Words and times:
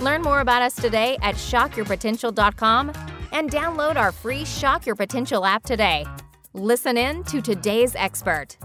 Learn 0.00 0.22
more 0.22 0.40
about 0.40 0.62
us 0.62 0.74
today 0.74 1.16
at 1.22 1.36
shockyourpotential.com 1.36 2.92
and 3.32 3.50
download 3.50 3.96
our 3.96 4.12
free 4.12 4.44
Shock 4.44 4.86
Your 4.86 4.94
Potential 4.94 5.44
app 5.44 5.62
today. 5.64 6.04
Listen 6.52 6.96
in 6.96 7.24
to 7.24 7.40
today's 7.40 7.94
expert. 7.96 8.56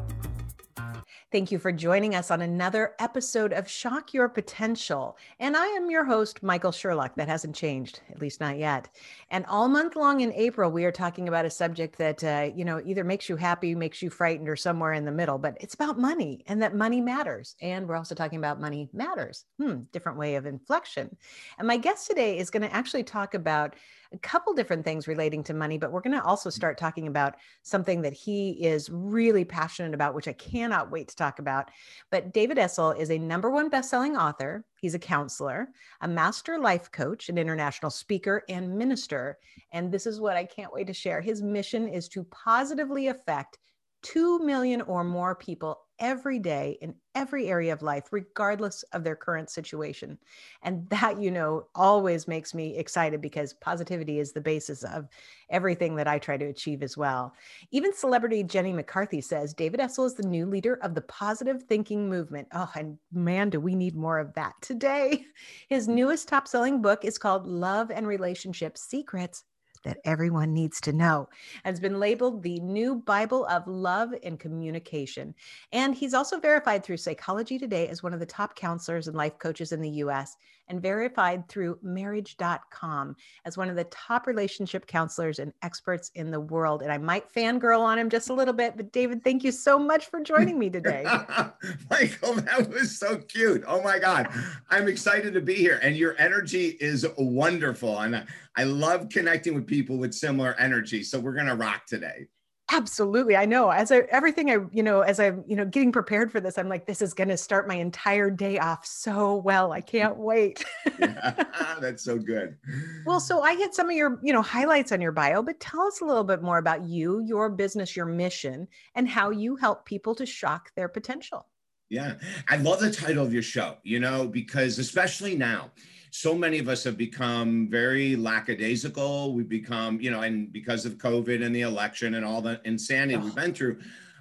Thank 1.31 1.49
you 1.49 1.59
for 1.59 1.71
joining 1.71 2.13
us 2.13 2.30
on 2.30 2.41
another 2.41 2.94
episode 2.99 3.53
of 3.53 3.70
Shock 3.70 4.13
Your 4.13 4.27
Potential. 4.27 5.17
And 5.40 5.55
I 5.55 5.66
am 5.66 5.90
your 5.90 6.04
host, 6.04 6.44
Michael 6.44 6.73
Sherlock. 6.73 7.16
That 7.16 7.30
hasn't 7.30 7.55
changed, 7.55 8.02
at 8.09 8.20
least 8.20 8.41
not 8.41 8.57
yet. 8.57 8.90
And 9.30 9.45
all 9.45 9.70
month 9.70 9.95
long 9.95 10.20
in 10.20 10.34
April, 10.34 10.70
we 10.70 10.84
are 10.84 10.91
talking 10.91 11.30
about 11.30 11.45
a 11.45 11.49
subject 11.49 11.98
that, 11.99 12.21
uh, 12.21 12.49
you 12.54 12.66
know, 12.66 12.81
either 12.85 13.05
makes 13.05 13.30
you 13.30 13.38
happy, 13.38 13.76
makes 13.76 14.02
you 14.02 14.09
frightened, 14.09 14.49
or 14.49 14.57
somewhere 14.57 14.91
in 14.91 15.05
the 15.05 15.12
middle, 15.13 15.38
but 15.38 15.55
it's 15.62 15.73
about 15.73 15.98
money 15.98 16.44
and 16.48 16.62
that 16.62 16.76
money 16.76 16.99
matters. 16.99 17.55
And 17.62 17.88
we're 17.88 17.95
also 17.95 18.13
talking 18.13 18.40
about 18.40 18.59
money 18.59 18.90
matters. 18.91 19.45
Hmm, 19.57 19.84
different 19.93 20.18
way 20.18 20.35
of 20.35 20.45
inflection. 20.45 21.16
And 21.57 21.66
my 21.66 21.77
guest 21.77 22.07
today 22.07 22.40
is 22.40 22.49
going 22.49 22.63
to 22.63 22.76
actually 22.76 23.04
talk 23.04 23.35
about 23.35 23.77
a 24.14 24.18
couple 24.18 24.54
different 24.54 24.84
things 24.84 25.08
relating 25.08 25.44
to 25.44 25.54
money, 25.54 25.77
but 25.77 25.91
we're 25.91 26.02
going 26.02 26.18
to 26.18 26.24
also 26.24 26.49
mm. 26.49 26.54
start 26.54 26.77
talking 26.77 27.08
about 27.08 27.35
something 27.63 28.02
that 28.02 28.13
he 28.13 28.52
is 28.66 28.90
really 28.90 29.46
passionate 29.46 29.94
about, 29.94 30.13
which 30.13 30.27
I 30.27 30.34
cannot 30.34 30.91
wait 30.91 31.08
to 31.10 31.16
talk 31.16 31.40
about. 31.40 31.70
But 32.10 32.34
David 32.34 32.58
Essel 32.58 32.98
is 33.00 33.10
a 33.10 33.18
number 33.18 33.50
one 33.50 33.70
best-selling 33.70 34.18
author. 34.18 34.66
He's 34.80 34.96
a 34.96 35.00
counselor, 35.00 35.70
a 36.02 36.08
master 36.08 36.60
life 36.60 36.91
coach, 36.91 37.30
an 37.30 37.38
international 37.38 37.91
speaker, 37.91 38.44
and 38.50 38.77
minister. 38.77 39.38
And 39.72 39.91
this 39.91 40.05
is 40.05 40.20
what 40.20 40.38
I 40.38 40.46
can't 40.46 40.74
wait 40.74 40.88
to 40.88 40.94
share. 40.94 41.22
His 41.22 41.41
mission 41.41 41.88
is 41.88 42.07
to 42.10 42.24
positively 42.26 43.07
affect 43.07 43.57
2 44.04 44.40
million 44.40 44.82
or 44.82 45.04
more 45.04 45.35
people 45.35 45.80
every 46.02 46.40
day 46.40 46.77
in 46.82 46.96
every 47.13 47.48
area 47.48 47.71
of 47.71 47.82
life, 47.82 48.05
regardless 48.12 48.84
of 48.91 49.04
their 49.04 49.16
current 49.16 49.49
situation. 49.49 50.18
And 50.63 50.90
that, 50.90 51.21
you 51.21 51.30
know, 51.30 51.68
always 51.76 52.27
makes 52.27 52.54
me 52.54 52.76
excited 52.76 53.21
because 53.21 53.54
positivity 53.54 54.20
is 54.20 54.32
the 54.32 54.41
basis 54.41 54.84
of 54.84 55.07
everything 55.49 55.96
that 55.96 56.07
I 56.07 56.18
try 56.18 56.38
to 56.38 56.46
achieve 56.46 56.82
as 56.82 56.98
well. 56.98 57.34
Even 57.70 57.94
celebrity 57.94 58.44
Jenny 58.44 58.74
McCarthy 58.74 59.22
says 59.22 59.54
David 59.54 59.79
Essel 59.79 60.07
is 60.07 60.16
the 60.16 60.27
new 60.27 60.46
leader 60.46 60.79
of 60.82 60.96
the 60.96 61.02
positive 61.02 61.63
thinking 61.63 62.10
movement. 62.10 62.48
Oh, 62.54 62.72
and 62.76 62.98
man, 63.12 63.49
do 63.49 63.60
we 63.60 63.76
need 63.76 63.96
more 63.96 64.18
of 64.18 64.34
that 64.34 64.53
today. 64.62 65.25
His 65.69 65.88
newest 65.88 66.28
top 66.28 66.47
selling 66.47 66.81
book 66.81 67.06
is 67.06 67.18
called 67.18 67.46
Love 67.46 67.91
and 67.91 68.07
Relationship 68.07 68.78
Secrets 68.78 69.44
that 69.84 70.00
everyone 70.06 70.53
needs 70.53 70.79
to 70.81 70.94
know 70.94 71.28
has 71.63 71.79
been 71.79 72.00
labeled 72.00 72.44
the 72.44 72.59
new 72.59 72.96
Bible 72.96 73.46
of 73.46 73.68
love 73.68 74.13
and 74.23 74.40
communication. 74.40 75.34
And 75.72 75.96
he's 75.96 76.13
also 76.13 76.40
verified 76.40 76.84
through 76.84 76.97
Psychology 76.97 77.57
Today 77.57 77.88
as 77.88 78.03
one 78.03 78.13
of 78.13 78.19
the 78.19 78.25
top 78.25 78.56
counselors 78.56 79.07
and 79.07 79.16
life 79.16 79.38
coaches 79.40 79.72
in 79.72 79.81
the 79.81 79.90
US 79.90 80.38
and 80.72 80.81
verified 80.81 81.47
through 81.50 81.78
marriage.com 81.84 83.14
as 83.46 83.58
one 83.58 83.69
of 83.69 83.75
the 83.75 83.84
top 83.86 84.25
relationship 84.25 84.88
counselors 84.88 85.38
and 85.40 85.52
experts 85.62 86.12
in 86.16 86.31
the 86.31 86.40
world. 86.40 86.81
And 86.81 86.91
I 86.91 86.97
might 86.97 87.31
fangirl 87.31 87.81
on 87.81 88.00
him 88.00 88.09
just 88.09 88.30
a 88.30 88.34
little 88.34 88.53
bit, 88.53 88.78
but 88.78 88.94
David, 88.94 89.22
thank 89.22 89.44
you 89.44 89.51
so 89.51 89.78
much 89.78 90.06
for 90.06 90.22
joining 90.22 90.57
me 90.57 90.69
today. 90.69 91.03
Michael, 91.90 92.35
that 92.35 92.69
was 92.69 92.97
so 92.97 93.18
cute. 93.18 93.63
Oh 93.68 93.81
my 93.84 94.00
God. 94.00 94.29
I'm 94.69 94.88
excited 94.88 95.34
to 95.34 95.41
be 95.41 95.56
here. 95.56 95.79
And 95.84 95.97
your 95.97 96.16
energy 96.18 96.78
is 96.79 97.06
wonderful. 97.18 98.00
And 98.00 98.25
I 98.56 98.63
love 98.63 99.09
connecting 99.09 99.53
with 99.53 99.68
people 99.68 99.97
with 99.97 100.13
similar 100.13 100.56
energy. 100.57 101.03
So 101.03 101.19
we're 101.19 101.34
going 101.34 101.47
to 101.47 101.56
rock 101.56 101.85
today. 101.85 102.28
Absolutely. 102.73 103.35
I 103.35 103.45
know. 103.45 103.69
As 103.69 103.91
I 103.91 103.99
everything 104.09 104.49
I, 104.49 104.57
you 104.71 104.81
know, 104.81 105.01
as 105.01 105.19
I'm, 105.19 105.43
you 105.45 105.57
know, 105.57 105.65
getting 105.65 105.91
prepared 105.91 106.31
for 106.31 106.39
this, 106.39 106.57
I'm 106.57 106.69
like, 106.69 106.85
this 106.85 107.01
is 107.01 107.13
gonna 107.13 107.35
start 107.35 107.67
my 107.67 107.75
entire 107.75 108.29
day 108.29 108.59
off 108.59 108.85
so 108.85 109.35
well. 109.35 109.73
I 109.73 109.81
can't 109.81 110.15
wait. 110.15 110.63
yeah, 110.99 111.43
that's 111.81 112.01
so 112.01 112.17
good. 112.17 112.57
Well, 113.05 113.19
so 113.19 113.41
I 113.41 113.55
hit 113.55 113.75
some 113.75 113.89
of 113.89 113.95
your, 113.95 114.19
you 114.23 114.31
know, 114.31 114.41
highlights 114.41 114.93
on 114.93 115.01
your 115.01 115.11
bio, 115.11 115.43
but 115.43 115.59
tell 115.59 115.81
us 115.81 115.99
a 115.99 116.05
little 116.05 116.23
bit 116.23 116.41
more 116.41 116.59
about 116.59 116.85
you, 116.85 117.19
your 117.19 117.49
business, 117.49 117.95
your 117.95 118.05
mission, 118.05 118.67
and 118.95 119.07
how 119.07 119.31
you 119.31 119.57
help 119.57 119.85
people 119.85 120.15
to 120.15 120.25
shock 120.25 120.71
their 120.75 120.88
potential. 120.88 121.47
Yeah. 121.89 122.15
I 122.47 122.55
love 122.55 122.79
the 122.79 122.89
title 122.89 123.25
of 123.25 123.33
your 123.33 123.43
show, 123.43 123.75
you 123.83 123.99
know, 123.99 124.25
because 124.25 124.79
especially 124.79 125.35
now, 125.35 125.71
so 126.11 126.35
many 126.35 126.59
of 126.59 126.67
us 126.67 126.83
have 126.83 126.97
become 126.97 127.69
very 127.69 128.17
lackadaisical. 128.17 129.33
We've 129.33 129.47
become, 129.47 129.99
you 130.01 130.11
know, 130.11 130.22
and 130.22 130.51
because 130.51 130.85
of 130.85 130.97
COVID 130.97 131.44
and 131.44 131.55
the 131.55 131.61
election 131.61 132.16
and 132.16 132.25
all 132.25 132.41
the 132.41 132.59
insanity 132.66 133.16
oh. 133.16 133.23
we've 133.23 133.35
been 133.35 133.53
through, 133.53 133.79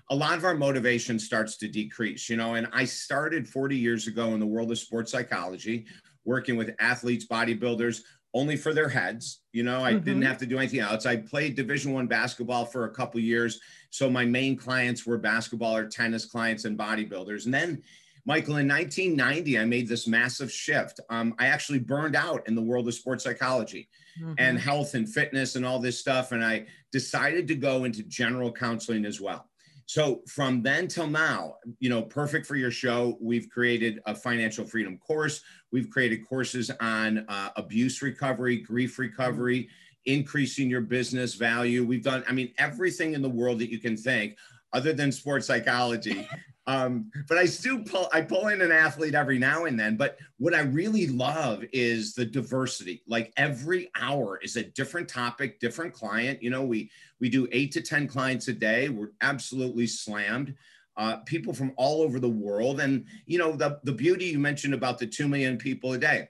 a 0.08 0.14
lot 0.14 0.38
of 0.38 0.44
our 0.44 0.54
motivation 0.54 1.18
starts 1.18 1.56
to 1.58 1.68
decrease, 1.68 2.28
you 2.28 2.36
know. 2.36 2.54
And 2.54 2.68
I 2.72 2.84
started 2.84 3.48
40 3.48 3.76
years 3.76 4.06
ago 4.06 4.34
in 4.34 4.40
the 4.40 4.46
world 4.46 4.70
of 4.70 4.78
sports 4.78 5.10
psychology, 5.10 5.86
working 6.24 6.56
with 6.56 6.74
athletes, 6.78 7.26
bodybuilders, 7.26 8.02
only 8.34 8.56
for 8.56 8.72
their 8.72 8.88
heads. 8.88 9.40
You 9.52 9.64
know, 9.64 9.82
I 9.82 9.92
mm-hmm. 9.92 10.04
didn't 10.04 10.22
have 10.22 10.38
to 10.38 10.46
do 10.46 10.58
anything 10.58 10.80
else. 10.80 11.06
I 11.06 11.16
played 11.16 11.56
Division 11.56 11.92
One 11.92 12.06
basketball 12.06 12.66
for 12.66 12.84
a 12.84 12.90
couple 12.90 13.18
years, 13.20 13.60
so 13.90 14.08
my 14.08 14.24
main 14.24 14.56
clients 14.56 15.04
were 15.06 15.18
basketball 15.18 15.76
or 15.76 15.88
tennis 15.88 16.24
clients 16.24 16.64
and 16.64 16.78
bodybuilders. 16.78 17.46
And 17.46 17.54
then 17.54 17.82
Michael, 18.24 18.56
in 18.56 18.68
1990, 18.68 19.58
I 19.58 19.64
made 19.64 19.88
this 19.88 20.06
massive 20.06 20.52
shift. 20.52 21.00
Um, 21.08 21.34
I 21.38 21.46
actually 21.46 21.78
burned 21.78 22.16
out 22.16 22.46
in 22.46 22.54
the 22.54 22.62
world 22.62 22.86
of 22.86 22.94
sports 22.94 23.24
psychology 23.24 23.88
mm-hmm. 24.20 24.34
and 24.38 24.58
health 24.58 24.94
and 24.94 25.08
fitness 25.08 25.56
and 25.56 25.64
all 25.64 25.78
this 25.78 25.98
stuff. 25.98 26.32
And 26.32 26.44
I 26.44 26.66
decided 26.92 27.48
to 27.48 27.54
go 27.54 27.84
into 27.84 28.02
general 28.02 28.52
counseling 28.52 29.04
as 29.04 29.20
well. 29.20 29.46
So 29.86 30.22
from 30.28 30.62
then 30.62 30.86
till 30.86 31.08
now, 31.08 31.56
you 31.80 31.90
know, 31.90 32.00
perfect 32.00 32.46
for 32.46 32.54
your 32.54 32.70
show, 32.70 33.18
we've 33.20 33.48
created 33.48 34.00
a 34.06 34.14
financial 34.14 34.64
freedom 34.64 34.98
course. 34.98 35.42
We've 35.72 35.90
created 35.90 36.28
courses 36.28 36.70
on 36.80 37.24
uh, 37.28 37.48
abuse 37.56 38.00
recovery, 38.00 38.58
grief 38.58 39.00
recovery, 39.00 39.68
increasing 40.06 40.70
your 40.70 40.80
business 40.80 41.34
value. 41.34 41.84
We've 41.84 42.04
done, 42.04 42.22
I 42.28 42.32
mean, 42.32 42.52
everything 42.56 43.14
in 43.14 43.22
the 43.22 43.28
world 43.28 43.58
that 43.58 43.70
you 43.70 43.78
can 43.78 43.96
think 43.96 44.36
other 44.72 44.92
than 44.92 45.10
sports 45.10 45.48
psychology 45.48 46.28
um, 46.66 47.10
but 47.28 47.38
I 47.38 47.46
still 47.46 47.82
pull, 47.82 48.08
I 48.12 48.20
pull 48.20 48.48
in 48.48 48.60
an 48.60 48.70
athlete 48.70 49.14
every 49.14 49.38
now 49.38 49.64
and 49.64 49.78
then. 49.78 49.96
But 49.96 50.18
what 50.38 50.54
I 50.54 50.60
really 50.60 51.06
love 51.08 51.64
is 51.72 52.14
the 52.14 52.24
diversity. 52.24 53.02
Like 53.06 53.32
every 53.36 53.90
hour 53.98 54.38
is 54.42 54.56
a 54.56 54.64
different 54.64 55.08
topic, 55.08 55.58
different 55.58 55.94
client. 55.94 56.42
You 56.42 56.50
know, 56.50 56.62
we 56.62 56.90
we 57.18 57.28
do 57.28 57.48
eight 57.52 57.72
to 57.72 57.80
ten 57.80 58.06
clients 58.06 58.48
a 58.48 58.52
day. 58.52 58.88
We're 58.88 59.12
absolutely 59.20 59.86
slammed. 59.86 60.54
Uh, 60.96 61.16
people 61.18 61.54
from 61.54 61.72
all 61.76 62.02
over 62.02 62.20
the 62.20 62.28
world, 62.28 62.80
and 62.80 63.06
you 63.26 63.38
know 63.38 63.52
the 63.52 63.80
the 63.84 63.92
beauty 63.92 64.26
you 64.26 64.38
mentioned 64.38 64.74
about 64.74 64.98
the 64.98 65.06
two 65.06 65.28
million 65.28 65.56
people 65.56 65.94
a 65.94 65.98
day. 65.98 66.28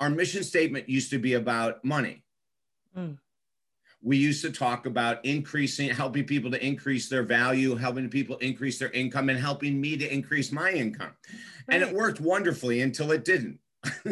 Our 0.00 0.10
mission 0.10 0.42
statement 0.42 0.88
used 0.88 1.10
to 1.10 1.18
be 1.18 1.34
about 1.34 1.84
money. 1.84 2.24
Mm 2.96 3.18
we 4.02 4.16
used 4.16 4.42
to 4.42 4.50
talk 4.50 4.86
about 4.86 5.24
increasing 5.24 5.90
helping 5.90 6.24
people 6.24 6.50
to 6.50 6.64
increase 6.64 7.08
their 7.08 7.22
value 7.22 7.74
helping 7.74 8.08
people 8.08 8.36
increase 8.38 8.78
their 8.78 8.90
income 8.90 9.28
and 9.28 9.38
helping 9.38 9.80
me 9.80 9.96
to 9.96 10.12
increase 10.12 10.52
my 10.52 10.70
income 10.70 11.12
right. 11.68 11.80
and 11.80 11.82
it 11.82 11.94
worked 11.94 12.20
wonderfully 12.20 12.80
until 12.82 13.12
it 13.12 13.24
didn't 13.24 13.58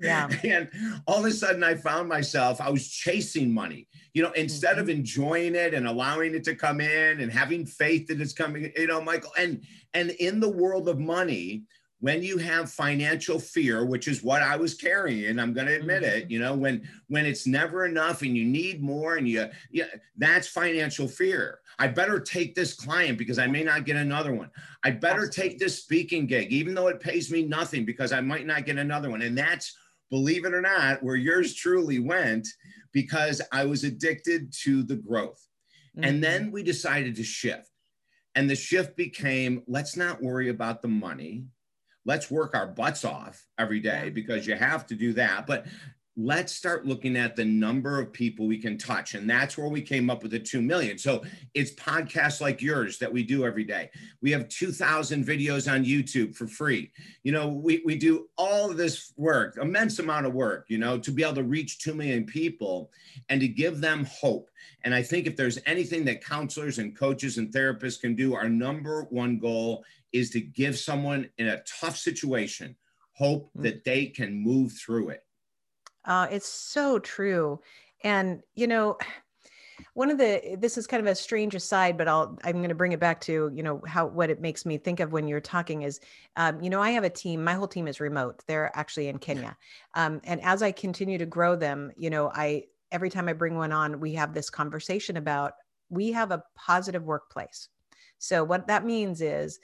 yeah. 0.00 0.28
and 0.44 0.68
all 1.06 1.20
of 1.20 1.24
a 1.24 1.30
sudden 1.30 1.64
i 1.64 1.74
found 1.74 2.08
myself 2.08 2.60
i 2.60 2.68
was 2.68 2.88
chasing 2.88 3.52
money 3.52 3.88
you 4.12 4.22
know 4.22 4.30
instead 4.32 4.72
mm-hmm. 4.72 4.80
of 4.80 4.88
enjoying 4.90 5.54
it 5.54 5.72
and 5.72 5.86
allowing 5.86 6.34
it 6.34 6.44
to 6.44 6.54
come 6.54 6.80
in 6.80 7.20
and 7.20 7.32
having 7.32 7.64
faith 7.64 8.06
that 8.06 8.20
it's 8.20 8.34
coming 8.34 8.70
you 8.76 8.86
know 8.86 9.00
michael 9.00 9.32
and 9.38 9.64
and 9.94 10.10
in 10.10 10.38
the 10.38 10.48
world 10.48 10.88
of 10.88 10.98
money 10.98 11.62
when 12.00 12.22
you 12.22 12.38
have 12.38 12.70
financial 12.70 13.38
fear 13.38 13.84
which 13.84 14.08
is 14.08 14.22
what 14.22 14.42
i 14.42 14.56
was 14.56 14.74
carrying 14.74 15.26
and 15.26 15.40
i'm 15.40 15.52
going 15.52 15.66
to 15.66 15.76
admit 15.76 16.02
mm-hmm. 16.02 16.18
it 16.18 16.30
you 16.30 16.38
know 16.38 16.54
when 16.54 16.86
when 17.08 17.26
it's 17.26 17.46
never 17.46 17.86
enough 17.86 18.22
and 18.22 18.36
you 18.36 18.44
need 18.44 18.82
more 18.82 19.16
and 19.16 19.28
you 19.28 19.46
yeah 19.70 19.84
that's 20.16 20.48
financial 20.48 21.08
fear. 21.08 21.60
I 21.78 21.86
better 21.88 22.20
take 22.20 22.54
this 22.54 22.74
client 22.74 23.16
because 23.16 23.38
i 23.38 23.46
may 23.46 23.62
not 23.62 23.84
get 23.84 23.96
another 23.96 24.34
one. 24.34 24.50
I 24.84 24.90
better 24.90 25.28
take 25.28 25.58
this 25.58 25.82
speaking 25.82 26.26
gig 26.26 26.52
even 26.52 26.74
though 26.74 26.88
it 26.88 27.00
pays 27.00 27.30
me 27.30 27.44
nothing 27.44 27.84
because 27.84 28.12
i 28.12 28.20
might 28.20 28.46
not 28.46 28.66
get 28.66 28.78
another 28.78 29.10
one. 29.10 29.22
And 29.22 29.36
that's 29.36 29.76
believe 30.10 30.44
it 30.44 30.54
or 30.54 30.60
not 30.60 31.02
where 31.02 31.16
yours 31.16 31.54
truly 31.54 31.98
went 31.98 32.46
because 32.92 33.40
i 33.52 33.64
was 33.64 33.84
addicted 33.84 34.52
to 34.62 34.82
the 34.82 34.96
growth. 34.96 35.46
Mm-hmm. 35.96 36.04
and 36.04 36.22
then 36.22 36.50
we 36.52 36.62
decided 36.62 37.16
to 37.16 37.24
shift. 37.24 37.68
And 38.36 38.48
the 38.48 38.54
shift 38.54 38.96
became 38.96 39.62
let's 39.66 39.96
not 39.96 40.22
worry 40.22 40.48
about 40.48 40.82
the 40.82 40.88
money 40.88 41.46
let's 42.04 42.30
work 42.30 42.54
our 42.54 42.66
butts 42.66 43.04
off 43.04 43.46
every 43.58 43.80
day 43.80 44.10
because 44.10 44.46
you 44.46 44.54
have 44.54 44.86
to 44.86 44.94
do 44.94 45.12
that. 45.14 45.46
But 45.46 45.66
let's 46.16 46.52
start 46.52 46.86
looking 46.86 47.16
at 47.16 47.36
the 47.36 47.44
number 47.44 48.00
of 48.00 48.12
people 48.12 48.46
we 48.46 48.58
can 48.58 48.76
touch. 48.76 49.14
And 49.14 49.30
that's 49.30 49.56
where 49.56 49.68
we 49.68 49.80
came 49.80 50.10
up 50.10 50.22
with 50.22 50.32
the 50.32 50.38
2 50.38 50.60
million. 50.60 50.98
So 50.98 51.22
it's 51.54 51.72
podcasts 51.74 52.40
like 52.40 52.60
yours 52.60 52.98
that 52.98 53.12
we 53.12 53.22
do 53.22 53.44
every 53.44 53.64
day. 53.64 53.90
We 54.20 54.30
have 54.32 54.48
2,000 54.48 55.24
videos 55.24 55.72
on 55.72 55.84
YouTube 55.84 56.34
for 56.34 56.46
free. 56.46 56.90
You 57.22 57.32
know, 57.32 57.48
we, 57.48 57.82
we 57.84 57.96
do 57.96 58.28
all 58.36 58.68
this 58.68 59.12
work, 59.16 59.56
immense 59.56 59.98
amount 59.98 60.26
of 60.26 60.34
work, 60.34 60.66
you 60.68 60.78
know, 60.78 60.98
to 60.98 61.10
be 61.10 61.22
able 61.22 61.34
to 61.36 61.44
reach 61.44 61.78
2 61.78 61.94
million 61.94 62.26
people 62.26 62.90
and 63.28 63.40
to 63.40 63.48
give 63.48 63.80
them 63.80 64.04
hope. 64.04 64.50
And 64.82 64.94
I 64.94 65.02
think 65.02 65.26
if 65.26 65.36
there's 65.36 65.58
anything 65.64 66.04
that 66.06 66.24
counselors 66.24 66.78
and 66.78 66.96
coaches 66.96 67.38
and 67.38 67.52
therapists 67.52 68.00
can 68.00 68.14
do, 68.14 68.34
our 68.34 68.48
number 68.48 69.04
one 69.10 69.38
goal 69.38 69.84
is 70.12 70.30
to 70.30 70.40
give 70.40 70.78
someone 70.78 71.28
in 71.38 71.48
a 71.48 71.62
tough 71.80 71.96
situation 71.96 72.76
hope 73.12 73.50
mm. 73.56 73.62
that 73.62 73.84
they 73.84 74.06
can 74.06 74.34
move 74.34 74.72
through 74.72 75.10
it. 75.10 75.24
Uh, 76.04 76.26
it's 76.30 76.48
so 76.48 76.98
true. 76.98 77.60
And, 78.02 78.42
you 78.54 78.66
know, 78.66 78.96
one 79.94 80.10
of 80.10 80.18
the 80.18 80.56
this 80.58 80.78
is 80.78 80.86
kind 80.86 81.00
of 81.00 81.10
a 81.10 81.14
strange 81.14 81.54
aside 81.54 81.96
but 81.96 82.06
i'll 82.06 82.38
i'm 82.44 82.56
going 82.56 82.68
to 82.68 82.74
bring 82.74 82.92
it 82.92 83.00
back 83.00 83.20
to 83.20 83.50
you 83.54 83.62
know 83.62 83.80
how 83.86 84.06
what 84.06 84.30
it 84.30 84.40
makes 84.40 84.66
me 84.66 84.76
think 84.76 85.00
of 85.00 85.12
when 85.12 85.26
you're 85.26 85.40
talking 85.40 85.82
is 85.82 86.00
um, 86.36 86.60
you 86.60 86.70
know 86.70 86.80
i 86.80 86.90
have 86.90 87.04
a 87.04 87.10
team 87.10 87.42
my 87.42 87.54
whole 87.54 87.66
team 87.66 87.88
is 87.88 88.00
remote 88.00 88.42
they're 88.46 88.70
actually 88.76 89.08
in 89.08 89.18
kenya 89.18 89.56
um, 89.94 90.20
and 90.24 90.40
as 90.42 90.62
i 90.62 90.70
continue 90.70 91.18
to 91.18 91.26
grow 91.26 91.56
them 91.56 91.90
you 91.96 92.10
know 92.10 92.30
i 92.34 92.62
every 92.92 93.10
time 93.10 93.28
i 93.28 93.32
bring 93.32 93.56
one 93.56 93.72
on 93.72 94.00
we 94.00 94.12
have 94.12 94.34
this 94.34 94.50
conversation 94.50 95.16
about 95.16 95.54
we 95.88 96.12
have 96.12 96.30
a 96.30 96.42
positive 96.54 97.04
workplace 97.04 97.68
so 98.18 98.44
what 98.44 98.66
that 98.66 98.84
means 98.84 99.20
is 99.20 99.60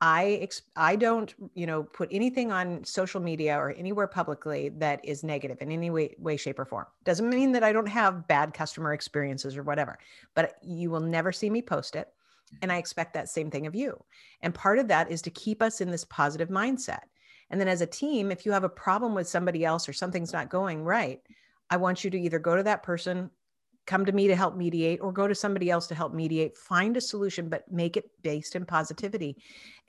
I 0.00 0.38
ex- 0.42 0.62
I 0.76 0.96
don't 0.96 1.34
you 1.54 1.66
know 1.66 1.82
put 1.82 2.08
anything 2.12 2.52
on 2.52 2.84
social 2.84 3.20
media 3.20 3.56
or 3.56 3.70
anywhere 3.72 4.06
publicly 4.06 4.70
that 4.78 5.04
is 5.04 5.22
negative 5.24 5.58
in 5.60 5.70
any 5.70 5.90
way 5.90 6.14
way 6.18 6.36
shape 6.36 6.58
or 6.58 6.64
form. 6.64 6.86
Doesn't 7.04 7.28
mean 7.28 7.52
that 7.52 7.64
I 7.64 7.72
don't 7.72 7.88
have 7.88 8.28
bad 8.28 8.54
customer 8.54 8.92
experiences 8.92 9.56
or 9.56 9.62
whatever, 9.62 9.98
but 10.34 10.56
you 10.62 10.90
will 10.90 11.00
never 11.00 11.32
see 11.32 11.50
me 11.50 11.62
post 11.62 11.96
it. 11.96 12.08
And 12.62 12.70
I 12.70 12.76
expect 12.76 13.14
that 13.14 13.28
same 13.28 13.50
thing 13.50 13.66
of 13.66 13.74
you. 13.74 14.02
And 14.42 14.54
part 14.54 14.78
of 14.78 14.88
that 14.88 15.10
is 15.10 15.22
to 15.22 15.30
keep 15.30 15.62
us 15.62 15.80
in 15.80 15.90
this 15.90 16.04
positive 16.04 16.48
mindset. 16.48 17.04
And 17.50 17.60
then 17.60 17.68
as 17.68 17.80
a 17.80 17.86
team, 17.86 18.30
if 18.30 18.44
you 18.44 18.52
have 18.52 18.64
a 18.64 18.68
problem 18.68 19.14
with 19.14 19.28
somebody 19.28 19.64
else 19.64 19.88
or 19.88 19.92
something's 19.92 20.32
not 20.32 20.50
going 20.50 20.84
right, 20.84 21.20
I 21.70 21.76
want 21.76 22.04
you 22.04 22.10
to 22.10 22.18
either 22.20 22.38
go 22.38 22.56
to 22.56 22.62
that 22.62 22.82
person 22.82 23.30
come 23.86 24.04
to 24.04 24.12
me 24.12 24.26
to 24.28 24.36
help 24.36 24.56
mediate 24.56 25.00
or 25.00 25.12
go 25.12 25.28
to 25.28 25.34
somebody 25.34 25.70
else 25.70 25.86
to 25.86 25.94
help 25.94 26.14
mediate 26.14 26.56
find 26.56 26.96
a 26.96 27.00
solution 27.00 27.48
but 27.48 27.70
make 27.70 27.96
it 27.96 28.10
based 28.22 28.56
in 28.56 28.64
positivity. 28.64 29.36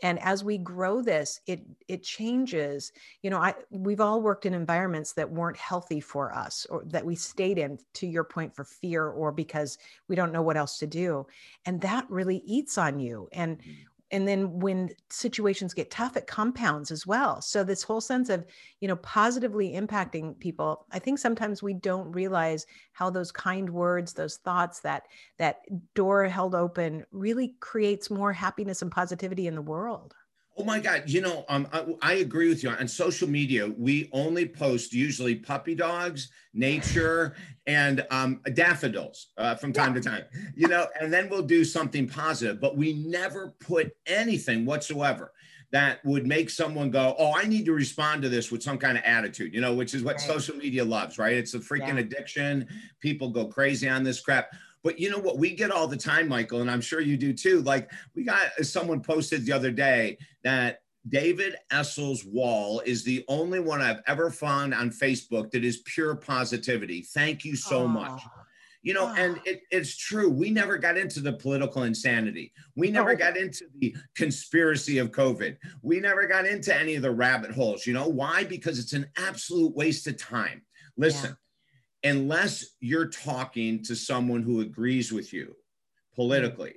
And 0.01 0.19
as 0.19 0.43
we 0.43 0.57
grow 0.57 1.01
this 1.01 1.39
it 1.47 1.61
it 1.87 2.03
changes. 2.03 2.91
You 3.21 3.29
know 3.29 3.39
i 3.39 3.53
we've 3.69 4.01
all 4.01 4.21
worked 4.21 4.45
in 4.45 4.53
environments 4.53 5.13
that 5.13 5.29
weren't 5.29 5.57
healthy 5.57 5.99
for 5.99 6.33
us 6.33 6.65
or 6.69 6.83
that 6.87 7.05
we 7.05 7.15
stayed 7.15 7.57
in 7.57 7.77
to 7.93 8.07
your 8.07 8.23
point 8.23 8.55
for 8.55 8.63
fear 8.63 9.07
or 9.07 9.31
because 9.31 9.77
we 10.07 10.15
don't 10.15 10.31
know 10.31 10.41
what 10.41 10.57
else 10.57 10.77
to 10.79 10.87
do. 10.87 11.25
And 11.65 11.81
that 11.81 12.05
really 12.09 12.41
eats 12.45 12.77
on 12.77 12.99
you. 12.99 13.29
And 13.31 13.59
mm 13.59 13.75
and 14.11 14.27
then 14.27 14.59
when 14.59 14.89
situations 15.09 15.73
get 15.73 15.91
tough 15.91 16.15
it 16.17 16.27
compounds 16.27 16.91
as 16.91 17.07
well. 17.07 17.41
So 17.41 17.63
this 17.63 17.83
whole 17.83 18.01
sense 18.01 18.29
of 18.29 18.45
you 18.79 18.87
know 18.87 18.95
positively 18.97 19.73
impacting 19.73 20.37
people 20.39 20.85
i 20.91 20.99
think 20.99 21.17
sometimes 21.17 21.63
we 21.63 21.73
don't 21.73 22.11
realize 22.11 22.65
how 22.93 23.09
those 23.09 23.31
kind 23.31 23.69
words 23.69 24.13
those 24.13 24.37
thoughts 24.37 24.81
that 24.81 25.03
that 25.37 25.61
door 25.93 26.25
held 26.25 26.53
open 26.55 27.03
really 27.11 27.55
creates 27.59 28.09
more 28.09 28.33
happiness 28.33 28.81
and 28.81 28.91
positivity 28.91 29.47
in 29.47 29.55
the 29.55 29.61
world 29.61 30.13
Oh 30.57 30.63
my 30.63 30.79
God. 30.79 31.03
You 31.05 31.21
know, 31.21 31.43
um, 31.49 31.67
I, 31.73 31.85
I, 32.01 32.13
agree 32.15 32.47
with 32.47 32.63
you. 32.63 32.69
On 32.69 32.87
social 32.87 33.27
media, 33.27 33.67
we 33.77 34.09
only 34.13 34.47
post 34.47 34.93
usually 34.93 35.35
puppy 35.35 35.75
dogs, 35.75 36.29
nature, 36.53 37.35
and 37.67 38.05
um, 38.09 38.39
daffodils 38.53 39.27
uh, 39.37 39.55
from 39.55 39.73
time 39.73 39.95
yeah. 39.95 40.01
to 40.01 40.09
time, 40.09 40.23
you 40.55 40.67
know, 40.69 40.87
and 40.99 41.11
then 41.11 41.29
we'll 41.29 41.41
do 41.41 41.65
something 41.65 42.07
positive, 42.07 42.61
but 42.61 42.77
we 42.77 42.93
never 42.93 43.53
put 43.59 43.95
anything 44.05 44.65
whatsoever 44.65 45.33
that 45.71 45.99
would 46.05 46.25
make 46.25 46.49
someone 46.49 46.89
go, 46.89 47.15
Oh, 47.19 47.33
I 47.35 47.45
need 47.45 47.65
to 47.65 47.73
respond 47.73 48.21
to 48.21 48.29
this 48.29 48.49
with 48.49 48.63
some 48.63 48.77
kind 48.77 48.97
of 48.97 49.03
attitude, 49.03 49.53
you 49.53 49.59
know, 49.59 49.73
which 49.73 49.93
is 49.93 50.03
what 50.03 50.15
right. 50.15 50.21
social 50.21 50.55
media 50.55 50.85
loves, 50.85 51.17
right? 51.17 51.33
It's 51.33 51.53
a 51.53 51.59
freaking 51.59 51.95
yeah. 51.95 51.99
addiction. 51.99 52.67
People 53.01 53.29
go 53.29 53.47
crazy 53.47 53.89
on 53.89 54.03
this 54.03 54.21
crap. 54.21 54.53
But 54.85 54.99
you 54.99 55.09
know 55.09 55.17
what 55.17 55.39
we 55.39 55.55
get 55.55 55.71
all 55.71 55.87
the 55.87 55.97
time, 55.97 56.29
Michael, 56.29 56.61
and 56.61 56.69
I'm 56.69 56.79
sure 56.79 57.01
you 57.01 57.17
do 57.17 57.33
too. 57.33 57.63
Like 57.63 57.89
we 58.15 58.23
got 58.23 58.51
uh, 58.59 58.63
someone 58.63 59.01
posted 59.01 59.43
the 59.43 59.51
other 59.51 59.71
day 59.71 60.19
that 60.43 60.81
David 61.09 61.55
Essel's 61.71 62.23
wall 62.23 62.81
is 62.85 63.03
the 63.03 63.25
only 63.27 63.59
one 63.59 63.81
I've 63.81 64.03
ever 64.05 64.29
found 64.29 64.75
on 64.75 64.91
Facebook 64.91 65.49
that 65.51 65.65
is 65.65 65.77
pure 65.85 66.15
positivity. 66.15 67.01
Thank 67.01 67.43
you 67.43 67.55
so 67.55 67.87
much. 67.87 68.21
You 68.83 68.93
know, 68.93 69.07
and 69.17 69.41
it, 69.43 69.61
it's 69.71 69.97
true. 69.97 70.29
We 70.29 70.51
never 70.51 70.77
got 70.77 70.99
into 70.99 71.19
the 71.19 71.33
political 71.33 71.81
insanity. 71.81 72.53
We 72.75 72.91
never 72.91 73.15
got 73.15 73.37
into 73.37 73.65
the 73.79 73.95
conspiracy 74.15 74.99
of 74.99 75.09
COVID. 75.09 75.57
We 75.81 75.99
never 75.99 76.27
got 76.27 76.45
into 76.45 76.75
any 76.79 76.93
of 76.93 77.01
the 77.01 77.09
rabbit 77.09 77.49
holes. 77.49 77.87
You 77.87 77.93
know 77.93 78.07
why? 78.07 78.43
Because 78.43 78.77
it's 78.77 78.93
an 78.93 79.07
absolute 79.17 79.75
waste 79.75 80.05
of 80.05 80.17
time. 80.17 80.61
Listen, 80.95 81.35
unless 82.05 82.65
you're 82.79 83.07
talking 83.07 83.83
to 83.83 83.95
someone 83.95 84.43
who 84.43 84.61
agrees 84.61 85.11
with 85.11 85.33
you 85.33 85.55
politically, 86.13 86.75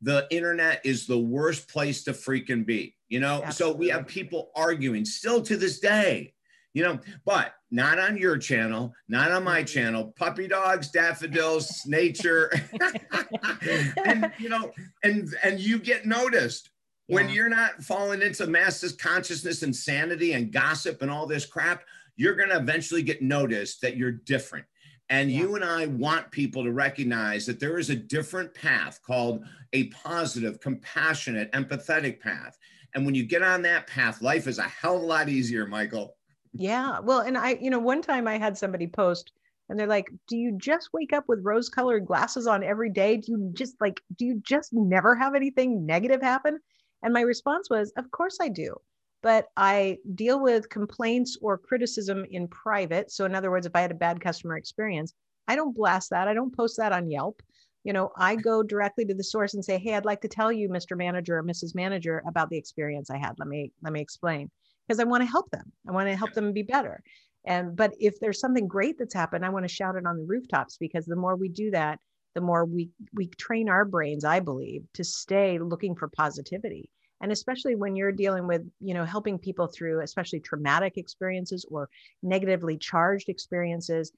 the 0.00 0.26
internet 0.30 0.80
is 0.84 1.06
the 1.06 1.18
worst 1.18 1.68
place 1.68 2.02
to 2.04 2.12
freaking 2.12 2.66
be. 2.66 2.96
You 3.08 3.20
know, 3.20 3.42
Absolutely. 3.44 3.74
so 3.74 3.78
we 3.78 3.88
have 3.90 4.06
people 4.06 4.50
arguing 4.56 5.04
still 5.04 5.42
to 5.42 5.56
this 5.56 5.78
day, 5.78 6.32
you 6.72 6.82
know, 6.82 6.98
but 7.26 7.52
not 7.70 7.98
on 7.98 8.16
your 8.16 8.38
channel, 8.38 8.94
not 9.08 9.30
on 9.30 9.44
my 9.44 9.60
mm-hmm. 9.60 9.66
channel. 9.66 10.14
Puppy 10.16 10.48
dogs, 10.48 10.90
daffodils, 10.90 11.82
nature, 11.86 12.50
and 14.04 14.32
you 14.38 14.48
know, 14.48 14.72
and 15.04 15.28
and 15.44 15.60
you 15.60 15.78
get 15.78 16.06
noticed 16.06 16.70
when 17.08 17.28
you're 17.28 17.50
not 17.50 17.82
falling 17.82 18.22
into 18.22 18.46
masses 18.46 18.92
consciousness, 18.92 19.62
insanity, 19.62 20.32
and 20.32 20.50
gossip 20.50 21.02
and 21.02 21.10
all 21.10 21.26
this 21.26 21.44
crap 21.44 21.82
you're 22.16 22.34
going 22.34 22.50
to 22.50 22.56
eventually 22.56 23.02
get 23.02 23.22
noticed 23.22 23.80
that 23.82 23.96
you're 23.96 24.12
different. 24.12 24.66
And 25.08 25.30
yeah. 25.30 25.40
you 25.40 25.54
and 25.56 25.64
I 25.64 25.86
want 25.86 26.30
people 26.30 26.64
to 26.64 26.72
recognize 26.72 27.44
that 27.46 27.60
there 27.60 27.78
is 27.78 27.90
a 27.90 27.96
different 27.96 28.54
path 28.54 29.00
called 29.04 29.44
a 29.72 29.88
positive, 29.88 30.60
compassionate, 30.60 31.52
empathetic 31.52 32.20
path. 32.20 32.56
And 32.94 33.04
when 33.04 33.14
you 33.14 33.24
get 33.24 33.42
on 33.42 33.62
that 33.62 33.86
path, 33.86 34.22
life 34.22 34.46
is 34.46 34.58
a 34.58 34.62
hell 34.62 34.96
of 34.96 35.02
a 35.02 35.06
lot 35.06 35.28
easier, 35.28 35.66
Michael. 35.66 36.16
Yeah. 36.52 37.00
Well, 37.00 37.20
and 37.20 37.36
I, 37.36 37.58
you 37.60 37.70
know, 37.70 37.78
one 37.78 38.02
time 38.02 38.28
I 38.28 38.38
had 38.38 38.56
somebody 38.56 38.86
post 38.86 39.32
and 39.68 39.78
they're 39.78 39.86
like, 39.86 40.10
Do 40.28 40.36
you 40.36 40.56
just 40.58 40.90
wake 40.92 41.12
up 41.12 41.24
with 41.28 41.40
rose 41.42 41.68
colored 41.68 42.06
glasses 42.06 42.46
on 42.46 42.62
every 42.62 42.90
day? 42.90 43.16
Do 43.16 43.32
you 43.32 43.50
just 43.54 43.76
like, 43.80 44.00
do 44.16 44.26
you 44.26 44.40
just 44.44 44.72
never 44.72 45.14
have 45.14 45.34
anything 45.34 45.86
negative 45.86 46.20
happen? 46.20 46.58
And 47.02 47.12
my 47.12 47.22
response 47.22 47.68
was, 47.70 47.92
Of 47.96 48.10
course 48.10 48.38
I 48.40 48.48
do 48.48 48.76
but 49.22 49.46
I 49.56 49.98
deal 50.14 50.40
with 50.40 50.68
complaints 50.68 51.38
or 51.40 51.56
criticism 51.56 52.26
in 52.30 52.48
private. 52.48 53.10
So, 53.10 53.24
in 53.24 53.34
other 53.34 53.50
words, 53.50 53.66
if 53.66 53.74
I 53.74 53.80
had 53.80 53.92
a 53.92 53.94
bad 53.94 54.20
customer 54.20 54.56
experience, 54.56 55.14
I 55.48 55.56
don't 55.56 55.74
blast 55.74 56.10
that. 56.10 56.28
I 56.28 56.34
don't 56.34 56.54
post 56.54 56.76
that 56.78 56.92
on 56.92 57.10
Yelp. 57.10 57.40
You 57.84 57.92
know, 57.92 58.10
I 58.16 58.36
go 58.36 58.62
directly 58.62 59.04
to 59.06 59.14
the 59.14 59.24
source 59.24 59.54
and 59.54 59.64
say, 59.64 59.78
"Hey, 59.78 59.94
I'd 59.94 60.04
like 60.04 60.20
to 60.22 60.28
tell 60.28 60.52
you, 60.52 60.68
Mr. 60.68 60.96
Manager 60.96 61.38
or 61.38 61.42
Mrs. 61.42 61.74
Manager, 61.74 62.22
about 62.26 62.50
the 62.50 62.58
experience 62.58 63.10
I 63.10 63.18
had. 63.18 63.34
Let 63.38 63.48
me 63.48 63.72
let 63.82 63.92
me 63.92 64.00
explain." 64.00 64.50
Because 64.86 65.00
I 65.00 65.04
want 65.04 65.22
to 65.22 65.30
help 65.30 65.50
them. 65.50 65.72
I 65.88 65.92
want 65.92 66.08
to 66.08 66.16
help 66.16 66.32
them 66.34 66.52
be 66.52 66.62
better. 66.62 67.02
And 67.44 67.76
but 67.76 67.94
if 67.98 68.20
there's 68.20 68.40
something 68.40 68.68
great 68.68 68.98
that's 68.98 69.14
happened, 69.14 69.44
I 69.44 69.50
want 69.50 69.64
to 69.64 69.74
shout 69.74 69.96
it 69.96 70.06
on 70.06 70.16
the 70.16 70.24
rooftops 70.24 70.76
because 70.78 71.06
the 71.06 71.16
more 71.16 71.36
we 71.36 71.48
do 71.48 71.70
that, 71.72 71.98
the 72.34 72.40
more 72.40 72.64
we 72.64 72.90
we 73.12 73.26
train 73.28 73.68
our 73.68 73.84
brains, 73.84 74.24
I 74.24 74.40
believe, 74.40 74.84
to 74.94 75.04
stay 75.04 75.58
looking 75.58 75.94
for 75.94 76.08
positivity 76.08 76.90
and 77.22 77.30
especially 77.32 77.76
when 77.76 77.96
you're 77.96 78.12
dealing 78.12 78.46
with 78.46 78.62
you 78.80 78.92
know 78.92 79.04
helping 79.04 79.38
people 79.38 79.68
through 79.68 80.02
especially 80.02 80.40
traumatic 80.40 80.98
experiences 80.98 81.64
or 81.70 81.88
negatively 82.22 82.76
charged 82.76 83.28
experiences 83.28 84.12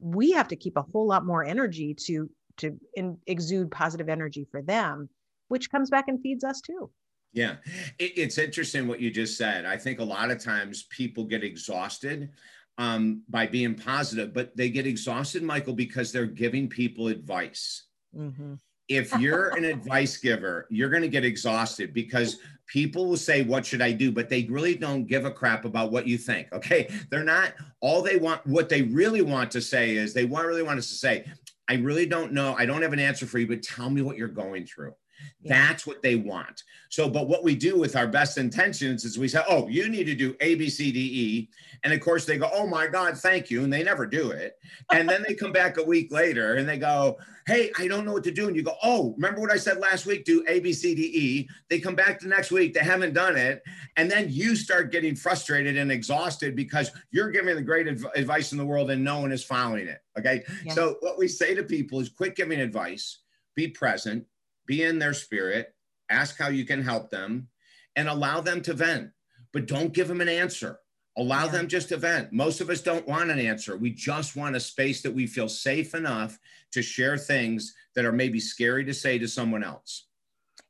we 0.00 0.32
have 0.32 0.48
to 0.48 0.56
keep 0.56 0.76
a 0.76 0.82
whole 0.82 1.06
lot 1.06 1.24
more 1.24 1.44
energy 1.44 1.94
to 1.94 2.28
to 2.56 2.78
in, 2.94 3.18
exude 3.26 3.70
positive 3.70 4.08
energy 4.08 4.46
for 4.50 4.62
them 4.62 5.08
which 5.48 5.70
comes 5.70 5.90
back 5.90 6.06
and 6.08 6.20
feeds 6.22 6.42
us 6.42 6.60
too. 6.60 6.90
Yeah. 7.32 7.56
It, 7.98 8.18
it's 8.18 8.38
interesting 8.38 8.88
what 8.88 8.98
you 8.98 9.12
just 9.12 9.38
said. 9.38 9.64
I 9.64 9.76
think 9.76 10.00
a 10.00 10.04
lot 10.04 10.32
of 10.32 10.42
times 10.42 10.86
people 10.90 11.24
get 11.24 11.44
exhausted 11.44 12.30
um, 12.78 13.22
by 13.28 13.46
being 13.46 13.74
positive 13.74 14.34
but 14.34 14.56
they 14.56 14.70
get 14.70 14.86
exhausted 14.86 15.42
michael 15.42 15.74
because 15.74 16.12
they're 16.12 16.26
giving 16.26 16.68
people 16.68 17.08
advice. 17.08 17.84
Mm-hmm 18.16 18.54
if 18.88 19.12
you're 19.18 19.48
an 19.56 19.64
advice 19.64 20.16
giver, 20.16 20.66
you're 20.70 20.90
going 20.90 21.02
to 21.02 21.08
get 21.08 21.24
exhausted 21.24 21.92
because 21.92 22.38
people 22.66 23.06
will 23.06 23.16
say, 23.16 23.42
What 23.42 23.66
should 23.66 23.82
I 23.82 23.92
do? 23.92 24.12
But 24.12 24.28
they 24.28 24.44
really 24.44 24.74
don't 24.74 25.06
give 25.06 25.24
a 25.24 25.30
crap 25.30 25.64
about 25.64 25.90
what 25.90 26.06
you 26.06 26.18
think. 26.18 26.52
Okay. 26.52 26.88
They're 27.10 27.24
not, 27.24 27.54
all 27.80 28.02
they 28.02 28.16
want, 28.16 28.46
what 28.46 28.68
they 28.68 28.82
really 28.82 29.22
want 29.22 29.50
to 29.52 29.60
say 29.60 29.96
is 29.96 30.14
they 30.14 30.24
want, 30.24 30.46
really 30.46 30.62
want 30.62 30.78
us 30.78 30.88
to 30.88 30.94
say, 30.94 31.24
I 31.68 31.74
really 31.74 32.06
don't 32.06 32.32
know. 32.32 32.54
I 32.56 32.66
don't 32.66 32.82
have 32.82 32.92
an 32.92 33.00
answer 33.00 33.26
for 33.26 33.38
you, 33.38 33.46
but 33.46 33.62
tell 33.62 33.90
me 33.90 34.02
what 34.02 34.16
you're 34.16 34.28
going 34.28 34.66
through. 34.66 34.94
Yeah. 35.42 35.68
That's 35.68 35.86
what 35.86 36.02
they 36.02 36.16
want. 36.16 36.62
So, 36.88 37.08
but 37.08 37.28
what 37.28 37.44
we 37.44 37.54
do 37.54 37.78
with 37.78 37.96
our 37.96 38.06
best 38.06 38.38
intentions 38.38 39.04
is 39.04 39.18
we 39.18 39.28
say, 39.28 39.42
oh, 39.48 39.68
you 39.68 39.88
need 39.88 40.04
to 40.04 40.14
do 40.14 40.34
A, 40.40 40.54
B, 40.54 40.68
C, 40.68 40.92
D, 40.92 41.00
E. 41.00 41.48
And 41.84 41.92
of 41.92 42.00
course, 42.00 42.24
they 42.24 42.38
go, 42.38 42.50
oh 42.52 42.66
my 42.66 42.86
God, 42.86 43.16
thank 43.16 43.50
you. 43.50 43.62
And 43.62 43.72
they 43.72 43.82
never 43.82 44.06
do 44.06 44.30
it. 44.30 44.58
And 44.92 45.08
then 45.08 45.24
they 45.26 45.34
come 45.34 45.52
back 45.52 45.76
a 45.76 45.84
week 45.84 46.12
later 46.12 46.54
and 46.54 46.68
they 46.68 46.78
go, 46.78 47.18
hey, 47.46 47.70
I 47.78 47.86
don't 47.86 48.04
know 48.04 48.12
what 48.12 48.24
to 48.24 48.32
do. 48.32 48.48
And 48.48 48.56
you 48.56 48.62
go, 48.62 48.76
oh, 48.82 49.14
remember 49.16 49.40
what 49.40 49.52
I 49.52 49.56
said 49.56 49.78
last 49.78 50.04
week? 50.04 50.24
Do 50.24 50.44
A, 50.48 50.58
B, 50.58 50.72
C, 50.72 50.94
D, 50.94 51.02
E. 51.02 51.48
They 51.68 51.78
come 51.78 51.94
back 51.94 52.20
the 52.20 52.28
next 52.28 52.50
week, 52.50 52.74
they 52.74 52.80
haven't 52.80 53.14
done 53.14 53.36
it. 53.36 53.62
And 53.96 54.10
then 54.10 54.26
you 54.28 54.56
start 54.56 54.90
getting 54.90 55.14
frustrated 55.14 55.76
and 55.76 55.92
exhausted 55.92 56.56
because 56.56 56.90
you're 57.10 57.30
giving 57.30 57.54
the 57.54 57.62
great 57.62 57.86
adv- 57.86 58.06
advice 58.16 58.52
in 58.52 58.58
the 58.58 58.66
world 58.66 58.90
and 58.90 59.02
no 59.04 59.20
one 59.20 59.32
is 59.32 59.44
following 59.44 59.86
it. 59.86 60.00
Okay. 60.18 60.42
Yeah. 60.64 60.72
So, 60.72 60.96
what 61.00 61.18
we 61.18 61.28
say 61.28 61.54
to 61.54 61.62
people 61.62 62.00
is 62.00 62.08
quit 62.08 62.34
giving 62.34 62.60
advice, 62.60 63.18
be 63.54 63.68
present 63.68 64.26
be 64.66 64.82
in 64.82 64.98
their 64.98 65.14
spirit, 65.14 65.74
ask 66.10 66.38
how 66.38 66.48
you 66.48 66.64
can 66.64 66.82
help 66.82 67.10
them, 67.10 67.48
and 67.94 68.08
allow 68.08 68.40
them 68.40 68.60
to 68.62 68.74
vent. 68.74 69.10
But 69.52 69.66
don't 69.66 69.92
give 69.92 70.08
them 70.08 70.20
an 70.20 70.28
answer. 70.28 70.78
Allow 71.16 71.46
yeah. 71.46 71.52
them 71.52 71.68
just 71.68 71.88
to 71.88 71.96
vent. 71.96 72.32
Most 72.32 72.60
of 72.60 72.68
us 72.68 72.82
don't 72.82 73.08
want 73.08 73.30
an 73.30 73.38
answer. 73.38 73.76
We 73.76 73.90
just 73.90 74.36
want 74.36 74.56
a 74.56 74.60
space 74.60 75.00
that 75.02 75.14
we 75.14 75.26
feel 75.26 75.48
safe 75.48 75.94
enough 75.94 76.38
to 76.72 76.82
share 76.82 77.16
things 77.16 77.74
that 77.94 78.04
are 78.04 78.12
maybe 78.12 78.38
scary 78.38 78.84
to 78.84 78.92
say 78.92 79.18
to 79.18 79.26
someone 79.26 79.64
else. 79.64 80.05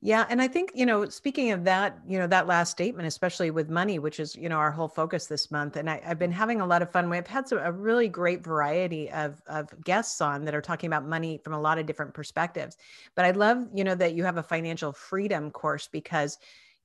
Yeah. 0.06 0.24
And 0.30 0.40
I 0.40 0.46
think, 0.46 0.70
you 0.72 0.86
know, 0.86 1.08
speaking 1.08 1.50
of 1.50 1.64
that, 1.64 1.98
you 2.06 2.16
know, 2.16 2.28
that 2.28 2.46
last 2.46 2.70
statement, 2.70 3.08
especially 3.08 3.50
with 3.50 3.68
money, 3.68 3.98
which 3.98 4.20
is, 4.20 4.36
you 4.36 4.48
know, 4.48 4.54
our 4.54 4.70
whole 4.70 4.86
focus 4.86 5.26
this 5.26 5.50
month. 5.50 5.74
And 5.74 5.90
I, 5.90 6.00
have 6.04 6.16
been 6.16 6.30
having 6.30 6.60
a 6.60 6.66
lot 6.66 6.80
of 6.80 6.92
fun. 6.92 7.10
We've 7.10 7.26
had 7.26 7.48
some, 7.48 7.58
a 7.58 7.72
really 7.72 8.06
great 8.06 8.44
variety 8.44 9.10
of, 9.10 9.42
of 9.48 9.68
guests 9.82 10.20
on 10.20 10.44
that 10.44 10.54
are 10.54 10.60
talking 10.60 10.86
about 10.86 11.08
money 11.08 11.40
from 11.42 11.54
a 11.54 11.60
lot 11.60 11.80
of 11.80 11.86
different 11.86 12.14
perspectives. 12.14 12.76
But 13.16 13.24
I 13.24 13.32
love, 13.32 13.66
you 13.74 13.82
know, 13.82 13.96
that 13.96 14.14
you 14.14 14.22
have 14.22 14.36
a 14.36 14.44
financial 14.44 14.92
freedom 14.92 15.50
course 15.50 15.88
because 15.88 16.38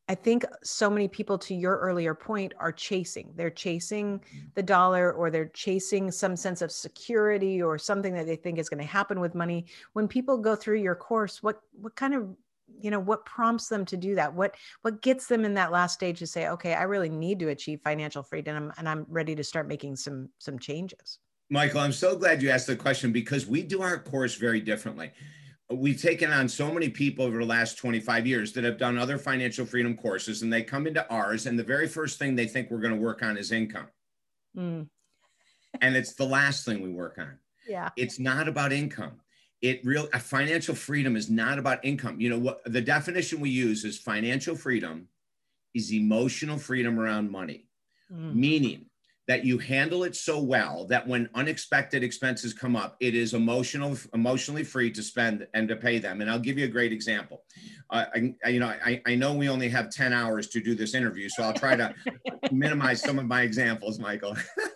I 0.09 0.15
think 0.15 0.43
so 0.63 0.89
many 0.89 1.07
people, 1.07 1.37
to 1.37 1.53
your 1.53 1.77
earlier 1.77 2.15
point, 2.15 2.55
are 2.57 2.71
chasing. 2.71 3.33
They're 3.35 3.51
chasing 3.51 4.17
mm-hmm. 4.17 4.47
the 4.55 4.63
dollar 4.63 5.13
or 5.13 5.29
they're 5.29 5.49
chasing 5.49 6.09
some 6.09 6.35
sense 6.35 6.63
of 6.63 6.71
security 6.71 7.61
or 7.61 7.77
something 7.77 8.15
that 8.15 8.25
they 8.25 8.35
think 8.35 8.57
is 8.57 8.67
going 8.67 8.81
to 8.81 8.83
happen 8.83 9.19
with 9.19 9.35
money. 9.35 9.67
When 9.93 10.07
people 10.07 10.39
go 10.39 10.55
through 10.55 10.79
your 10.79 10.95
course, 10.95 11.43
what 11.43 11.61
what 11.79 11.95
kind 11.95 12.15
of 12.15 12.35
you 12.83 12.91
know 12.91 13.00
what 13.00 13.25
prompts 13.25 13.67
them 13.67 13.85
to 13.85 13.97
do 13.97 14.15
that? 14.15 14.33
What 14.33 14.55
what 14.81 15.01
gets 15.01 15.27
them 15.27 15.45
in 15.45 15.53
that 15.55 15.71
last 15.71 15.93
stage 15.93 16.19
to 16.19 16.27
say 16.27 16.47
okay 16.47 16.73
i 16.73 16.83
really 16.83 17.09
need 17.09 17.39
to 17.39 17.50
achieve 17.50 17.79
financial 17.83 18.23
freedom 18.23 18.71
and 18.77 18.89
i'm 18.89 19.05
ready 19.09 19.35
to 19.35 19.43
start 19.43 19.67
making 19.67 19.95
some 19.95 20.29
some 20.39 20.57
changes 20.59 21.19
michael 21.50 21.79
i'm 21.79 21.91
so 21.91 22.15
glad 22.15 22.41
you 22.41 22.50
asked 22.50 22.67
the 22.67 22.75
question 22.75 23.11
because 23.11 23.45
we 23.47 23.61
do 23.61 23.81
our 23.81 23.97
course 23.97 24.35
very 24.35 24.61
differently. 24.61 25.11
We've 25.73 26.01
taken 26.01 26.33
on 26.33 26.50
so 26.50 26.69
many 26.69 26.89
people 26.89 27.23
over 27.23 27.38
the 27.38 27.45
last 27.45 27.77
25 27.77 28.27
years 28.27 28.51
that 28.53 28.65
have 28.65 28.77
done 28.77 28.97
other 28.97 29.17
financial 29.17 29.65
freedom 29.65 29.95
courses 29.95 30.41
and 30.41 30.51
they 30.51 30.63
come 30.63 30.85
into 30.85 31.09
ours 31.09 31.45
and 31.45 31.57
the 31.57 31.63
very 31.63 31.88
first 31.88 32.19
thing 32.19 32.35
they 32.35 32.45
think 32.45 32.69
we're 32.69 32.81
going 32.81 32.93
to 32.93 33.00
work 33.00 33.23
on 33.23 33.38
is 33.38 33.53
income. 33.53 33.88
Mm. 34.57 34.89
and 35.79 35.95
it's 35.95 36.13
the 36.13 36.25
last 36.25 36.65
thing 36.65 36.81
we 36.81 36.89
work 36.89 37.17
on. 37.17 37.38
Yeah. 37.67 37.89
It's 37.95 38.19
not 38.19 38.50
about 38.50 38.73
income 38.73 39.21
it 39.62 39.86
real 39.86 40.08
financial 40.08 40.75
freedom 40.75 41.15
is 41.15 41.30
not 41.30 41.60
about 41.60 41.84
income. 41.86 42.20
You 42.20 42.30
know 42.30 42.39
what 42.39 42.62
the 42.65 42.82
definition 42.82 43.39
we 43.39 43.50
use 43.50 43.86
is 43.86 43.98
financial 43.98 44.56
freedom 44.56 45.08
is 45.74 45.94
emotional 45.94 46.58
freedom 46.58 47.00
around 47.00 47.32
money, 47.32 47.65
mm. 48.12 48.36
meaning 48.36 48.88
that 49.27 49.45
you 49.45 49.57
handle 49.57 50.03
it 50.03 50.15
so 50.15 50.41
well 50.41 50.85
that 50.87 51.07
when 51.07 51.29
unexpected 51.35 52.03
expenses 52.03 52.53
come 52.53 52.75
up, 52.75 52.97
it 52.99 53.15
is 53.15 53.33
emotional, 53.33 53.95
emotionally 54.13 54.63
free 54.63 54.91
to 54.91 55.03
spend 55.03 55.47
and 55.53 55.67
to 55.67 55.75
pay 55.75 55.99
them. 55.99 56.21
And 56.21 56.29
I'll 56.29 56.39
give 56.39 56.57
you 56.57 56.65
a 56.65 56.69
great 56.69 56.91
example. 56.91 57.43
Uh, 57.89 58.05
I, 58.15 58.49
you 58.49 58.59
know, 58.59 58.67
I, 58.67 59.01
I 59.05 59.15
know 59.15 59.33
we 59.33 59.49
only 59.49 59.69
have 59.69 59.89
10 59.89 60.11
hours 60.11 60.47
to 60.49 60.61
do 60.61 60.75
this 60.75 60.95
interview, 60.95 61.29
so 61.29 61.43
I'll 61.43 61.53
try 61.53 61.75
to 61.75 61.93
minimize 62.51 63.01
some 63.01 63.19
of 63.19 63.25
my 63.25 63.43
examples, 63.43 63.99
Michael. 63.99 64.35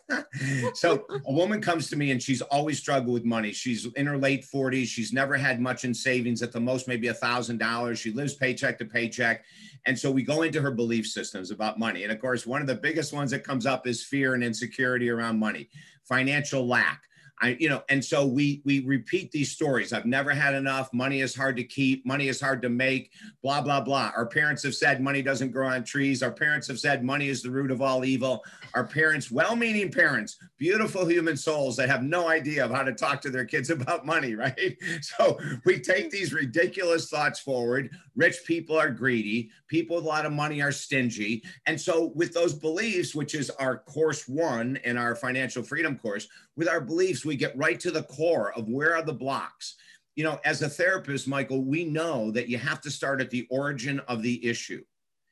so 0.73 1.05
a 1.25 1.31
woman 1.31 1.61
comes 1.61 1.89
to 1.89 1.95
me 1.95 2.11
and 2.11 2.21
she's 2.21 2.41
always 2.41 2.77
struggled 2.77 3.13
with 3.13 3.25
money. 3.25 3.51
She's 3.51 3.85
in 3.93 4.05
her 4.05 4.17
late 4.17 4.45
40s. 4.45 4.85
She's 4.85 5.11
never 5.11 5.35
had 5.35 5.59
much 5.59 5.85
in 5.85 5.93
savings, 5.93 6.41
at 6.41 6.51
the 6.51 6.59
most, 6.59 6.87
maybe 6.87 7.07
a 7.07 7.13
thousand 7.13 7.57
dollars. 7.57 7.99
She 7.99 8.11
lives 8.11 8.35
paycheck 8.35 8.77
to 8.79 8.85
paycheck. 8.85 9.43
And 9.85 9.97
so 9.97 10.11
we 10.11 10.23
go 10.23 10.41
into 10.41 10.61
her 10.61 10.71
belief 10.71 11.07
systems 11.07 11.51
about 11.51 11.79
money. 11.79 12.03
And 12.03 12.11
of 12.11 12.19
course, 12.19 12.45
one 12.45 12.61
of 12.61 12.67
the 12.67 12.75
biggest 12.75 13.13
ones 13.13 13.31
that 13.31 13.43
comes 13.43 13.65
up 13.65 13.87
is 13.87 14.03
fear 14.03 14.34
and 14.35 14.43
insecurity 14.43 15.09
around 15.09 15.39
money, 15.39 15.69
financial 16.03 16.67
lack. 16.67 17.01
I, 17.41 17.57
you 17.59 17.67
know, 17.67 17.83
and 17.89 18.03
so 18.03 18.25
we 18.25 18.61
we 18.63 18.79
repeat 18.79 19.31
these 19.31 19.51
stories. 19.51 19.91
I've 19.91 20.05
never 20.05 20.31
had 20.31 20.53
enough. 20.53 20.93
Money 20.93 21.19
is 21.19 21.35
hard 21.35 21.57
to 21.57 21.63
keep. 21.63 22.05
Money 22.05 22.29
is 22.29 22.39
hard 22.39 22.61
to 22.61 22.69
make. 22.69 23.11
Blah 23.43 23.61
blah 23.61 23.81
blah. 23.81 24.11
Our 24.15 24.25
parents 24.25 24.63
have 24.63 24.73
said 24.73 25.01
money 25.01 25.21
doesn't 25.21 25.51
grow 25.51 25.67
on 25.67 25.83
trees. 25.83 26.23
Our 26.23 26.31
parents 26.31 26.67
have 26.67 26.79
said 26.79 27.03
money 27.03 27.27
is 27.27 27.41
the 27.41 27.51
root 27.51 27.71
of 27.71 27.81
all 27.81 28.05
evil. 28.05 28.43
Our 28.73 28.85
parents, 28.85 29.31
well-meaning 29.31 29.91
parents, 29.91 30.37
beautiful 30.57 31.05
human 31.05 31.35
souls 31.35 31.75
that 31.75 31.89
have 31.89 32.03
no 32.03 32.29
idea 32.29 32.63
of 32.63 32.71
how 32.71 32.83
to 32.83 32.93
talk 32.93 33.21
to 33.21 33.29
their 33.29 33.45
kids 33.45 33.69
about 33.75 34.05
money, 34.05 34.35
right? 34.35 34.77
So 35.01 35.37
we 35.65 35.79
take 35.79 36.09
these 36.09 36.33
ridiculous 36.33 37.09
thoughts 37.09 37.39
forward. 37.39 37.89
Rich 38.15 38.39
people 38.45 38.77
are 38.77 38.89
greedy. 38.89 39.51
People 39.67 39.97
with 39.97 40.05
a 40.05 40.07
lot 40.07 40.25
of 40.25 40.31
money 40.31 40.61
are 40.61 40.71
stingy. 40.71 41.43
And 41.65 41.79
so 41.79 42.11
with 42.15 42.33
those 42.33 42.53
beliefs, 42.53 43.13
which 43.13 43.35
is 43.35 43.49
our 43.51 43.79
course 43.79 44.27
one 44.27 44.79
in 44.83 44.97
our 44.97 45.15
financial 45.15 45.63
freedom 45.63 45.97
course, 45.97 46.27
with 46.55 46.67
our 46.67 46.81
beliefs, 46.81 47.24
we 47.25 47.35
get 47.35 47.57
right 47.57 47.79
to 47.79 47.91
the 47.91 48.03
core 48.03 48.53
of 48.53 48.69
where 48.69 48.95
are 48.95 49.03
the 49.03 49.13
blocks. 49.13 49.75
You 50.15 50.23
know, 50.23 50.39
as 50.45 50.61
a 50.61 50.69
therapist, 50.69 51.27
Michael, 51.27 51.63
we 51.63 51.83
know 51.83 52.31
that 52.31 52.47
you 52.47 52.57
have 52.57 52.81
to 52.81 52.91
start 52.91 53.21
at 53.21 53.29
the 53.29 53.47
origin 53.49 53.99
of 54.07 54.21
the 54.21 54.45
issue. 54.45 54.83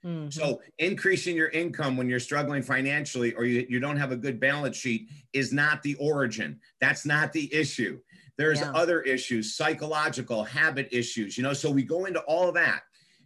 Mm-hmm. 0.06 0.30
So 0.30 0.62
increasing 0.80 1.36
your 1.36 1.48
income 1.50 1.96
when 1.96 2.10
you're 2.10 2.20
struggling 2.20 2.62
financially 2.62 3.34
or 3.34 3.46
you, 3.46 3.66
you 3.70 3.80
don't 3.80 3.96
have 3.96 4.12
a 4.12 4.18
good 4.18 4.40
balance 4.40 4.76
sheet 4.76 5.10
is 5.32 5.54
not 5.54 5.82
the 5.82 5.96
origin. 5.96 6.60
That's 6.82 7.06
not 7.06 7.32
the 7.32 7.54
issue. 7.54 8.00
There's 8.38 8.60
yeah. 8.60 8.72
other 8.74 9.02
issues, 9.02 9.56
psychological 9.56 10.44
habit 10.44 10.90
issues, 10.92 11.38
you 11.38 11.44
know. 11.44 11.54
So 11.54 11.72
we 11.72 11.84
go 11.84 12.06
into 12.06 12.20
all 12.22 12.50
of 12.50 12.56
that. 12.56 12.82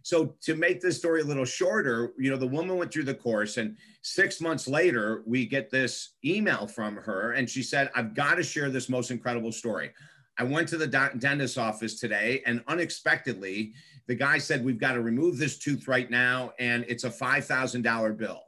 So 0.08 0.34
to 0.40 0.54
make 0.54 0.80
this 0.80 0.96
story 0.96 1.20
a 1.20 1.24
little 1.24 1.44
shorter, 1.44 2.14
you 2.16 2.30
know, 2.30 2.38
the 2.38 2.46
woman 2.46 2.78
went 2.78 2.90
through 2.90 3.02
the 3.02 3.14
course 3.14 3.58
and 3.58 3.76
six 4.00 4.40
months 4.40 4.66
later, 4.66 5.22
we 5.26 5.44
get 5.44 5.68
this 5.68 6.14
email 6.24 6.66
from 6.66 6.96
her 6.96 7.32
and 7.32 7.48
she 7.48 7.62
said, 7.62 7.90
I've 7.94 8.14
got 8.14 8.36
to 8.36 8.42
share 8.42 8.70
this 8.70 8.88
most 8.88 9.10
incredible 9.10 9.52
story. 9.52 9.90
I 10.38 10.44
went 10.44 10.66
to 10.68 10.78
the 10.78 10.86
dentist's 10.86 11.58
office 11.58 12.00
today 12.00 12.42
and 12.46 12.64
unexpectedly, 12.68 13.74
the 14.06 14.14
guy 14.14 14.38
said, 14.38 14.64
We've 14.64 14.80
got 14.80 14.94
to 14.94 15.02
remove 15.02 15.36
this 15.36 15.58
tooth 15.58 15.86
right 15.86 16.10
now. 16.10 16.52
And 16.58 16.86
it's 16.88 17.04
a 17.04 17.10
$5,000 17.10 18.16
bill. 18.16 18.40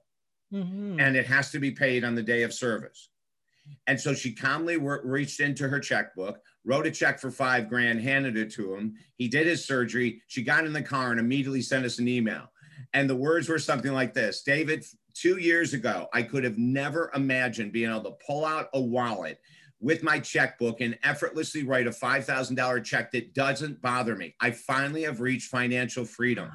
Mm-hmm. 0.54 0.98
And 0.98 1.14
it 1.14 1.26
has 1.26 1.50
to 1.50 1.58
be 1.58 1.72
paid 1.72 2.04
on 2.04 2.14
the 2.14 2.22
day 2.22 2.42
of 2.42 2.54
service. 2.54 3.09
And 3.86 4.00
so 4.00 4.14
she 4.14 4.32
calmly 4.32 4.76
re- 4.76 4.98
reached 5.02 5.40
into 5.40 5.68
her 5.68 5.80
checkbook, 5.80 6.38
wrote 6.64 6.86
a 6.86 6.90
check 6.90 7.18
for 7.18 7.30
five 7.30 7.68
grand, 7.68 8.00
handed 8.00 8.36
it 8.36 8.52
to 8.52 8.74
him. 8.74 8.94
He 9.16 9.28
did 9.28 9.46
his 9.46 9.64
surgery. 9.64 10.22
She 10.28 10.42
got 10.42 10.66
in 10.66 10.72
the 10.72 10.82
car 10.82 11.10
and 11.10 11.20
immediately 11.20 11.62
sent 11.62 11.84
us 11.84 11.98
an 11.98 12.08
email. 12.08 12.50
And 12.94 13.08
the 13.08 13.16
words 13.16 13.48
were 13.48 13.58
something 13.58 13.92
like 13.92 14.14
this 14.14 14.42
David, 14.42 14.84
two 15.14 15.38
years 15.38 15.74
ago, 15.74 16.08
I 16.12 16.22
could 16.22 16.44
have 16.44 16.58
never 16.58 17.10
imagined 17.14 17.72
being 17.72 17.90
able 17.90 18.04
to 18.04 18.16
pull 18.26 18.44
out 18.44 18.68
a 18.74 18.80
wallet 18.80 19.38
with 19.80 20.02
my 20.02 20.18
checkbook 20.18 20.80
and 20.80 20.98
effortlessly 21.02 21.62
write 21.62 21.86
a 21.86 21.90
$5,000 21.90 22.84
check 22.84 23.10
that 23.12 23.34
doesn't 23.34 23.80
bother 23.80 24.14
me. 24.14 24.34
I 24.40 24.50
finally 24.50 25.02
have 25.02 25.20
reached 25.20 25.48
financial 25.50 26.04
freedom. 26.04 26.50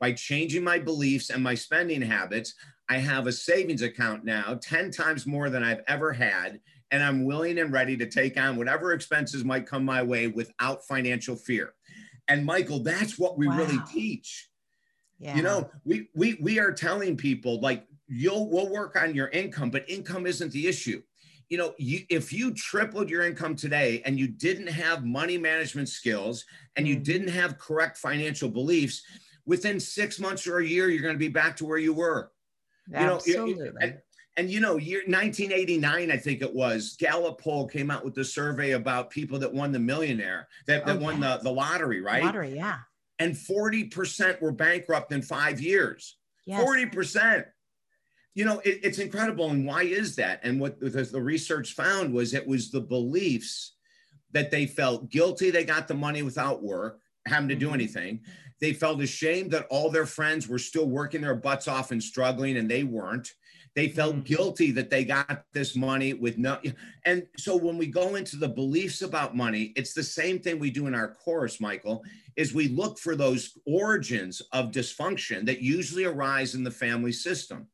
By 0.00 0.12
changing 0.12 0.64
my 0.64 0.78
beliefs 0.78 1.30
and 1.30 1.42
my 1.42 1.54
spending 1.54 2.00
habits, 2.00 2.54
I 2.88 2.96
have 2.96 3.26
a 3.26 3.32
savings 3.32 3.82
account 3.82 4.24
now 4.24 4.58
10 4.60 4.90
times 4.90 5.26
more 5.26 5.50
than 5.50 5.62
I've 5.62 5.82
ever 5.86 6.12
had. 6.12 6.58
And 6.90 7.02
I'm 7.04 7.24
willing 7.24 7.58
and 7.58 7.72
ready 7.72 7.96
to 7.98 8.06
take 8.06 8.40
on 8.40 8.56
whatever 8.56 8.92
expenses 8.92 9.44
might 9.44 9.66
come 9.66 9.84
my 9.84 10.02
way 10.02 10.26
without 10.26 10.84
financial 10.86 11.36
fear. 11.36 11.74
And 12.26 12.44
Michael, 12.44 12.80
that's 12.80 13.18
what 13.18 13.38
we 13.38 13.46
wow. 13.46 13.58
really 13.58 13.78
teach. 13.92 14.48
Yeah. 15.20 15.36
You 15.36 15.42
know, 15.42 15.70
we 15.84 16.08
we 16.14 16.38
we 16.40 16.58
are 16.58 16.72
telling 16.72 17.16
people 17.16 17.60
like 17.60 17.86
you'll 18.08 18.48
we'll 18.48 18.70
work 18.70 18.96
on 19.00 19.14
your 19.14 19.28
income, 19.28 19.70
but 19.70 19.88
income 19.88 20.26
isn't 20.26 20.50
the 20.50 20.66
issue. 20.66 21.02
You 21.48 21.58
know, 21.58 21.74
you 21.78 22.00
if 22.08 22.32
you 22.32 22.54
tripled 22.54 23.10
your 23.10 23.22
income 23.26 23.54
today 23.54 24.02
and 24.04 24.18
you 24.18 24.28
didn't 24.28 24.68
have 24.68 25.04
money 25.04 25.36
management 25.36 25.88
skills 25.88 26.44
and 26.76 26.88
you 26.88 26.94
mm-hmm. 26.94 27.02
didn't 27.02 27.28
have 27.28 27.58
correct 27.58 27.98
financial 27.98 28.48
beliefs, 28.48 29.02
within 29.46 29.80
six 29.80 30.18
months 30.18 30.46
or 30.46 30.58
a 30.58 30.66
year, 30.66 30.88
you're 30.88 31.02
going 31.02 31.14
to 31.14 31.18
be 31.18 31.28
back 31.28 31.56
to 31.56 31.66
where 31.66 31.78
you 31.78 31.92
were. 31.92 32.30
Absolutely. 32.92 33.66
You 33.66 33.72
know, 33.72 33.78
and, 33.80 33.98
and 34.36 34.50
you 34.50 34.60
know, 34.60 34.76
year 34.76 35.00
1989, 35.06 36.10
I 36.10 36.16
think 36.16 36.42
it 36.42 36.54
was, 36.54 36.96
Gallup 36.98 37.40
poll 37.40 37.66
came 37.66 37.90
out 37.90 38.04
with 38.04 38.14
the 38.14 38.24
survey 38.24 38.72
about 38.72 39.10
people 39.10 39.38
that 39.38 39.52
won 39.52 39.72
the 39.72 39.78
millionaire, 39.78 40.48
that, 40.66 40.86
that 40.86 40.96
oh, 40.96 41.00
won 41.00 41.20
the, 41.20 41.40
the 41.42 41.50
lottery, 41.50 42.00
right? 42.00 42.24
Lottery, 42.24 42.54
yeah. 42.54 42.78
And 43.18 43.34
40% 43.34 44.40
were 44.40 44.52
bankrupt 44.52 45.12
in 45.12 45.20
five 45.22 45.60
years. 45.60 46.16
Yes. 46.46 46.66
40%. 46.66 47.44
You 48.34 48.44
know, 48.44 48.60
it, 48.60 48.80
it's 48.82 48.98
incredible. 48.98 49.50
And 49.50 49.66
why 49.66 49.82
is 49.82 50.16
that? 50.16 50.40
And 50.42 50.60
what 50.60 50.80
the 50.80 51.20
research 51.20 51.74
found 51.74 52.14
was 52.14 52.32
it 52.32 52.46
was 52.46 52.70
the 52.70 52.80
beliefs 52.80 53.74
that 54.32 54.50
they 54.50 54.64
felt 54.64 55.10
guilty 55.10 55.50
they 55.50 55.64
got 55.64 55.88
the 55.88 55.94
money 55.94 56.22
without 56.22 56.62
work, 56.62 57.00
having 57.26 57.48
to 57.48 57.56
do 57.56 57.66
mm-hmm. 57.66 57.74
anything 57.74 58.20
They 58.60 58.72
felt 58.72 59.00
ashamed 59.00 59.50
that 59.52 59.66
all 59.70 59.90
their 59.90 60.06
friends 60.06 60.48
were 60.48 60.58
still 60.58 60.88
working 60.88 61.22
their 61.22 61.34
butts 61.34 61.68
off 61.68 61.90
and 61.90 62.02
struggling 62.02 62.56
and 62.56 62.70
they 62.70 62.84
weren't. 62.84 63.32
They 63.74 63.88
felt 63.88 64.16
mm-hmm. 64.16 64.24
guilty 64.24 64.72
that 64.72 64.90
they 64.90 65.04
got 65.04 65.44
this 65.52 65.76
money 65.76 66.12
with 66.12 66.38
no. 66.38 66.58
And 67.04 67.26
so 67.36 67.56
when 67.56 67.78
we 67.78 67.86
go 67.86 68.16
into 68.16 68.36
the 68.36 68.48
beliefs 68.48 69.02
about 69.02 69.36
money, 69.36 69.72
it's 69.76 69.94
the 69.94 70.02
same 70.02 70.40
thing 70.40 70.58
we 70.58 70.70
do 70.70 70.86
in 70.86 70.94
our 70.94 71.14
course, 71.14 71.60
Michael, 71.60 72.02
is 72.36 72.52
we 72.52 72.68
look 72.68 72.98
for 72.98 73.14
those 73.14 73.56
origins 73.66 74.42
of 74.52 74.72
dysfunction 74.72 75.46
that 75.46 75.62
usually 75.62 76.04
arise 76.04 76.54
in 76.54 76.64
the 76.64 76.70
family 76.70 77.12
system. 77.12 77.68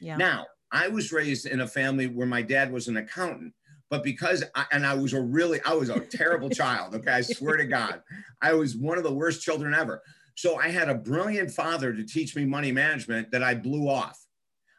Yeah. 0.00 0.16
Now, 0.16 0.46
I 0.72 0.88
was 0.88 1.12
raised 1.12 1.46
in 1.46 1.60
a 1.60 1.68
family 1.68 2.06
where 2.06 2.26
my 2.26 2.40
dad 2.40 2.72
was 2.72 2.88
an 2.88 2.96
accountant 2.96 3.52
but 3.92 4.02
because 4.02 4.42
I, 4.54 4.64
and 4.72 4.86
I 4.86 4.94
was 4.94 5.12
a 5.12 5.20
really 5.20 5.60
I 5.66 5.74
was 5.74 5.90
a 5.90 6.00
terrible 6.00 6.48
child. 6.48 6.94
Okay, 6.94 7.10
I 7.10 7.20
swear 7.20 7.58
to 7.58 7.66
God, 7.66 8.00
I 8.40 8.54
was 8.54 8.74
one 8.74 8.96
of 8.96 9.04
the 9.04 9.12
worst 9.12 9.42
children 9.42 9.74
ever. 9.74 10.02
So 10.34 10.56
I 10.56 10.68
had 10.68 10.88
a 10.88 10.94
brilliant 10.94 11.50
father 11.50 11.92
to 11.92 12.04
teach 12.04 12.34
me 12.34 12.44
money 12.44 12.72
management 12.72 13.30
that 13.32 13.42
I 13.42 13.54
blew 13.54 13.88
off. 13.88 14.18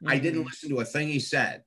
Mm-hmm. 0.01 0.09
I 0.09 0.17
didn't 0.17 0.39
mm-hmm. 0.39 0.47
listen 0.47 0.69
to 0.69 0.79
a 0.79 0.85
thing 0.85 1.07
he 1.07 1.19
said. 1.19 1.63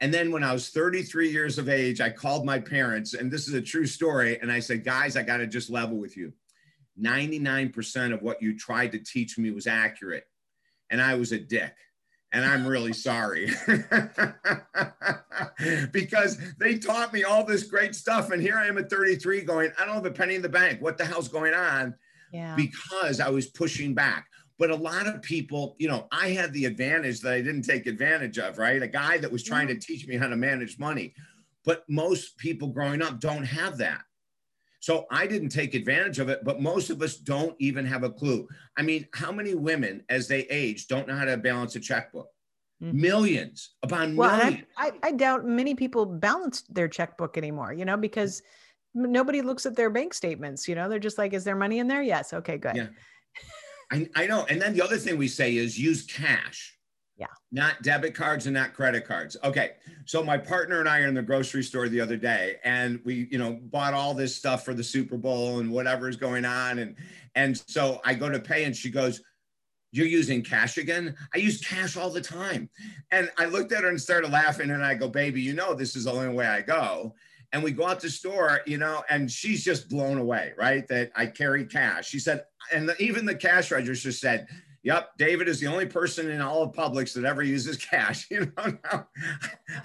And 0.00 0.12
then 0.12 0.32
when 0.32 0.42
I 0.42 0.52
was 0.52 0.70
33 0.70 1.30
years 1.30 1.58
of 1.58 1.68
age, 1.68 2.00
I 2.00 2.10
called 2.10 2.44
my 2.44 2.58
parents, 2.58 3.14
and 3.14 3.30
this 3.30 3.46
is 3.46 3.54
a 3.54 3.62
true 3.62 3.86
story. 3.86 4.40
And 4.40 4.50
I 4.50 4.58
said, 4.58 4.84
guys, 4.84 5.16
I 5.16 5.22
got 5.22 5.36
to 5.36 5.46
just 5.46 5.70
level 5.70 5.96
with 5.96 6.16
you. 6.16 6.32
99% 7.00 8.12
of 8.12 8.20
what 8.20 8.42
you 8.42 8.58
tried 8.58 8.92
to 8.92 8.98
teach 8.98 9.38
me 9.38 9.52
was 9.52 9.68
accurate. 9.68 10.24
And 10.90 11.00
I 11.00 11.14
was 11.14 11.30
a 11.30 11.38
dick. 11.38 11.74
And 12.32 12.44
I'm 12.44 12.66
really 12.66 12.92
sorry 12.92 13.52
because 15.92 16.38
they 16.58 16.78
taught 16.78 17.12
me 17.12 17.22
all 17.22 17.44
this 17.44 17.62
great 17.62 17.94
stuff. 17.94 18.32
And 18.32 18.42
here 18.42 18.56
I 18.56 18.66
am 18.66 18.78
at 18.78 18.90
33 18.90 19.42
going, 19.42 19.70
I 19.78 19.84
don't 19.84 19.94
have 19.94 20.06
a 20.06 20.10
penny 20.10 20.34
in 20.34 20.42
the 20.42 20.48
bank. 20.48 20.82
What 20.82 20.98
the 20.98 21.04
hell's 21.04 21.28
going 21.28 21.54
on? 21.54 21.94
Yeah. 22.32 22.56
Because 22.56 23.20
I 23.20 23.28
was 23.28 23.46
pushing 23.46 23.94
back. 23.94 24.26
But 24.58 24.70
a 24.70 24.76
lot 24.76 25.06
of 25.06 25.22
people, 25.22 25.76
you 25.78 25.88
know, 25.88 26.06
I 26.12 26.28
had 26.28 26.52
the 26.52 26.66
advantage 26.66 27.20
that 27.20 27.32
I 27.32 27.40
didn't 27.40 27.62
take 27.62 27.86
advantage 27.86 28.38
of, 28.38 28.58
right? 28.58 28.82
A 28.82 28.88
guy 28.88 29.18
that 29.18 29.30
was 29.30 29.42
trying 29.42 29.68
yeah. 29.68 29.74
to 29.74 29.80
teach 29.80 30.06
me 30.06 30.16
how 30.16 30.28
to 30.28 30.36
manage 30.36 30.78
money. 30.78 31.14
But 31.64 31.84
most 31.88 32.38
people 32.38 32.68
growing 32.68 33.02
up 33.02 33.20
don't 33.20 33.44
have 33.44 33.78
that. 33.78 34.02
So 34.80 35.06
I 35.12 35.28
didn't 35.28 35.50
take 35.50 35.74
advantage 35.74 36.18
of 36.18 36.28
it, 36.28 36.42
but 36.42 36.60
most 36.60 36.90
of 36.90 37.02
us 37.02 37.16
don't 37.16 37.54
even 37.60 37.86
have 37.86 38.02
a 38.02 38.10
clue. 38.10 38.48
I 38.76 38.82
mean, 38.82 39.06
how 39.14 39.30
many 39.30 39.54
women 39.54 40.02
as 40.08 40.26
they 40.26 40.40
age 40.42 40.88
don't 40.88 41.06
know 41.06 41.14
how 41.14 41.24
to 41.24 41.36
balance 41.36 41.76
a 41.76 41.80
checkbook? 41.80 42.28
Mm-hmm. 42.82 43.00
Millions 43.00 43.70
upon 43.84 44.16
well, 44.16 44.36
millions. 44.36 44.64
I, 44.76 44.90
I, 45.04 45.12
doubt 45.12 45.46
many 45.46 45.76
people 45.76 46.04
balance 46.04 46.62
their 46.62 46.88
checkbook 46.88 47.38
anymore, 47.38 47.72
you 47.72 47.84
know, 47.84 47.96
because 47.96 48.42
nobody 48.94 49.42
looks 49.42 49.66
at 49.66 49.76
their 49.76 49.90
bank 49.90 50.14
statements. 50.14 50.68
You 50.68 50.74
know, 50.74 50.88
they're 50.88 50.98
just 50.98 51.18
like, 51.18 51.32
is 51.32 51.44
there 51.44 51.56
money 51.56 51.78
in 51.78 51.88
there? 51.88 52.02
Yes. 52.02 52.32
Okay, 52.32 52.58
good. 52.58 52.76
Yeah. 52.76 52.86
I, 53.92 54.08
I 54.14 54.26
know. 54.26 54.46
And 54.48 54.60
then 54.60 54.74
the 54.74 54.82
other 54.82 54.96
thing 54.96 55.18
we 55.18 55.28
say 55.28 55.56
is 55.56 55.78
use 55.78 56.04
cash. 56.04 56.78
Yeah. 57.16 57.26
Not 57.52 57.82
debit 57.82 58.14
cards 58.14 58.46
and 58.46 58.54
not 58.54 58.72
credit 58.72 59.06
cards. 59.06 59.36
Okay. 59.44 59.72
So 60.06 60.24
my 60.24 60.38
partner 60.38 60.80
and 60.80 60.88
I 60.88 61.00
are 61.00 61.06
in 61.06 61.14
the 61.14 61.22
grocery 61.22 61.62
store 61.62 61.88
the 61.88 62.00
other 62.00 62.16
day 62.16 62.56
and 62.64 63.00
we, 63.04 63.28
you 63.30 63.38
know, 63.38 63.60
bought 63.64 63.94
all 63.94 64.14
this 64.14 64.34
stuff 64.34 64.64
for 64.64 64.74
the 64.74 64.82
Super 64.82 65.16
Bowl 65.16 65.60
and 65.60 65.70
whatever 65.70 66.08
is 66.08 66.16
going 66.16 66.44
on. 66.44 66.78
And 66.78 66.96
and 67.34 67.62
so 67.68 68.00
I 68.04 68.14
go 68.14 68.28
to 68.28 68.40
pay 68.40 68.64
and 68.64 68.74
she 68.74 68.90
goes, 68.90 69.20
You're 69.92 70.06
using 70.06 70.42
cash 70.42 70.78
again? 70.78 71.14
I 71.34 71.38
use 71.38 71.60
cash 71.60 71.96
all 71.96 72.10
the 72.10 72.20
time. 72.20 72.68
And 73.10 73.30
I 73.38 73.44
looked 73.44 73.72
at 73.72 73.84
her 73.84 73.90
and 73.90 74.00
started 74.00 74.32
laughing 74.32 74.70
and 74.70 74.84
I 74.84 74.94
go, 74.94 75.08
baby, 75.08 75.42
you 75.42 75.52
know 75.52 75.74
this 75.74 75.96
is 75.96 76.04
the 76.04 76.12
only 76.12 76.34
way 76.34 76.46
I 76.46 76.62
go 76.62 77.14
and 77.52 77.62
we 77.62 77.70
go 77.70 77.86
out 77.86 78.00
the 78.00 78.10
store, 78.10 78.60
you 78.66 78.78
know, 78.78 79.02
and 79.10 79.30
she's 79.30 79.64
just 79.64 79.88
blown 79.88 80.18
away, 80.18 80.52
right? 80.56 80.86
That 80.88 81.12
I 81.14 81.26
carry 81.26 81.66
cash. 81.66 82.08
She 82.08 82.18
said, 82.18 82.44
and 82.72 82.88
the, 82.88 83.00
even 83.02 83.26
the 83.26 83.34
cash 83.34 83.70
register 83.70 84.12
said, 84.12 84.46
Yep, 84.84 85.10
David 85.16 85.46
is 85.46 85.60
the 85.60 85.68
only 85.68 85.86
person 85.86 86.28
in 86.28 86.40
all 86.40 86.64
of 86.64 86.72
Publix 86.72 87.14
that 87.14 87.24
ever 87.24 87.42
uses 87.42 87.76
cash. 87.76 88.26
You 88.30 88.52
know, 88.56 88.78
now, 88.84 89.06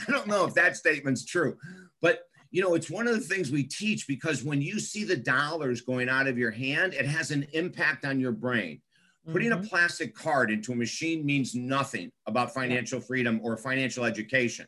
I 0.08 0.12
don't 0.12 0.28
know 0.28 0.46
if 0.46 0.56
that 0.56 0.76
statement's 0.76 1.24
true, 1.24 1.56
but 2.02 2.22
you 2.50 2.62
know, 2.62 2.76
it's 2.76 2.90
one 2.90 3.08
of 3.08 3.14
the 3.14 3.22
things 3.22 3.52
we 3.52 3.64
teach 3.64 4.08
because 4.08 4.44
when 4.44 4.62
you 4.62 4.80
see 4.80 5.04
the 5.04 5.18
dollars 5.18 5.82
going 5.82 6.10
out 6.10 6.28
of 6.28 6.38
your 6.38 6.50
hand, 6.50 6.94
it 6.94 7.06
has 7.06 7.32
an 7.32 7.46
impact 7.54 8.06
on 8.06 8.20
your 8.20 8.32
brain. 8.32 8.82
Mm-hmm. 9.24 9.34
Putting 9.34 9.52
a 9.52 9.58
mm-hmm. 9.58 9.68
plastic 9.68 10.16
card 10.16 10.50
into 10.50 10.72
a 10.72 10.76
machine 10.76 11.26
means 11.26 11.54
nothing 11.54 12.12
about 12.26 12.54
financial 12.54 13.02
freedom 13.02 13.40
or 13.44 13.58
financial 13.58 14.06
education. 14.06 14.66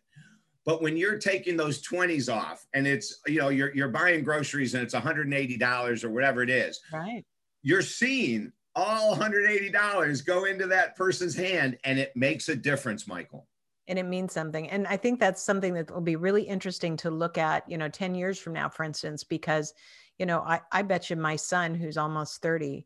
But 0.69 0.83
when 0.83 0.97
you're 0.97 1.17
taking 1.17 1.57
those 1.57 1.81
20s 1.81 2.31
off 2.31 2.63
and 2.75 2.85
it's, 2.85 3.21
you 3.25 3.39
know, 3.39 3.49
you're, 3.49 3.73
you're 3.73 3.89
buying 3.89 4.23
groceries 4.23 4.75
and 4.75 4.83
it's 4.83 4.93
$180 4.93 6.03
or 6.03 6.09
whatever 6.11 6.43
it 6.43 6.51
is, 6.51 6.79
right? 6.93 7.25
You're 7.63 7.81
seeing 7.81 8.51
all 8.75 9.15
$180 9.15 10.25
go 10.27 10.45
into 10.45 10.67
that 10.67 10.95
person's 10.95 11.35
hand 11.35 11.79
and 11.85 11.97
it 11.97 12.15
makes 12.15 12.49
a 12.49 12.55
difference, 12.55 13.07
Michael. 13.07 13.47
And 13.87 13.97
it 13.97 14.05
means 14.05 14.31
something. 14.31 14.69
And 14.69 14.85
I 14.85 14.95
think 14.95 15.19
that's 15.19 15.41
something 15.41 15.73
that 15.73 15.89
will 15.89 16.01
be 16.01 16.17
really 16.17 16.43
interesting 16.43 16.95
to 16.97 17.09
look 17.09 17.39
at, 17.39 17.67
you 17.67 17.79
know, 17.79 17.89
10 17.89 18.13
years 18.13 18.37
from 18.37 18.53
now, 18.53 18.69
for 18.69 18.83
instance, 18.83 19.23
because, 19.23 19.73
you 20.19 20.27
know, 20.27 20.41
I, 20.41 20.61
I 20.71 20.83
bet 20.83 21.09
you 21.09 21.15
my 21.15 21.35
son 21.35 21.73
who's 21.73 21.97
almost 21.97 22.43
30, 22.43 22.85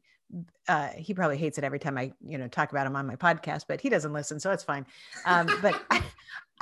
uh, 0.69 0.87
he 0.95 1.13
probably 1.13 1.37
hates 1.37 1.57
it 1.57 1.65
every 1.65 1.79
time 1.79 1.97
I, 1.97 2.13
you 2.25 2.37
know, 2.37 2.47
talk 2.47 2.71
about 2.71 2.87
him 2.87 2.95
on 2.95 3.05
my 3.05 3.17
podcast, 3.17 3.65
but 3.67 3.81
he 3.81 3.89
doesn't 3.89 4.13
listen, 4.13 4.39
so 4.39 4.51
it's 4.51 4.63
fine. 4.63 4.85
Um, 5.25 5.49
but 5.61 5.83
I 5.91 6.01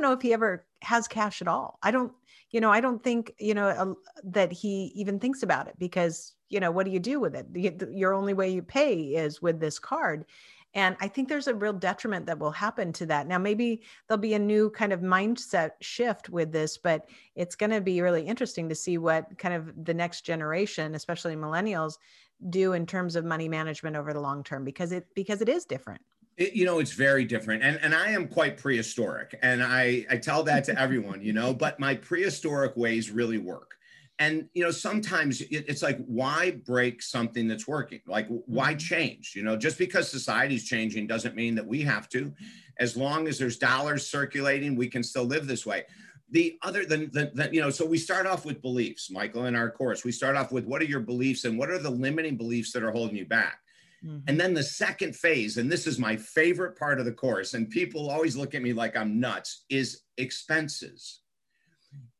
don't 0.00 0.10
know 0.10 0.16
if 0.16 0.22
he 0.22 0.32
ever 0.32 0.64
has 0.82 1.06
cash 1.06 1.42
at 1.42 1.48
all. 1.48 1.78
I 1.82 1.90
don't, 1.90 2.12
you 2.50 2.60
know, 2.60 2.70
I 2.70 2.80
don't 2.80 3.02
think, 3.02 3.34
you 3.38 3.54
know, 3.54 3.96
that 4.24 4.50
he 4.50 4.92
even 4.94 5.18
thinks 5.18 5.42
about 5.42 5.68
it 5.68 5.74
because, 5.78 6.32
you 6.48 6.58
know, 6.58 6.70
what 6.70 6.86
do 6.86 6.92
you 6.92 6.98
do 6.98 7.20
with 7.20 7.34
it? 7.34 7.52
The, 7.52 7.88
your 7.92 8.14
only 8.14 8.34
way 8.34 8.50
you 8.50 8.62
pay 8.62 9.00
is 9.00 9.42
with 9.42 9.60
this 9.60 9.78
card. 9.78 10.24
And 10.72 10.96
I 11.00 11.08
think 11.08 11.28
there's 11.28 11.48
a 11.48 11.54
real 11.54 11.72
detriment 11.72 12.26
that 12.26 12.38
will 12.38 12.52
happen 12.52 12.92
to 12.94 13.06
that. 13.06 13.26
Now, 13.26 13.38
maybe 13.38 13.82
there'll 14.06 14.20
be 14.20 14.34
a 14.34 14.38
new 14.38 14.70
kind 14.70 14.92
of 14.92 15.00
mindset 15.00 15.72
shift 15.80 16.28
with 16.28 16.52
this, 16.52 16.78
but 16.78 17.08
it's 17.34 17.56
going 17.56 17.70
to 17.70 17.80
be 17.80 18.00
really 18.00 18.22
interesting 18.22 18.68
to 18.68 18.74
see 18.74 18.96
what 18.96 19.36
kind 19.36 19.54
of 19.54 19.84
the 19.84 19.94
next 19.94 20.22
generation, 20.22 20.94
especially 20.94 21.34
millennials, 21.34 21.94
do 22.48 22.72
in 22.72 22.86
terms 22.86 23.16
of 23.16 23.24
money 23.24 23.48
management 23.48 23.96
over 23.96 24.12
the 24.12 24.20
long 24.20 24.42
term 24.44 24.64
because 24.64 24.92
it 24.92 25.06
because 25.14 25.42
it 25.42 25.48
is 25.48 25.64
different. 25.66 26.00
It, 26.40 26.54
you 26.54 26.64
know, 26.64 26.78
it's 26.78 26.92
very 26.92 27.24
different. 27.24 27.62
And, 27.62 27.78
and 27.82 27.94
I 27.94 28.10
am 28.10 28.26
quite 28.26 28.56
prehistoric. 28.56 29.38
And 29.42 29.62
I, 29.62 30.06
I 30.10 30.16
tell 30.16 30.42
that 30.44 30.64
to 30.64 30.80
everyone, 30.80 31.22
you 31.22 31.34
know, 31.34 31.52
but 31.52 31.78
my 31.78 31.94
prehistoric 31.94 32.76
ways 32.76 33.10
really 33.10 33.38
work. 33.38 33.74
And, 34.18 34.48
you 34.54 34.64
know, 34.64 34.70
sometimes 34.70 35.42
it, 35.42 35.66
it's 35.68 35.82
like, 35.82 35.98
why 36.06 36.50
break 36.66 37.02
something 37.02 37.46
that's 37.46 37.68
working? 37.68 38.00
Like, 38.06 38.26
why 38.28 38.70
mm-hmm. 38.70 38.78
change? 38.78 39.34
You 39.36 39.42
know, 39.42 39.56
just 39.56 39.78
because 39.78 40.10
society's 40.10 40.64
changing 40.64 41.06
doesn't 41.06 41.36
mean 41.36 41.54
that 41.54 41.66
we 41.66 41.82
have 41.82 42.08
to. 42.10 42.32
As 42.78 42.96
long 42.96 43.28
as 43.28 43.38
there's 43.38 43.58
dollars 43.58 44.06
circulating, 44.06 44.76
we 44.76 44.88
can 44.88 45.02
still 45.02 45.24
live 45.24 45.46
this 45.46 45.64
way 45.64 45.84
the 46.30 46.56
other 46.62 46.84
than 46.84 47.10
the, 47.10 47.48
you 47.52 47.60
know 47.60 47.70
so 47.70 47.84
we 47.84 47.98
start 47.98 48.26
off 48.26 48.44
with 48.44 48.62
beliefs 48.62 49.10
michael 49.10 49.46
in 49.46 49.56
our 49.56 49.70
course 49.70 50.04
we 50.04 50.12
start 50.12 50.36
off 50.36 50.52
with 50.52 50.64
what 50.64 50.80
are 50.80 50.86
your 50.86 51.00
beliefs 51.00 51.44
and 51.44 51.58
what 51.58 51.70
are 51.70 51.78
the 51.78 51.90
limiting 51.90 52.36
beliefs 52.36 52.72
that 52.72 52.82
are 52.82 52.92
holding 52.92 53.16
you 53.16 53.26
back 53.26 53.58
Mm-hmm. 54.04 54.28
And 54.28 54.40
then 54.40 54.54
the 54.54 54.62
second 54.62 55.14
phase, 55.14 55.56
and 55.56 55.70
this 55.70 55.86
is 55.86 55.98
my 55.98 56.16
favorite 56.16 56.78
part 56.78 56.98
of 56.98 57.04
the 57.04 57.12
course, 57.12 57.54
and 57.54 57.68
people 57.68 58.10
always 58.10 58.36
look 58.36 58.54
at 58.54 58.62
me 58.62 58.72
like 58.72 58.96
I'm 58.96 59.20
nuts, 59.20 59.64
is 59.68 60.02
expenses. 60.16 61.20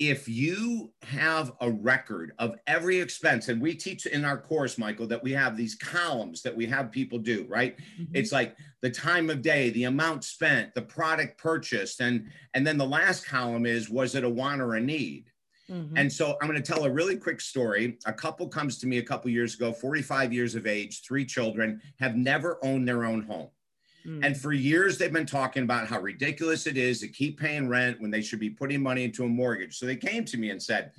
If 0.01 0.29
you 0.29 0.93
have 1.03 1.53
a 1.61 1.71
record 1.71 2.33
of 2.39 2.57
every 2.67 2.99
expense, 2.99 3.49
and 3.49 3.63
we 3.63 3.75
teach 3.75 4.07
in 4.07 4.25
our 4.25 4.37
course, 4.39 4.79
Michael, 4.79 5.07
that 5.07 5.23
we 5.23 5.33
have 5.33 5.57
these 5.57 5.77
columns 5.77 6.43
that 6.43 6.57
we 6.57 6.67
have 6.67 6.91
people 6.91 7.19
do, 7.19 7.47
right? 7.49 7.77
Mm-hmm. 7.77 8.17
It's 8.17 8.33
like 8.33 8.57
the 8.83 8.91
time 8.91 9.31
of 9.31 9.43
day, 9.43 9.71
the 9.71 9.85
amount 9.85 10.25
spent, 10.25 10.75
the 10.75 10.83
product 10.83 11.39
purchased, 11.39 12.01
and 12.01 12.31
and 12.55 12.67
then 12.67 12.79
the 12.79 12.87
last 12.87 13.27
column 13.27 13.65
is 13.65 13.89
was 13.89 14.15
it 14.17 14.25
a 14.25 14.29
want 14.29 14.61
or 14.61 14.75
a 14.75 14.81
need? 14.81 15.31
Mm-hmm. 15.71 15.97
And 15.97 16.13
so 16.13 16.37
I'm 16.41 16.49
going 16.49 16.61
to 16.61 16.73
tell 16.73 16.85
a 16.85 16.91
really 16.91 17.17
quick 17.17 17.41
story. 17.41 17.99
A 18.07 18.13
couple 18.13 18.49
comes 18.49 18.79
to 18.79 18.87
me 18.87 18.99
a 18.99 19.03
couple 19.03 19.31
years 19.31 19.55
ago, 19.55 19.73
45 19.73 20.33
years 20.33 20.55
of 20.55 20.67
age, 20.67 21.03
three 21.03 21.25
children, 21.25 21.81
have 22.01 22.17
never 22.17 22.59
owned 22.65 22.89
their 22.89 23.05
own 23.05 23.23
home. 23.23 23.49
Mm-hmm. 24.07 24.25
And 24.25 24.37
for 24.37 24.53
years, 24.53 24.99
they've 24.99 25.13
been 25.13 25.27
talking 25.27 25.63
about 25.63 25.87
how 25.87 26.01
ridiculous 26.01 26.67
it 26.67 26.77
is 26.77 27.01
to 27.01 27.09
keep 27.09 27.39
paying 27.39 27.69
rent 27.69 28.01
when 28.01 28.11
they 28.11 28.23
should 28.23 28.41
be 28.41 28.51
putting 28.51 28.83
money 28.83 29.05
into 29.05 29.25
a 29.25 29.29
mortgage. 29.29 29.79
So 29.79 29.87
they 29.87 29.97
came 29.97 30.25
to 30.25 30.39
me 30.39 30.51
and 30.51 30.63
said, 30.63 30.93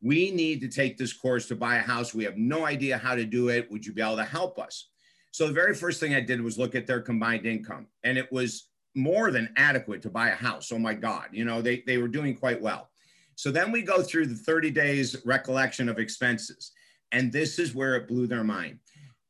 We 0.00 0.30
need 0.30 0.60
to 0.60 0.68
take 0.68 0.96
this 0.96 1.12
course 1.12 1.46
to 1.48 1.56
buy 1.56 1.76
a 1.76 1.82
house. 1.82 2.14
We 2.14 2.24
have 2.24 2.36
no 2.36 2.64
idea 2.64 2.96
how 2.96 3.14
to 3.14 3.24
do 3.24 3.48
it. 3.48 3.70
Would 3.70 3.84
you 3.84 3.92
be 3.92 4.02
able 4.02 4.16
to 4.16 4.24
help 4.24 4.58
us? 4.58 4.88
So 5.32 5.48
the 5.48 5.52
very 5.52 5.74
first 5.74 5.98
thing 5.98 6.14
I 6.14 6.20
did 6.20 6.40
was 6.40 6.56
look 6.56 6.76
at 6.76 6.86
their 6.86 7.00
combined 7.00 7.44
income, 7.44 7.88
and 8.04 8.16
it 8.16 8.30
was 8.30 8.68
more 8.94 9.32
than 9.32 9.52
adequate 9.56 10.00
to 10.02 10.10
buy 10.10 10.28
a 10.28 10.34
house. 10.34 10.70
Oh 10.70 10.78
my 10.78 10.94
God, 10.94 11.26
you 11.32 11.44
know, 11.44 11.60
they, 11.60 11.82
they 11.88 11.98
were 11.98 12.06
doing 12.06 12.36
quite 12.36 12.62
well. 12.62 12.88
So 13.36 13.50
then 13.50 13.72
we 13.72 13.82
go 13.82 14.02
through 14.02 14.26
the 14.26 14.34
30 14.34 14.70
days 14.70 15.16
recollection 15.24 15.88
of 15.88 15.98
expenses. 15.98 16.72
And 17.12 17.32
this 17.32 17.58
is 17.58 17.74
where 17.74 17.96
it 17.96 18.08
blew 18.08 18.26
their 18.26 18.44
mind. 18.44 18.78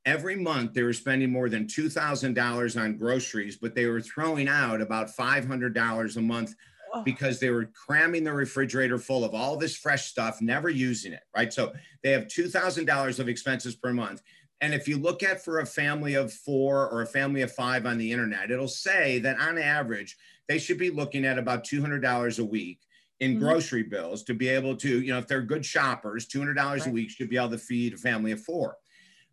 Every 0.06 0.36
month 0.36 0.74
they 0.74 0.82
were 0.82 0.92
spending 0.92 1.30
more 1.30 1.48
than 1.48 1.66
$2,000 1.66 2.80
on 2.80 2.96
groceries, 2.96 3.56
but 3.56 3.74
they 3.74 3.86
were 3.86 4.00
throwing 4.00 4.48
out 4.48 4.80
about 4.80 5.14
$500 5.14 6.16
a 6.16 6.20
month 6.20 6.54
oh. 6.92 7.02
because 7.02 7.40
they 7.40 7.50
were 7.50 7.66
cramming 7.66 8.24
the 8.24 8.32
refrigerator 8.32 8.98
full 8.98 9.24
of 9.24 9.34
all 9.34 9.56
this 9.56 9.76
fresh 9.76 10.06
stuff, 10.06 10.42
never 10.42 10.68
using 10.68 11.12
it, 11.12 11.22
right? 11.34 11.52
So 11.52 11.72
they 12.02 12.10
have 12.10 12.26
$2,000 12.26 13.18
of 13.18 13.28
expenses 13.28 13.74
per 13.74 13.92
month. 13.92 14.22
And 14.60 14.72
if 14.72 14.88
you 14.88 14.98
look 14.98 15.22
at 15.22 15.44
for 15.44 15.60
a 15.60 15.66
family 15.66 16.14
of 16.14 16.32
four 16.32 16.88
or 16.88 17.02
a 17.02 17.06
family 17.06 17.42
of 17.42 17.52
five 17.52 17.86
on 17.86 17.98
the 17.98 18.12
internet, 18.12 18.50
it'll 18.50 18.68
say 18.68 19.18
that 19.20 19.40
on 19.40 19.58
average, 19.58 20.16
they 20.48 20.58
should 20.58 20.78
be 20.78 20.90
looking 20.90 21.24
at 21.24 21.38
about 21.38 21.64
$200 21.64 22.38
a 22.38 22.44
week 22.44 22.80
in 23.24 23.32
mm-hmm. 23.32 23.44
grocery 23.44 23.82
bills 23.82 24.22
to 24.24 24.34
be 24.34 24.48
able 24.48 24.76
to, 24.76 25.00
you 25.00 25.12
know, 25.12 25.18
if 25.18 25.26
they're 25.26 25.42
good 25.42 25.64
shoppers, 25.64 26.26
$200 26.26 26.56
right. 26.56 26.86
a 26.86 26.90
week 26.90 27.10
should 27.10 27.30
be 27.30 27.36
able 27.36 27.50
to 27.50 27.58
feed 27.58 27.94
a 27.94 27.96
family 27.96 28.32
of 28.32 28.40
four. 28.42 28.76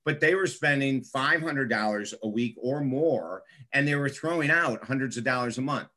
But 0.05 0.19
they 0.19 0.33
were 0.33 0.47
spending 0.47 1.01
$500 1.01 2.13
a 2.23 2.27
week 2.27 2.55
or 2.57 2.81
more, 2.81 3.43
and 3.73 3.87
they 3.87 3.95
were 3.95 4.09
throwing 4.09 4.49
out 4.49 4.85
hundreds 4.85 5.17
of 5.17 5.23
dollars 5.23 5.57
a 5.57 5.61
month. 5.61 5.89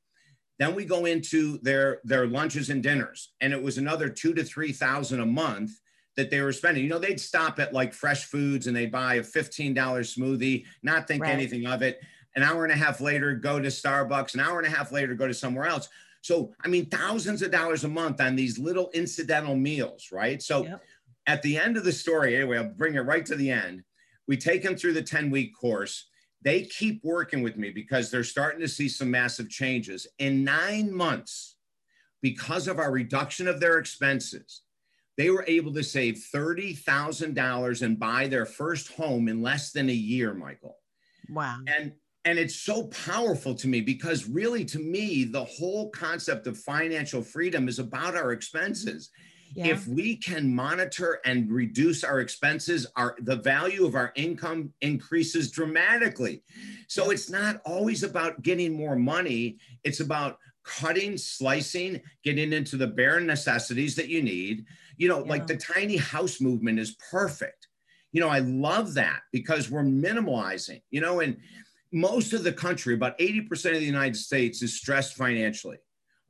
Then 0.58 0.74
we 0.74 0.84
go 0.84 1.04
into 1.04 1.58
their 1.62 2.00
their 2.04 2.28
lunches 2.28 2.70
and 2.70 2.80
dinners, 2.80 3.32
and 3.40 3.52
it 3.52 3.60
was 3.60 3.76
another 3.76 4.08
two 4.08 4.34
to 4.34 4.44
three 4.44 4.70
thousand 4.70 5.18
a 5.20 5.26
month 5.26 5.80
that 6.16 6.30
they 6.30 6.40
were 6.40 6.52
spending. 6.52 6.84
You 6.84 6.90
know, 6.90 6.98
they'd 6.98 7.20
stop 7.20 7.58
at 7.58 7.72
like 7.72 7.92
fresh 7.92 8.26
foods 8.26 8.66
and 8.66 8.76
they'd 8.76 8.92
buy 8.92 9.14
a 9.16 9.22
$15 9.22 9.74
smoothie, 9.74 10.64
not 10.82 11.08
think 11.08 11.22
right. 11.22 11.32
anything 11.32 11.66
of 11.66 11.82
it. 11.82 12.00
An 12.36 12.42
hour 12.42 12.64
and 12.64 12.72
a 12.72 12.76
half 12.76 13.00
later, 13.00 13.34
go 13.34 13.60
to 13.60 13.68
Starbucks. 13.68 14.34
An 14.34 14.40
hour 14.40 14.58
and 14.58 14.66
a 14.66 14.70
half 14.70 14.92
later, 14.92 15.14
go 15.14 15.26
to 15.26 15.34
somewhere 15.34 15.66
else. 15.66 15.88
So, 16.24 16.54
I 16.64 16.68
mean, 16.68 16.86
thousands 16.86 17.42
of 17.42 17.50
dollars 17.50 17.84
a 17.84 17.88
month 17.88 18.18
on 18.18 18.34
these 18.34 18.58
little 18.58 18.88
incidental 18.94 19.56
meals, 19.56 20.08
right? 20.10 20.42
So, 20.42 20.64
yep. 20.64 20.82
at 21.26 21.42
the 21.42 21.58
end 21.58 21.76
of 21.76 21.84
the 21.84 21.92
story, 21.92 22.34
anyway, 22.34 22.56
I'll 22.56 22.64
bring 22.64 22.94
it 22.94 23.00
right 23.00 23.26
to 23.26 23.36
the 23.36 23.50
end. 23.50 23.82
We 24.26 24.38
take 24.38 24.62
them 24.62 24.74
through 24.74 24.94
the 24.94 25.02
10 25.02 25.30
week 25.30 25.52
course. 25.54 26.08
They 26.40 26.62
keep 26.62 27.04
working 27.04 27.42
with 27.42 27.58
me 27.58 27.68
because 27.68 28.10
they're 28.10 28.24
starting 28.24 28.62
to 28.62 28.68
see 28.68 28.88
some 28.88 29.10
massive 29.10 29.50
changes. 29.50 30.06
In 30.18 30.44
nine 30.44 30.90
months, 30.90 31.56
because 32.22 32.68
of 32.68 32.78
our 32.78 32.90
reduction 32.90 33.46
of 33.46 33.60
their 33.60 33.76
expenses, 33.76 34.62
they 35.18 35.28
were 35.28 35.44
able 35.46 35.74
to 35.74 35.84
save 35.84 36.24
$30,000 36.34 37.82
and 37.82 37.98
buy 37.98 38.28
their 38.28 38.46
first 38.46 38.90
home 38.92 39.28
in 39.28 39.42
less 39.42 39.72
than 39.72 39.90
a 39.90 39.92
year, 39.92 40.32
Michael. 40.32 40.78
Wow. 41.28 41.58
And 41.66 41.92
and 42.24 42.38
it's 42.38 42.56
so 42.56 42.84
powerful 42.84 43.54
to 43.54 43.68
me 43.68 43.80
because 43.80 44.28
really 44.28 44.64
to 44.64 44.78
me 44.78 45.24
the 45.24 45.44
whole 45.44 45.90
concept 45.90 46.46
of 46.46 46.58
financial 46.58 47.22
freedom 47.22 47.68
is 47.68 47.78
about 47.78 48.16
our 48.16 48.32
expenses. 48.32 49.10
Yeah. 49.56 49.68
if 49.68 49.86
we 49.86 50.16
can 50.16 50.52
monitor 50.52 51.20
and 51.24 51.48
reduce 51.48 52.02
our 52.02 52.18
expenses 52.18 52.88
our 52.96 53.14
the 53.20 53.36
value 53.36 53.86
of 53.86 53.94
our 53.94 54.12
income 54.16 54.72
increases 54.80 55.52
dramatically. 55.52 56.42
So 56.88 57.10
it's 57.12 57.30
not 57.30 57.60
always 57.64 58.02
about 58.02 58.42
getting 58.42 58.72
more 58.72 58.96
money. 58.96 59.58
It's 59.84 60.00
about 60.00 60.38
cutting 60.64 61.16
slicing 61.16 62.00
getting 62.24 62.52
into 62.52 62.76
the 62.76 62.88
bare 62.88 63.20
necessities 63.20 63.94
that 63.94 64.08
you 64.08 64.22
need. 64.22 64.64
You 64.96 65.06
know 65.06 65.22
yeah. 65.22 65.30
like 65.30 65.46
the 65.46 65.56
tiny 65.56 65.98
house 65.98 66.40
movement 66.40 66.80
is 66.80 66.96
perfect. 67.12 67.68
You 68.10 68.20
know 68.22 68.28
i 68.28 68.40
love 68.40 68.94
that 68.94 69.20
because 69.32 69.70
we're 69.70 69.82
minimalizing 69.82 70.82
you 70.90 71.00
know 71.00 71.18
and 71.20 71.36
most 71.94 72.32
of 72.32 72.42
the 72.42 72.52
country, 72.52 72.92
about 72.92 73.16
80% 73.18 73.50
of 73.72 73.78
the 73.78 73.86
United 73.86 74.16
States 74.16 74.62
is 74.62 74.76
stressed 74.76 75.14
financially. 75.14 75.78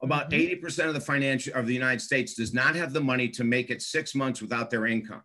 About 0.03 0.29
mm-hmm. 0.31 0.65
80% 0.67 0.89
of 0.89 0.95
the 0.95 1.01
financial 1.01 1.55
of 1.55 1.67
the 1.67 1.73
United 1.73 2.01
States 2.01 2.35
does 2.35 2.53
not 2.53 2.77
have 2.77 2.93
the 2.93 3.01
money 3.01 3.29
to 3.31 3.45
make 3.45 3.71
it 3.71 3.81
six 3.81 4.15
months 4.15 4.43
without 4.43 4.71
their 4.71 4.87
income. 4.87 5.23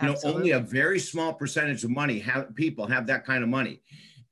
You 0.00 0.06
know, 0.06 0.16
only 0.24 0.52
a 0.52 0.60
very 0.60 0.98
small 0.98 1.34
percentage 1.34 1.84
of 1.84 1.90
money 1.90 2.20
have 2.20 2.54
people 2.54 2.86
have 2.86 3.06
that 3.08 3.26
kind 3.26 3.42
of 3.42 3.50
money. 3.50 3.82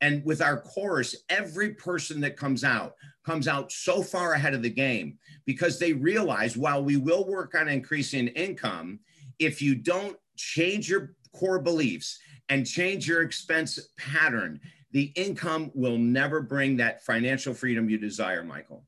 And 0.00 0.24
with 0.24 0.40
our 0.40 0.60
course, 0.60 1.14
every 1.28 1.74
person 1.74 2.20
that 2.20 2.38
comes 2.38 2.64
out 2.64 2.94
comes 3.26 3.48
out 3.48 3.70
so 3.70 4.02
far 4.02 4.32
ahead 4.32 4.54
of 4.54 4.62
the 4.62 4.70
game 4.70 5.18
because 5.44 5.78
they 5.78 5.92
realize 5.92 6.56
while 6.56 6.82
we 6.82 6.96
will 6.96 7.26
work 7.26 7.54
on 7.54 7.68
increasing 7.68 8.28
income, 8.28 9.00
if 9.38 9.60
you 9.60 9.74
don't 9.74 10.16
change 10.36 10.88
your 10.88 11.16
core 11.34 11.58
beliefs 11.58 12.18
and 12.48 12.66
change 12.66 13.06
your 13.06 13.20
expense 13.20 13.78
pattern 13.98 14.58
the 14.90 15.12
income 15.16 15.70
will 15.74 15.98
never 15.98 16.40
bring 16.40 16.76
that 16.76 17.04
financial 17.04 17.54
freedom 17.54 17.90
you 17.90 17.98
desire, 17.98 18.42
Michael. 18.42 18.84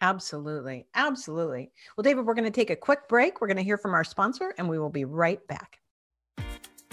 Absolutely. 0.00 0.86
Absolutely. 0.94 1.70
Well, 1.96 2.02
David, 2.02 2.26
we're 2.26 2.34
going 2.34 2.44
to 2.44 2.50
take 2.50 2.70
a 2.70 2.76
quick 2.76 3.08
break. 3.08 3.40
We're 3.40 3.46
going 3.46 3.56
to 3.56 3.62
hear 3.62 3.78
from 3.78 3.94
our 3.94 4.04
sponsor 4.04 4.54
and 4.58 4.68
we 4.68 4.78
will 4.78 4.90
be 4.90 5.04
right 5.04 5.44
back. 5.46 5.78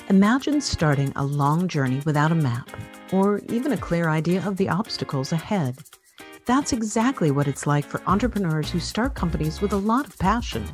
Imagine 0.09 0.61
starting 0.61 1.11
a 1.15 1.23
long 1.23 1.67
journey 1.67 2.01
without 2.05 2.31
a 2.31 2.35
map 2.35 2.69
or 3.11 3.39
even 3.49 3.71
a 3.71 3.77
clear 3.77 4.09
idea 4.09 4.45
of 4.45 4.57
the 4.57 4.69
obstacles 4.69 5.31
ahead. 5.31 5.77
That's 6.45 6.73
exactly 6.73 7.31
what 7.31 7.47
it's 7.47 7.67
like 7.67 7.85
for 7.85 8.01
entrepreneurs 8.07 8.71
who 8.71 8.79
start 8.79 9.13
companies 9.13 9.61
with 9.61 9.73
a 9.73 9.77
lot 9.77 10.07
of 10.07 10.17
passion, 10.17 10.67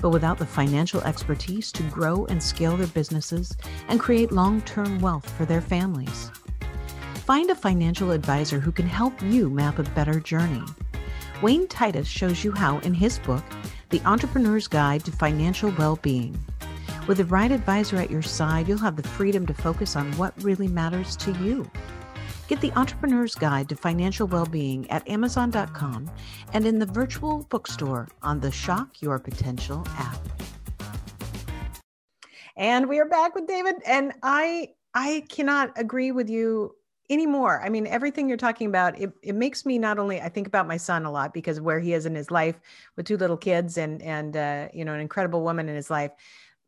but 0.00 0.10
without 0.10 0.38
the 0.38 0.46
financial 0.46 1.02
expertise 1.02 1.70
to 1.72 1.82
grow 1.84 2.24
and 2.26 2.42
scale 2.42 2.76
their 2.76 2.86
businesses 2.86 3.56
and 3.88 4.00
create 4.00 4.32
long 4.32 4.62
term 4.62 4.98
wealth 5.00 5.28
for 5.36 5.44
their 5.44 5.60
families. 5.60 6.30
Find 7.30 7.48
a 7.48 7.54
financial 7.54 8.10
advisor 8.10 8.58
who 8.58 8.72
can 8.72 8.88
help 8.88 9.22
you 9.22 9.48
map 9.50 9.78
a 9.78 9.84
better 9.84 10.18
journey. 10.18 10.64
Wayne 11.40 11.68
Titus 11.68 12.08
shows 12.08 12.42
you 12.42 12.50
how 12.50 12.78
in 12.78 12.92
his 12.92 13.20
book, 13.20 13.44
The 13.90 14.00
Entrepreneur's 14.04 14.66
Guide 14.66 15.04
to 15.04 15.12
Financial 15.12 15.70
Well-Being. 15.78 16.36
With 17.06 17.18
the 17.18 17.24
right 17.26 17.52
advisor 17.52 17.98
at 17.98 18.10
your 18.10 18.20
side, 18.20 18.66
you'll 18.66 18.78
have 18.78 18.96
the 18.96 19.06
freedom 19.06 19.46
to 19.46 19.54
focus 19.54 19.94
on 19.94 20.10
what 20.14 20.34
really 20.42 20.66
matters 20.66 21.14
to 21.18 21.30
you. 21.34 21.70
Get 22.48 22.60
the 22.60 22.72
Entrepreneur's 22.72 23.36
Guide 23.36 23.68
to 23.68 23.76
Financial 23.76 24.26
Well-Being 24.26 24.90
at 24.90 25.08
Amazon.com 25.08 26.10
and 26.52 26.66
in 26.66 26.80
the 26.80 26.86
virtual 26.86 27.46
bookstore 27.48 28.08
on 28.24 28.40
the 28.40 28.50
Shock 28.50 29.00
Your 29.02 29.20
Potential 29.20 29.86
app. 29.90 30.18
And 32.56 32.88
we 32.88 32.98
are 32.98 33.08
back 33.08 33.36
with 33.36 33.46
David, 33.46 33.76
and 33.86 34.14
I 34.20 34.70
I 34.92 35.24
cannot 35.28 35.70
agree 35.78 36.10
with 36.10 36.28
you 36.28 36.74
anymore. 37.10 37.60
I 37.62 37.68
mean, 37.68 37.86
everything 37.86 38.28
you're 38.28 38.38
talking 38.38 38.68
about, 38.68 38.98
it, 38.98 39.12
it 39.22 39.34
makes 39.34 39.66
me 39.66 39.78
not 39.78 39.98
only 39.98 40.20
I 40.20 40.28
think 40.28 40.46
about 40.46 40.66
my 40.66 40.76
son 40.76 41.04
a 41.04 41.10
lot 41.10 41.34
because 41.34 41.60
where 41.60 41.80
he 41.80 41.92
is 41.92 42.06
in 42.06 42.14
his 42.14 42.30
life 42.30 42.58
with 42.96 43.06
two 43.06 43.16
little 43.16 43.36
kids 43.36 43.76
and 43.76 44.00
and 44.02 44.36
uh, 44.36 44.68
you 44.72 44.84
know 44.84 44.94
an 44.94 45.00
incredible 45.00 45.42
woman 45.42 45.68
in 45.68 45.76
his 45.76 45.90
life, 45.90 46.12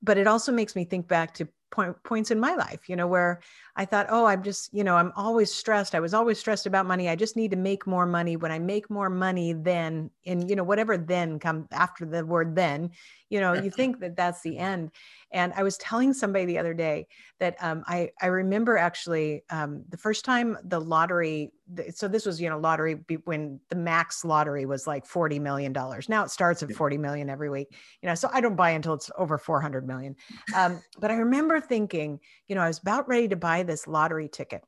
but 0.03 0.19
it 0.19 0.27
also 0.27 0.53
makes 0.53 0.77
me 0.77 0.85
think 0.85 1.09
back 1.09 1.33
to 1.35 1.49
point, 1.71 2.03
points 2.03 2.31
in 2.31 2.39
my 2.39 2.55
life, 2.55 2.89
you 2.89 2.97
know, 2.97 3.07
where 3.07 3.41
I 3.75 3.87
thought, 3.87 4.07
oh, 4.11 4.27
I'm 4.27 4.43
just, 4.43 4.73
you 4.75 4.85
know, 4.85 4.97
I'm 4.97 5.13
always 5.17 5.53
stressed. 5.53 5.95
I 5.95 6.01
was 6.01 6.13
always 6.13 6.39
stressed 6.39 6.67
about 6.67 6.85
money. 6.85 7.09
I 7.09 7.17
just 7.17 7.37
need 7.37 7.53
to 7.53 7.57
make 7.57 7.87
more 7.87 8.05
money. 8.05 8.37
When 8.37 8.53
I 8.53 8.59
make 8.59 8.91
more 8.91 9.09
money, 9.09 9.55
then, 9.55 10.11
and, 10.27 10.49
you 10.51 10.57
know, 10.57 10.65
whatever 10.65 10.99
then 10.99 11.39
come 11.39 11.69
after 11.73 12.05
the 12.05 12.25
word 12.25 12.55
then, 12.55 12.91
you 13.31 13.41
know, 13.41 13.55
you 13.55 13.71
think 13.71 14.01
that 14.01 14.15
that's 14.15 14.43
the 14.43 14.59
end. 14.59 14.91
And 15.33 15.55
I 15.57 15.63
was 15.63 15.79
telling 15.79 16.13
somebody 16.13 16.45
the 16.45 16.59
other 16.59 16.75
day 16.75 17.07
that 17.41 17.57
um, 17.61 17.83
I, 17.87 18.11
I 18.21 18.27
remember 18.27 18.77
actually 18.77 19.43
um, 19.49 19.85
the 19.89 19.97
first 19.97 20.27
time 20.27 20.59
the 20.65 20.79
lottery, 20.79 21.51
so 21.95 22.09
this 22.09 22.27
was, 22.27 22.41
you 22.41 22.49
know, 22.49 22.59
lottery 22.59 22.99
when 23.25 23.61
the 23.69 23.77
max 23.77 24.25
lottery 24.25 24.67
was 24.67 24.87
like 24.87 25.07
$40 25.07 25.41
million. 25.41 25.73
Now 25.73 26.25
it 26.25 26.31
starts 26.31 26.63
at 26.63 26.73
40 26.73 26.99
million 26.99 27.31
every 27.31 27.51
week, 27.51 27.69
you 28.03 28.09
know, 28.09 28.15
so 28.15 28.29
I 28.33 28.41
don't 28.41 28.57
buy 28.57 28.71
until 28.71 28.95
it's 28.95 29.11
over 29.17 29.39
400 29.39 29.87
million. 29.87 30.17
Um, 30.55 30.83
but 30.99 31.11
I 31.11 31.15
remember 31.15 31.61
thinking, 31.61 32.21
you 32.49 32.55
know, 32.55 32.63
I 32.63 32.69
was 32.69 32.79
about 32.79 33.09
ready 33.09 33.29
to 33.29 33.37
buy 33.37 33.63
this 33.63 33.87
lottery 33.87 34.29
ticket 34.29 34.63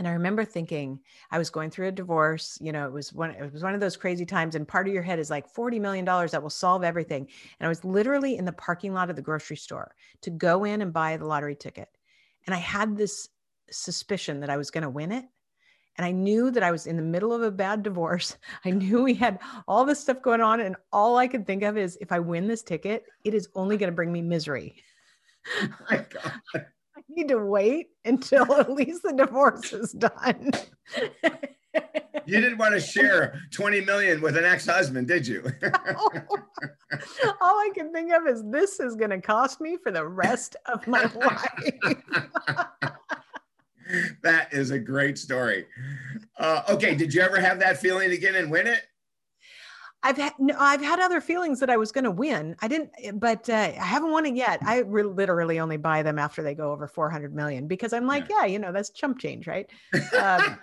and 0.00 0.08
I 0.08 0.12
remember 0.12 0.46
thinking 0.46 0.98
I 1.30 1.36
was 1.36 1.50
going 1.50 1.70
through 1.70 1.88
a 1.88 1.92
divorce. 1.92 2.56
You 2.60 2.72
know, 2.72 2.86
it 2.86 2.92
was 2.92 3.12
one 3.12 3.30
it 3.32 3.52
was 3.52 3.62
one 3.62 3.74
of 3.74 3.80
those 3.80 3.98
crazy 3.98 4.24
times, 4.24 4.54
and 4.54 4.66
part 4.66 4.88
of 4.88 4.94
your 4.94 5.02
head 5.02 5.18
is 5.18 5.28
like 5.28 5.46
forty 5.46 5.78
million 5.78 6.06
dollars 6.06 6.30
that 6.30 6.42
will 6.42 6.48
solve 6.48 6.82
everything. 6.82 7.28
And 7.58 7.66
I 7.66 7.68
was 7.68 7.84
literally 7.84 8.38
in 8.38 8.46
the 8.46 8.52
parking 8.52 8.94
lot 8.94 9.10
of 9.10 9.16
the 9.16 9.22
grocery 9.22 9.58
store 9.58 9.94
to 10.22 10.30
go 10.30 10.64
in 10.64 10.80
and 10.80 10.92
buy 10.92 11.18
the 11.18 11.26
lottery 11.26 11.54
ticket, 11.54 11.88
and 12.46 12.54
I 12.54 12.58
had 12.58 12.96
this 12.96 13.28
suspicion 13.70 14.40
that 14.40 14.50
I 14.50 14.56
was 14.56 14.70
going 14.70 14.82
to 14.82 14.90
win 14.90 15.12
it. 15.12 15.26
And 16.00 16.06
I 16.06 16.12
knew 16.12 16.50
that 16.52 16.62
I 16.62 16.70
was 16.70 16.86
in 16.86 16.96
the 16.96 17.02
middle 17.02 17.30
of 17.30 17.42
a 17.42 17.50
bad 17.50 17.82
divorce. 17.82 18.38
I 18.64 18.70
knew 18.70 19.02
we 19.02 19.12
had 19.12 19.38
all 19.68 19.84
this 19.84 20.00
stuff 20.00 20.22
going 20.22 20.40
on. 20.40 20.60
And 20.60 20.74
all 20.94 21.18
I 21.18 21.28
could 21.28 21.46
think 21.46 21.62
of 21.62 21.76
is 21.76 21.98
if 22.00 22.10
I 22.10 22.20
win 22.20 22.48
this 22.48 22.62
ticket, 22.62 23.04
it 23.22 23.34
is 23.34 23.50
only 23.54 23.76
going 23.76 23.90
to 23.90 23.94
bring 23.94 24.10
me 24.10 24.22
misery. 24.22 24.76
Oh 25.62 25.68
God 26.08 26.64
need 27.10 27.28
to 27.28 27.38
wait 27.38 27.88
until 28.04 28.52
at 28.58 28.72
least 28.72 29.02
the 29.02 29.12
divorce 29.12 29.72
is 29.72 29.92
done. 29.92 30.50
you 32.24 32.40
didn't 32.40 32.58
want 32.58 32.74
to 32.74 32.80
share 32.80 33.40
20 33.50 33.82
million 33.82 34.20
with 34.20 34.36
an 34.36 34.44
ex-husband, 34.44 35.06
did 35.08 35.26
you? 35.26 35.44
All 37.40 37.58
I 37.58 37.70
can 37.74 37.92
think 37.92 38.12
of 38.12 38.26
is 38.26 38.42
this 38.50 38.80
is 38.80 38.96
going 38.96 39.10
to 39.10 39.20
cost 39.20 39.60
me 39.60 39.76
for 39.82 39.92
the 39.92 40.06
rest 40.06 40.56
of 40.66 40.86
my 40.86 41.10
life. 41.14 42.94
that 44.22 44.52
is 44.52 44.70
a 44.70 44.78
great 44.78 45.18
story. 45.18 45.66
Uh, 46.38 46.62
okay, 46.68 46.94
did 46.94 47.12
you 47.14 47.20
ever 47.20 47.40
have 47.40 47.58
that 47.60 47.78
feeling 47.78 48.10
again 48.12 48.34
and 48.34 48.50
win 48.50 48.66
it? 48.66 48.82
I've 50.02 50.16
had 50.16 50.32
no, 50.38 50.54
I've 50.58 50.80
had 50.80 50.98
other 50.98 51.20
feelings 51.20 51.60
that 51.60 51.68
I 51.68 51.76
was 51.76 51.92
going 51.92 52.04
to 52.04 52.10
win. 52.10 52.56
I 52.62 52.68
didn't, 52.68 52.90
but 53.20 53.50
uh, 53.50 53.52
I 53.54 53.84
haven't 53.84 54.10
won 54.10 54.24
it 54.24 54.34
yet. 54.34 54.60
I 54.64 54.78
re- 54.78 55.02
literally 55.02 55.60
only 55.60 55.76
buy 55.76 56.02
them 56.02 56.18
after 56.18 56.42
they 56.42 56.54
go 56.54 56.72
over 56.72 56.88
400 56.88 57.34
million 57.34 57.68
because 57.68 57.92
I'm 57.92 58.06
like, 58.06 58.26
yeah, 58.30 58.40
yeah 58.40 58.46
you 58.46 58.58
know, 58.58 58.72
that's 58.72 58.90
chump 58.90 59.18
change, 59.18 59.46
right? 59.46 59.68
Um, 60.18 60.58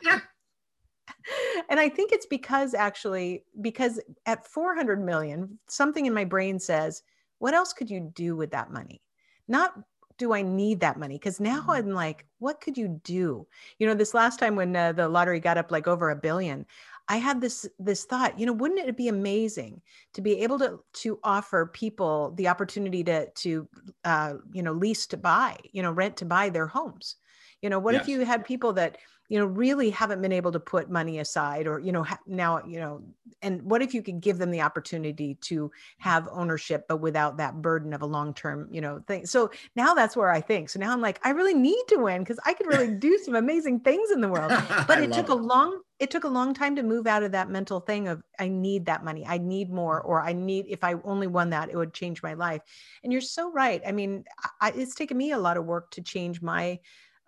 and 1.69 1.79
I 1.79 1.89
think 1.89 2.11
it's 2.11 2.25
because 2.25 2.73
actually, 2.73 3.43
because 3.59 3.99
at 4.25 4.47
400 4.47 5.03
million, 5.03 5.59
something 5.67 6.05
in 6.05 6.13
my 6.13 6.23
brain 6.23 6.59
says, 6.59 7.01
what 7.39 7.53
else 7.53 7.73
could 7.73 7.89
you 7.89 8.11
do 8.13 8.35
with 8.35 8.51
that 8.51 8.71
money? 8.71 9.01
Not 9.47 9.73
do 10.17 10.33
I 10.33 10.41
need 10.41 10.79
that 10.81 10.97
money? 10.97 11.15
Because 11.15 11.39
now 11.39 11.63
Mhm. 11.67 11.69
I'm 11.69 11.91
like, 11.91 12.25
what 12.39 12.61
could 12.61 12.77
you 12.77 12.87
do? 13.03 13.47
You 13.79 13.87
know, 13.87 13.93
this 13.93 14.13
last 14.13 14.39
time 14.39 14.55
when 14.55 14.75
uh, 14.75 14.93
the 14.93 15.07
lottery 15.09 15.39
got 15.39 15.57
up 15.57 15.71
like 15.71 15.87
over 15.87 16.09
a 16.09 16.15
billion, 16.15 16.65
I 17.09 17.17
had 17.17 17.41
this 17.41 17.67
this 17.79 18.05
thought. 18.05 18.37
You 18.39 18.45
know, 18.45 18.53
wouldn't 18.53 18.87
it 18.87 18.97
be 18.97 19.07
amazing 19.07 19.81
to 20.13 20.21
be 20.21 20.39
able 20.43 20.59
to 20.59 20.79
to 20.93 21.19
offer 21.23 21.65
people 21.67 22.31
the 22.35 22.47
opportunity 22.47 23.03
to 23.05 23.29
to 23.31 23.69
uh, 24.03 24.35
you 24.51 24.61
know 24.63 24.73
lease 24.73 25.07
to 25.07 25.17
buy, 25.17 25.57
you 25.71 25.81
know, 25.81 25.91
rent 25.91 26.17
to 26.17 26.25
buy 26.25 26.49
their 26.49 26.67
homes? 26.67 27.15
You 27.61 27.69
know, 27.69 27.79
what 27.79 27.95
if 27.95 28.07
you 28.07 28.25
had 28.25 28.45
people 28.45 28.73
that 28.73 28.97
you 29.29 29.37
know 29.37 29.45
really 29.45 29.89
haven't 29.89 30.21
been 30.21 30.31
able 30.31 30.51
to 30.51 30.59
put 30.59 30.89
money 30.89 31.19
aside 31.19 31.67
or 31.67 31.79
you 31.79 31.91
know 31.91 32.03
ha- 32.03 32.19
now 32.25 32.63
you 32.65 32.79
know 32.79 33.01
and 33.41 33.61
what 33.61 33.81
if 33.81 33.93
you 33.93 34.01
could 34.01 34.19
give 34.21 34.37
them 34.37 34.51
the 34.51 34.61
opportunity 34.61 35.35
to 35.35 35.69
have 35.97 36.27
ownership 36.31 36.85
but 36.87 36.97
without 36.97 37.37
that 37.37 37.61
burden 37.61 37.93
of 37.93 38.01
a 38.01 38.05
long 38.05 38.33
term 38.33 38.67
you 38.71 38.81
know 38.81 39.01
thing? 39.07 39.25
So 39.25 39.51
now 39.75 39.93
that's 39.93 40.15
where 40.15 40.31
i 40.31 40.41
think. 40.41 40.69
So 40.69 40.79
now 40.79 40.91
i'm 40.93 41.01
like 41.01 41.19
i 41.23 41.29
really 41.31 41.53
need 41.53 41.83
to 41.89 41.97
win 41.97 42.21
because 42.21 42.39
i 42.45 42.53
could 42.53 42.67
really 42.67 42.87
do 43.07 43.17
some 43.17 43.35
amazing 43.35 43.81
things 43.81 44.11
in 44.11 44.21
the 44.21 44.29
world. 44.29 44.51
But 44.87 45.01
it 45.01 45.11
took 45.11 45.29
a 45.29 45.35
long 45.35 45.81
it 45.99 46.11
took 46.11 46.23
a 46.23 46.29
long 46.29 46.53
time 46.53 46.75
to 46.75 46.83
move 46.83 47.07
out 47.07 47.23
of 47.23 47.31
that 47.31 47.49
mental 47.49 47.79
thing 47.79 48.07
of 48.07 48.23
i 48.39 48.47
need 48.47 48.85
that 48.85 49.03
money. 49.03 49.25
I 49.27 49.37
need 49.37 49.69
more 49.69 50.01
or 50.01 50.21
i 50.21 50.33
need 50.33 50.65
if 50.69 50.83
i 50.83 50.95
only 51.03 51.27
won 51.27 51.49
that 51.49 51.69
it 51.69 51.75
would 51.75 51.93
change 51.93 52.23
my 52.23 52.33
life. 52.33 52.61
And 53.03 53.11
you're 53.11 53.21
so 53.21 53.51
right. 53.51 53.81
I 53.85 53.91
mean 53.91 54.23
I, 54.61 54.71
it's 54.75 54.95
taken 54.95 55.17
me 55.17 55.31
a 55.31 55.37
lot 55.37 55.57
of 55.57 55.65
work 55.65 55.91
to 55.91 56.01
change 56.01 56.41
my 56.41 56.79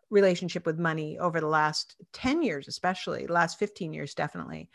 relationship 0.10 0.66
with 0.66 0.80
money 0.80 1.18
over 1.20 1.40
the 1.40 1.48
last 1.48 1.96
10 2.14 2.42
years 2.42 2.68
especially 2.68 3.28
last 3.28 3.60
15 3.60 3.94
years 3.94 4.14
definitely. 4.14 4.70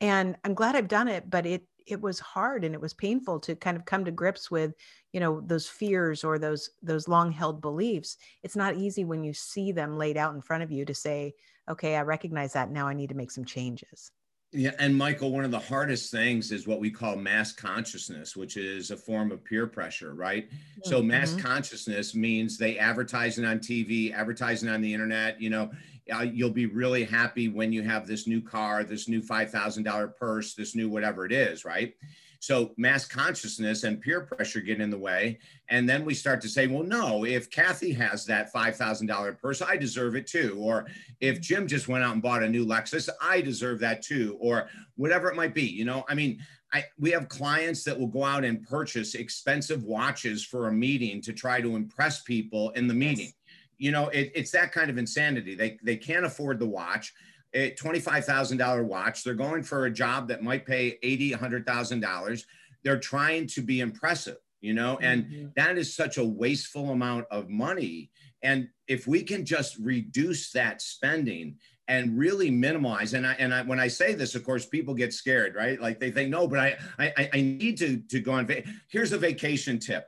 And 0.00 0.36
i'm 0.44 0.54
glad 0.54 0.76
i've 0.76 0.88
done 0.88 1.08
it 1.08 1.28
but 1.30 1.46
it 1.46 1.66
it 1.86 2.00
was 2.00 2.18
hard 2.18 2.64
and 2.64 2.74
it 2.74 2.80
was 2.80 2.92
painful 2.92 3.38
to 3.40 3.54
kind 3.54 3.76
of 3.76 3.84
come 3.84 4.04
to 4.04 4.10
grips 4.10 4.50
with 4.50 4.74
you 5.12 5.20
know 5.20 5.40
those 5.40 5.68
fears 5.68 6.24
or 6.24 6.38
those 6.38 6.70
those 6.82 7.08
long 7.08 7.32
held 7.32 7.60
beliefs. 7.60 8.16
It's 8.42 8.56
not 8.56 8.76
easy 8.76 9.04
when 9.04 9.22
you 9.22 9.32
see 9.32 9.72
them 9.72 9.96
laid 9.96 10.16
out 10.16 10.34
in 10.34 10.42
front 10.42 10.62
of 10.62 10.72
you 10.72 10.84
to 10.84 10.94
say 10.94 11.34
okay 11.68 11.96
i 11.96 12.02
recognize 12.02 12.52
that. 12.52 12.70
Now 12.70 12.88
i 12.88 12.94
need 12.94 13.08
to 13.08 13.14
make 13.14 13.30
some 13.30 13.44
changes 13.44 14.10
Yeah, 14.56 14.72
and 14.78 14.96
Michael, 14.96 15.32
one 15.32 15.44
of 15.44 15.50
the 15.50 15.58
hardest 15.58 16.10
things 16.10 16.50
is 16.50 16.66
what 16.66 16.80
we 16.80 16.90
call 16.90 17.14
mass 17.14 17.52
consciousness, 17.52 18.34
which 18.34 18.56
is 18.56 18.90
a 18.90 18.96
form 18.96 19.30
of 19.30 19.44
peer 19.44 19.66
pressure, 19.66 20.14
right? 20.14 20.48
So 20.82 21.02
mass 21.02 21.34
Mhm. 21.34 21.40
consciousness 21.40 22.14
means 22.14 22.56
they 22.56 22.78
advertising 22.78 23.44
on 23.44 23.60
TV, 23.60 24.14
advertising 24.14 24.70
on 24.70 24.80
the 24.80 24.94
internet. 24.94 25.38
You 25.42 25.50
know, 25.50 25.72
uh, 26.10 26.22
you'll 26.22 26.48
be 26.48 26.64
really 26.64 27.04
happy 27.04 27.48
when 27.48 27.70
you 27.70 27.82
have 27.82 28.06
this 28.06 28.26
new 28.26 28.40
car, 28.40 28.82
this 28.82 29.08
new 29.08 29.20
five 29.20 29.50
thousand 29.50 29.82
dollar 29.82 30.08
purse, 30.08 30.54
this 30.54 30.74
new 30.74 30.88
whatever 30.88 31.26
it 31.26 31.32
is, 31.32 31.66
right? 31.66 31.94
So 32.38 32.72
mass 32.76 33.06
consciousness 33.06 33.84
and 33.84 34.00
peer 34.00 34.20
pressure 34.20 34.60
get 34.60 34.80
in 34.80 34.90
the 34.90 34.98
way, 34.98 35.38
and 35.68 35.88
then 35.88 36.04
we 36.04 36.14
start 36.14 36.40
to 36.42 36.48
say, 36.48 36.66
well, 36.66 36.82
no, 36.82 37.24
if 37.24 37.50
Kathy 37.50 37.92
has 37.94 38.24
that 38.26 38.52
five 38.52 38.76
thousand 38.76 39.06
dollar 39.06 39.32
purse, 39.32 39.62
I 39.62 39.76
deserve 39.76 40.16
it 40.16 40.26
too, 40.26 40.56
or 40.58 40.86
if 41.20 41.40
Jim 41.40 41.66
just 41.66 41.88
went 41.88 42.04
out 42.04 42.12
and 42.12 42.22
bought 42.22 42.42
a 42.42 42.48
new 42.48 42.66
Lexus, 42.66 43.08
I 43.20 43.40
deserve 43.40 43.80
that 43.80 44.02
too, 44.02 44.36
or 44.40 44.68
whatever 44.96 45.28
it 45.28 45.36
might 45.36 45.54
be. 45.54 45.66
You 45.66 45.84
know, 45.84 46.04
I 46.08 46.14
mean, 46.14 46.38
I, 46.72 46.84
we 46.98 47.10
have 47.12 47.28
clients 47.28 47.84
that 47.84 47.98
will 47.98 48.08
go 48.08 48.24
out 48.24 48.44
and 48.44 48.62
purchase 48.62 49.14
expensive 49.14 49.84
watches 49.84 50.44
for 50.44 50.68
a 50.68 50.72
meeting 50.72 51.22
to 51.22 51.32
try 51.32 51.60
to 51.60 51.76
impress 51.76 52.22
people 52.22 52.70
in 52.70 52.86
the 52.86 52.94
meeting. 52.94 53.32
You 53.78 53.92
know, 53.92 54.08
it, 54.08 54.32
it's 54.34 54.50
that 54.52 54.72
kind 54.72 54.90
of 54.90 54.98
insanity. 54.98 55.54
They 55.54 55.78
they 55.82 55.96
can't 55.96 56.26
afford 56.26 56.58
the 56.58 56.66
watch. 56.66 57.14
A 57.56 57.70
$25,000 57.72 58.84
watch. 58.84 59.24
They're 59.24 59.32
going 59.34 59.62
for 59.62 59.86
a 59.86 59.90
job 59.90 60.28
that 60.28 60.42
might 60.42 60.66
pay 60.66 60.98
$80,000, 61.02 61.64
$100,000. 61.64 62.44
They're 62.84 63.00
trying 63.00 63.46
to 63.48 63.62
be 63.62 63.80
impressive, 63.80 64.36
you 64.60 64.74
know, 64.74 64.98
and 65.00 65.24
Mhm. 65.24 65.54
that 65.56 65.78
is 65.78 65.94
such 65.96 66.18
a 66.18 66.24
wasteful 66.24 66.90
amount 66.90 67.26
of 67.30 67.48
money. 67.48 68.10
And 68.42 68.68
if 68.86 69.06
we 69.06 69.22
can 69.22 69.46
just 69.46 69.78
reduce 69.78 70.52
that 70.52 70.82
spending 70.82 71.56
and 71.88 72.18
really 72.18 72.50
minimize, 72.50 73.14
and 73.14 73.26
I 73.26 73.32
and 73.38 73.54
I 73.54 73.62
when 73.62 73.80
I 73.80 73.88
say 73.88 74.14
this, 74.14 74.34
of 74.34 74.44
course, 74.44 74.66
people 74.66 74.92
get 74.94 75.14
scared, 75.14 75.54
right? 75.54 75.80
Like 75.80 75.98
they 75.98 76.10
think, 76.10 76.28
no, 76.28 76.46
but 76.46 76.58
I 76.58 76.76
I, 76.98 77.30
I 77.32 77.40
need 77.40 77.78
to 77.78 77.98
to 78.10 78.20
go 78.20 78.32
on. 78.32 78.46
Va- 78.46 78.64
Here's 78.88 79.12
a 79.12 79.18
vacation 79.18 79.78
tip. 79.78 80.06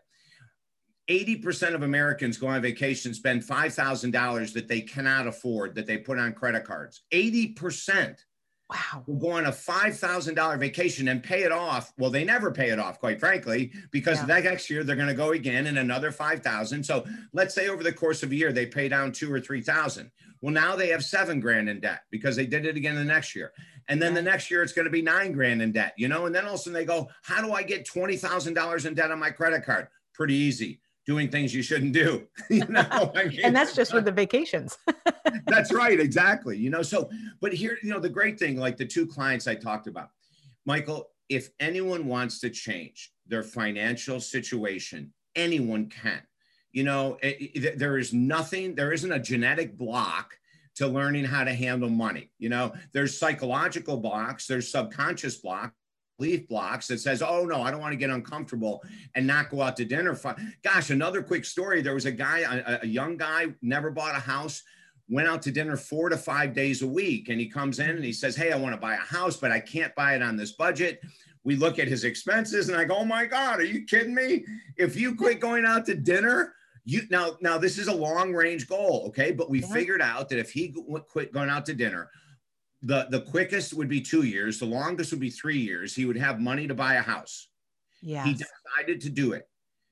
80% 1.08 1.74
of 1.74 1.82
Americans 1.82 2.36
go 2.36 2.48
on 2.48 2.60
vacation, 2.60 3.14
spend 3.14 3.42
$5,000 3.42 4.52
that 4.52 4.68
they 4.68 4.80
cannot 4.80 5.26
afford, 5.26 5.74
that 5.74 5.86
they 5.86 5.98
put 5.98 6.18
on 6.18 6.32
credit 6.32 6.64
cards. 6.64 7.02
80% 7.12 8.16
wow 8.70 9.02
will 9.06 9.16
go 9.16 9.30
on 9.30 9.46
a 9.46 9.50
$5,000 9.50 10.58
vacation 10.58 11.08
and 11.08 11.22
pay 11.22 11.42
it 11.44 11.52
off. 11.52 11.92
Well, 11.96 12.10
they 12.10 12.24
never 12.24 12.52
pay 12.52 12.68
it 12.68 12.78
off, 12.78 12.98
quite 13.00 13.18
frankly, 13.18 13.72
because 13.90 14.18
Yeah. 14.18 14.26
that 14.26 14.44
next 14.44 14.68
year 14.68 14.84
they're 14.84 14.96
going 14.96 15.08
to 15.08 15.14
go 15.14 15.32
again 15.32 15.66
and 15.66 15.78
another 15.78 16.12
5,000. 16.12 16.84
So 16.84 17.06
let's 17.32 17.54
say 17.54 17.68
over 17.68 17.82
the 17.82 17.92
course 17.92 18.22
of 18.22 18.30
a 18.30 18.34
year, 18.34 18.52
they 18.52 18.66
pay 18.66 18.88
down 18.88 19.12
two 19.12 19.32
or 19.32 19.40
3,000. 19.40 20.10
Well, 20.42 20.52
now 20.52 20.76
they 20.76 20.88
have 20.88 21.02
seven 21.02 21.40
grand 21.40 21.70
in 21.70 21.80
debt 21.80 22.02
because 22.10 22.36
they 22.36 22.46
did 22.46 22.66
it 22.66 22.76
again 22.76 22.94
the 22.94 23.04
next 23.04 23.34
year. 23.34 23.52
And 23.88 24.02
then 24.02 24.12
the 24.12 24.22
next 24.22 24.50
year 24.50 24.62
it's 24.62 24.74
going 24.74 24.84
to 24.84 24.90
be 24.90 25.00
nine 25.00 25.32
grand 25.32 25.62
in 25.62 25.72
debt, 25.72 25.94
you 25.96 26.08
know? 26.08 26.26
And 26.26 26.34
then 26.34 26.44
all 26.44 26.54
of 26.54 26.60
a 26.60 26.62
sudden 26.62 26.74
they 26.74 26.84
go, 26.84 27.08
how 27.22 27.40
do 27.40 27.52
I 27.54 27.62
get 27.62 27.86
$20,000 27.86 28.86
in 28.86 28.94
debt 28.94 29.10
on 29.10 29.18
my 29.18 29.30
credit 29.30 29.64
card? 29.64 29.88
Pretty 30.12 30.34
easy. 30.34 30.80
Doing 31.08 31.30
things 31.30 31.54
you 31.54 31.62
shouldn't 31.62 31.94
do. 31.94 32.28
you 32.50 32.66
know, 32.66 32.84
I 33.16 33.24
mean, 33.24 33.40
and 33.42 33.56
that's 33.56 33.74
just 33.74 33.94
with 33.94 34.04
the 34.04 34.12
vacations 34.12 34.76
that's 35.46 35.72
right 35.72 35.98
exactly 35.98 36.56
you 36.58 36.68
know 36.68 36.82
so 36.82 37.08
but 37.40 37.52
here 37.52 37.78
you 37.82 37.90
know 37.90 37.98
the 37.98 38.08
great 38.08 38.38
thing 38.38 38.58
like 38.58 38.76
the 38.76 38.84
two 38.84 39.06
clients 39.06 39.46
i 39.46 39.54
talked 39.54 39.86
about 39.86 40.10
michael 40.66 41.08
if 41.30 41.48
anyone 41.60 42.06
wants 42.06 42.40
to 42.40 42.50
change 42.50 43.12
their 43.26 43.42
financial 43.42 44.20
situation 44.20 45.12
anyone 45.34 45.88
can 45.88 46.20
you 46.72 46.84
know 46.84 47.16
eh, 47.22 47.28
eh, 47.28 47.46
it- 47.54 47.64
it- 47.64 47.78
there 47.78 47.96
is 47.96 48.12
nothing 48.12 48.74
there 48.74 48.92
isn't 48.92 49.12
a 49.12 49.18
genetic 49.18 49.76
block 49.78 50.36
to 50.76 50.86
learning 50.86 51.24
how 51.24 51.42
to 51.44 51.54
handle 51.54 51.88
money 51.90 52.30
you 52.38 52.48
know 52.50 52.72
there's 52.92 53.18
psychological 53.18 53.96
blocks 53.96 54.46
there's 54.46 54.70
subconscious 54.70 55.36
blocks 55.36 55.74
belief 56.18 56.48
blocks 56.48 56.88
that 56.88 56.98
says 56.98 57.22
oh 57.22 57.44
no 57.44 57.62
i 57.62 57.70
don't 57.70 57.80
want 57.80 57.92
to 57.92 57.96
get 57.96 58.10
uncomfortable 58.10 58.82
and 59.14 59.26
not 59.26 59.48
go 59.50 59.62
out 59.62 59.76
to 59.76 59.84
dinner 59.84 60.18
gosh 60.62 60.90
another 60.90 61.22
quick 61.22 61.44
story 61.44 61.80
there 61.80 61.94
was 61.94 62.06
a 62.06 62.12
guy 62.12 62.40
a, 62.40 62.80
a 62.82 62.86
young 62.86 63.16
guy 63.16 63.46
never 63.62 63.90
bought 63.90 64.16
a 64.16 64.20
house 64.20 64.62
went 65.08 65.28
out 65.28 65.40
to 65.42 65.50
dinner 65.50 65.76
four 65.76 66.08
to 66.10 66.16
five 66.18 66.52
days 66.52 66.82
a 66.82 66.86
week. 66.86 67.30
And 67.30 67.40
he 67.40 67.48
comes 67.48 67.78
in 67.78 67.88
and 67.88 68.04
he 68.04 68.12
says, 68.12 68.36
Hey, 68.36 68.52
I 68.52 68.58
want 68.58 68.74
to 68.74 68.80
buy 68.80 68.92
a 68.94 68.98
house, 68.98 69.38
but 69.38 69.50
I 69.50 69.58
can't 69.58 69.94
buy 69.94 70.14
it 70.14 70.22
on 70.22 70.36
this 70.36 70.52
budget. 70.52 71.00
We 71.44 71.56
look 71.56 71.78
at 71.78 71.88
his 71.88 72.04
expenses 72.04 72.68
and 72.68 72.76
I 72.76 72.84
go, 72.84 72.98
Oh 72.98 73.04
my 73.06 73.24
God, 73.24 73.58
are 73.58 73.64
you 73.64 73.84
kidding 73.84 74.14
me? 74.14 74.44
If 74.76 74.96
you 74.96 75.14
quit 75.14 75.40
going 75.48 75.64
out 75.64 75.86
to 75.86 75.94
dinner, 75.94 76.52
you 76.84 77.02
now, 77.10 77.38
now 77.40 77.56
this 77.56 77.78
is 77.78 77.88
a 77.88 77.94
long 77.94 78.34
range 78.34 78.68
goal. 78.68 79.04
Okay. 79.08 79.32
But 79.32 79.48
we 79.48 79.60
Yeah. 79.60 79.68
figured 79.72 80.02
out 80.02 80.28
that 80.28 80.38
if 80.38 80.50
he 80.50 80.74
quit 81.08 81.32
going 81.32 81.48
out 81.48 81.64
to 81.66 81.74
dinner, 81.74 82.10
the, 82.82 83.06
the 83.10 83.22
quickest 83.22 83.74
would 83.74 83.88
be 83.88 84.00
two 84.00 84.22
years, 84.22 84.58
the 84.58 84.66
longest 84.66 85.10
would 85.10 85.20
be 85.20 85.30
three 85.30 85.58
years. 85.58 85.94
He 85.94 86.04
would 86.04 86.16
have 86.16 86.40
money 86.40 86.66
to 86.66 86.74
buy 86.74 86.94
a 86.94 87.02
house. 87.02 87.48
yeah 88.02 88.24
He 88.24 88.32
decided 88.32 89.00
to 89.02 89.10
do 89.10 89.32
it. 89.32 89.48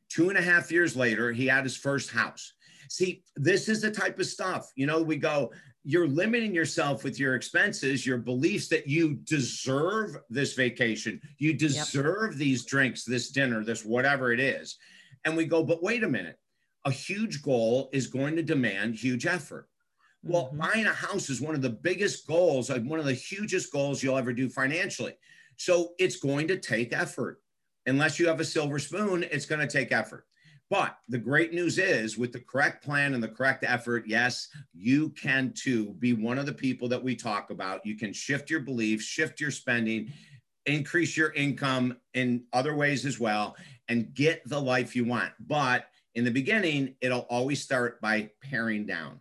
Two 0.08 0.28
and 0.28 0.38
a 0.38 0.42
half 0.42 0.70
years 0.70 0.94
later, 0.94 1.32
he 1.32 1.46
had 1.46 1.64
his 1.64 1.76
first 1.76 2.10
house. 2.10 2.52
See, 2.88 3.24
this 3.34 3.68
is 3.68 3.82
the 3.82 3.90
type 3.90 4.20
of 4.20 4.26
stuff, 4.26 4.70
you 4.76 4.86
know, 4.86 5.02
we 5.02 5.16
go, 5.16 5.52
you're 5.82 6.06
limiting 6.06 6.54
yourself 6.54 7.02
with 7.02 7.18
your 7.18 7.34
expenses, 7.34 8.06
your 8.06 8.18
beliefs 8.18 8.68
that 8.68 8.86
you 8.86 9.14
deserve 9.24 10.16
this 10.30 10.54
vacation, 10.54 11.20
you 11.38 11.52
deserve 11.54 12.38
these 12.38 12.64
drinks, 12.64 13.04
this 13.04 13.30
dinner, 13.30 13.64
this 13.64 13.84
whatever 13.84 14.32
it 14.32 14.40
is. 14.40 14.78
And 15.24 15.36
we 15.36 15.44
go, 15.44 15.64
but 15.64 15.82
wait 15.82 16.04
a 16.04 16.08
minute, 16.08 16.38
a 16.84 16.90
huge 16.90 17.42
goal 17.42 17.88
is 17.92 18.06
going 18.06 18.36
to 18.36 18.42
demand 18.42 18.94
huge 18.94 19.26
effort. 19.26 19.68
Well, 20.26 20.50
Mhm. 20.52 20.58
buying 20.58 20.86
a 20.86 20.92
house 20.92 21.30
is 21.30 21.40
one 21.40 21.54
of 21.54 21.62
the 21.62 21.70
biggest 21.70 22.26
goals, 22.26 22.68
one 22.68 22.98
of 22.98 23.04
the 23.04 23.14
hugest 23.14 23.72
goals 23.72 24.02
you'll 24.02 24.18
ever 24.18 24.32
do 24.32 24.48
financially. 24.48 25.14
So 25.56 25.94
it's 25.98 26.16
going 26.16 26.48
to 26.48 26.58
take 26.58 26.92
effort. 26.92 27.42
Unless 27.86 28.18
you 28.18 28.26
have 28.26 28.40
a 28.40 28.44
silver 28.44 28.78
spoon, 28.80 29.22
it's 29.22 29.46
going 29.46 29.60
to 29.60 29.72
take 29.72 29.92
effort. 29.92 30.26
But 30.68 30.98
the 31.08 31.18
great 31.18 31.54
news 31.54 31.78
is, 31.78 32.18
with 32.18 32.32
the 32.32 32.40
correct 32.40 32.82
plan 32.82 33.14
and 33.14 33.22
the 33.22 33.28
correct 33.28 33.62
effort, 33.62 34.04
yes, 34.08 34.48
you 34.74 35.10
can 35.10 35.52
too 35.52 35.94
be 36.00 36.12
one 36.12 36.38
of 36.38 36.46
the 36.46 36.52
people 36.52 36.88
that 36.88 37.02
we 37.02 37.14
talk 37.14 37.50
about. 37.50 37.86
You 37.86 37.96
can 37.96 38.12
shift 38.12 38.50
your 38.50 38.60
beliefs, 38.60 39.04
shift 39.04 39.40
your 39.40 39.52
spending, 39.52 40.12
increase 40.66 41.16
your 41.16 41.32
income 41.34 42.00
in 42.14 42.44
other 42.52 42.74
ways 42.74 43.06
as 43.06 43.20
well, 43.20 43.56
and 43.86 44.12
get 44.12 44.42
the 44.48 44.60
life 44.60 44.96
you 44.96 45.04
want. 45.04 45.32
But 45.38 45.88
in 46.16 46.24
the 46.24 46.32
beginning, 46.32 46.96
it'll 47.00 47.20
always 47.30 47.62
start 47.62 48.00
by 48.00 48.32
paring 48.42 48.86
down. 48.86 49.20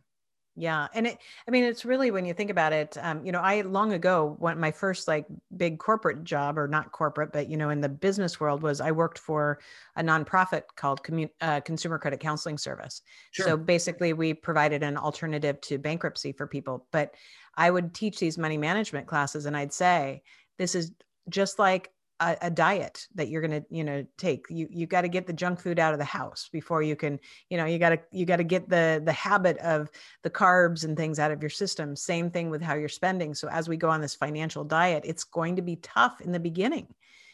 Yeah. 0.57 0.87
And 0.93 1.07
it, 1.07 1.17
I 1.47 1.51
mean, 1.51 1.65
it's 1.65 1.83
really 1.83 2.11
when 2.11 2.25
you 2.25 2.33
think 2.33 2.49
about 2.49 2.71
it, 2.71 2.97
um, 3.01 3.25
you 3.25 3.33
know, 3.33 3.41
I 3.41 3.61
long 3.61 3.91
ago, 3.91 4.37
when 4.39 4.57
my 4.57 4.71
first 4.71 5.05
like 5.05 5.25
big 5.57 5.79
corporate 5.79 6.23
job, 6.23 6.57
or 6.57 6.65
not 6.65 6.93
corporate, 6.93 7.33
but, 7.33 7.49
you 7.49 7.57
know, 7.57 7.69
in 7.71 7.81
the 7.81 7.89
business 7.89 8.39
world 8.39 8.61
was 8.61 8.79
I 8.79 8.91
worked 8.91 9.19
for 9.19 9.59
a 9.97 10.01
nonprofit 10.01 10.63
called 10.77 11.03
Commun- 11.03 11.29
uh, 11.41 11.59
Consumer 11.59 11.99
Credit 11.99 12.21
Counseling 12.21 12.57
Service. 12.57 13.01
So 13.33 13.57
basically, 13.57 14.13
we 14.13 14.33
provided 14.33 14.81
an 14.81 14.95
alternative 14.95 15.59
to 15.61 15.77
bankruptcy 15.77 16.31
for 16.31 16.47
people. 16.47 16.87
But 16.91 17.15
I 17.57 17.69
would 17.69 17.93
teach 17.93 18.19
these 18.19 18.37
money 18.37 18.57
management 18.57 19.07
classes 19.07 19.45
and 19.45 19.57
I'd 19.57 19.73
say, 19.73 20.23
this 20.57 20.73
is 20.73 20.93
just 21.27 21.59
like 21.59 21.91
a, 22.19 22.38
a 22.43 22.49
diet 22.49 23.08
that 23.15 23.30
you're 23.30 23.41
going 23.41 23.62
to 23.62 23.65
you 23.69 23.84
know 23.84 24.06
take. 24.17 24.45
You 24.49 24.67
you 24.69 24.88
got 24.88 25.01
to 25.01 25.08
get 25.08 25.28
the 25.28 25.34
junk 25.34 25.60
food 25.60 25.80
out 25.80 25.93
of 25.93 25.99
the 25.99 26.06
house 26.06 26.49
before 26.51 26.82
you 26.82 26.95
can 26.95 27.19
you 27.49 27.58
know 27.58 27.65
you 27.65 27.80
got 27.80 27.89
to 27.89 27.99
you 28.12 28.25
got 28.25 28.38
to 28.38 28.43
get 28.43 28.69
the 28.69 29.01
the 29.04 29.13
habit 29.13 29.58
of 29.58 29.89
the 30.23 30.30
carbs 30.30 30.84
and 30.84 30.95
things 30.95 31.19
out 31.19 31.32
of 31.32 31.41
your 31.41 31.49
system. 31.49 31.95
Same 31.95 32.30
thing 32.30 32.49
with 32.49 32.62
how 32.62 32.75
you're 32.75 32.89
spending. 32.89 33.34
So 33.34 33.47
as 33.49 33.67
we 33.67 33.78
go 33.78 33.89
on 33.89 34.01
this 34.01 34.15
financial 34.15 34.63
diet 34.63 35.04
it's 35.06 35.23
going 35.23 35.56
to 35.56 35.62
be 35.62 35.78
tough 35.78 36.21
in 36.21 36.32
the 36.32 36.39
beginning 36.39 36.88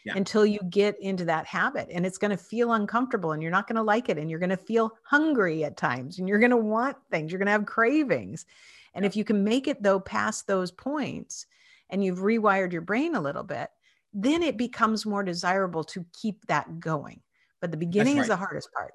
yeah. 0.04 0.14
until 0.16 0.44
you 0.44 0.60
get 0.68 1.00
into 1.00 1.24
that 1.26 1.46
habit 1.46 1.88
and 1.90 2.04
it's 2.04 2.18
going 2.18 2.30
to 2.30 2.36
feel 2.36 2.72
uncomfortable 2.72 3.32
and 3.32 3.42
you're 3.42 3.52
not 3.52 3.66
going 3.66 3.76
to 3.76 3.82
like 3.82 4.08
it 4.08 4.18
and 4.18 4.30
you're 4.30 4.38
going 4.38 4.50
to 4.50 4.56
feel 4.56 4.92
hungry 5.02 5.64
at 5.64 5.76
times 5.76 6.18
and 6.18 6.28
you're 6.28 6.38
going 6.38 6.50
to 6.50 6.56
want 6.56 6.96
things. 7.10 7.30
You're 7.30 7.38
going 7.38 7.46
to 7.46 7.52
have 7.52 7.66
cravings. 7.66 8.46
And 8.94 9.04
yeah. 9.04 9.08
if 9.08 9.16
you 9.16 9.24
can 9.24 9.44
make 9.44 9.68
it 9.68 9.82
though 9.82 10.00
past 10.00 10.46
those 10.46 10.70
points 10.70 11.46
and 11.90 12.02
you've 12.04 12.18
rewired 12.18 12.72
your 12.72 12.82
brain 12.82 13.14
a 13.14 13.20
little 13.20 13.44
bit 13.44 13.70
then 14.12 14.42
it 14.42 14.56
becomes 14.56 15.06
more 15.06 15.22
desirable 15.22 15.84
to 15.84 16.04
keep 16.20 16.46
that 16.46 16.80
going. 16.80 17.20
But 17.60 17.70
the 17.70 17.76
beginning 17.76 18.16
right. 18.16 18.22
is 18.22 18.28
the 18.28 18.36
hardest 18.36 18.68
part. 18.76 18.92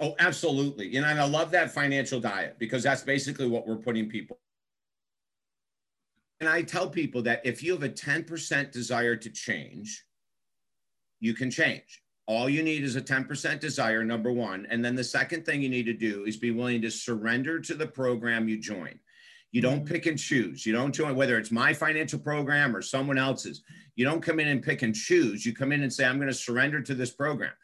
Oh, 0.00 0.14
absolutely. 0.18 0.86
You 0.86 1.00
know, 1.00 1.08
and 1.08 1.20
I 1.20 1.26
love 1.26 1.50
that 1.50 1.72
financial 1.72 2.20
diet 2.20 2.56
because 2.58 2.82
that's 2.82 3.02
basically 3.02 3.48
what 3.48 3.66
we're 3.66 3.76
putting 3.76 4.08
people. 4.08 4.38
And 6.40 6.48
I 6.48 6.62
tell 6.62 6.88
people 6.88 7.22
that 7.22 7.40
if 7.44 7.62
you 7.62 7.72
have 7.72 7.82
a 7.82 7.88
10% 7.88 8.70
desire 8.70 9.16
to 9.16 9.30
change, 9.30 10.04
you 11.20 11.34
can 11.34 11.50
change. 11.50 12.02
All 12.26 12.48
you 12.48 12.62
need 12.62 12.82
is 12.82 12.96
a 12.96 13.00
10% 13.00 13.60
desire, 13.60 14.04
number 14.04 14.32
one. 14.32 14.66
And 14.68 14.84
then 14.84 14.94
the 14.94 15.04
second 15.04 15.46
thing 15.46 15.62
you 15.62 15.68
need 15.68 15.86
to 15.86 15.92
do 15.92 16.24
is 16.24 16.36
be 16.36 16.50
willing 16.50 16.82
to 16.82 16.90
surrender 16.90 17.60
to 17.60 17.74
the 17.74 17.86
program 17.86 18.48
you 18.48 18.58
join. 18.58 18.98
You 19.56 19.62
don't 19.62 19.86
pick 19.86 20.04
and 20.04 20.18
choose. 20.18 20.66
You 20.66 20.74
don't 20.74 20.94
join, 20.94 21.16
whether 21.16 21.38
it's 21.38 21.50
my 21.50 21.72
financial 21.72 22.18
program 22.18 22.76
or 22.76 22.82
someone 22.82 23.16
else's. 23.16 23.62
You 23.94 24.04
don't 24.04 24.20
come 24.20 24.38
in 24.38 24.48
and 24.48 24.62
pick 24.62 24.82
and 24.82 24.94
choose. 24.94 25.46
You 25.46 25.54
come 25.54 25.72
in 25.72 25.82
and 25.82 25.90
say, 25.90 26.04
I'm 26.04 26.18
going 26.18 26.28
to 26.28 26.34
surrender 26.34 26.82
to 26.82 26.94
this 26.94 27.10
program. 27.10 27.54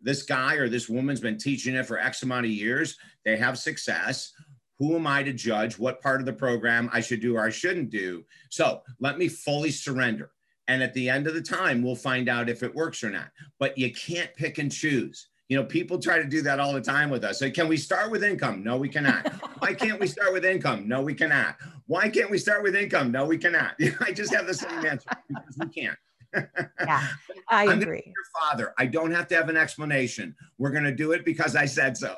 This 0.00 0.22
guy 0.22 0.54
or 0.54 0.70
this 0.70 0.88
woman's 0.88 1.20
been 1.20 1.36
teaching 1.36 1.74
it 1.74 1.84
for 1.84 1.98
X 1.98 2.22
amount 2.22 2.46
of 2.46 2.52
years. 2.52 2.96
They 3.26 3.36
have 3.36 3.58
success. 3.58 4.32
Who 4.78 4.96
am 4.96 5.06
I 5.06 5.22
to 5.24 5.34
judge 5.34 5.78
what 5.78 6.00
part 6.00 6.20
of 6.20 6.26
the 6.26 6.32
program 6.32 6.88
I 6.90 7.02
should 7.02 7.20
do 7.20 7.36
or 7.36 7.44
I 7.44 7.50
shouldn't 7.50 7.90
do? 7.90 8.24
So 8.48 8.80
let 8.98 9.18
me 9.18 9.28
fully 9.28 9.72
surrender. 9.72 10.30
And 10.68 10.82
at 10.82 10.94
the 10.94 11.10
end 11.10 11.26
of 11.26 11.34
the 11.34 11.42
time, 11.42 11.82
we'll 11.82 11.96
find 11.96 12.30
out 12.30 12.48
if 12.48 12.62
it 12.62 12.74
works 12.74 13.04
or 13.04 13.10
not. 13.10 13.28
But 13.58 13.76
you 13.76 13.92
can't 13.92 14.34
pick 14.36 14.56
and 14.56 14.72
choose. 14.72 15.28
You 15.52 15.58
know, 15.58 15.64
people 15.64 15.98
try 15.98 16.16
to 16.16 16.24
do 16.24 16.40
that 16.40 16.60
all 16.60 16.72
the 16.72 16.80
time 16.80 17.10
with 17.10 17.24
us. 17.24 17.38
So 17.38 17.50
can 17.50 17.68
we 17.68 17.76
start 17.76 18.10
with 18.10 18.24
income? 18.24 18.64
No, 18.64 18.78
we 18.78 18.88
cannot. 18.88 19.28
Why 19.58 19.74
can't 19.74 20.00
we 20.00 20.06
start 20.06 20.32
with 20.32 20.46
income? 20.46 20.88
No, 20.88 21.02
we 21.02 21.12
cannot. 21.12 21.56
Why 21.88 22.08
can't 22.08 22.30
we 22.30 22.38
start 22.38 22.62
with 22.62 22.74
income? 22.74 23.12
No, 23.12 23.26
we 23.26 23.36
cannot. 23.36 23.74
I 24.00 24.12
just 24.12 24.32
have 24.32 24.46
the 24.46 24.54
same 24.54 24.70
answer 24.86 25.10
because 25.28 25.58
we 25.58 25.66
can't. 25.66 25.98
yeah, 26.80 27.06
I 27.50 27.66
I'm 27.66 27.82
agree. 27.82 28.02
Your 28.06 28.48
father. 28.48 28.72
I 28.78 28.86
don't 28.86 29.10
have 29.10 29.28
to 29.28 29.34
have 29.34 29.50
an 29.50 29.58
explanation. 29.58 30.34
We're 30.56 30.70
going 30.70 30.84
to 30.84 30.94
do 30.94 31.12
it 31.12 31.22
because 31.22 31.54
I 31.54 31.66
said 31.66 31.98
so. 31.98 32.16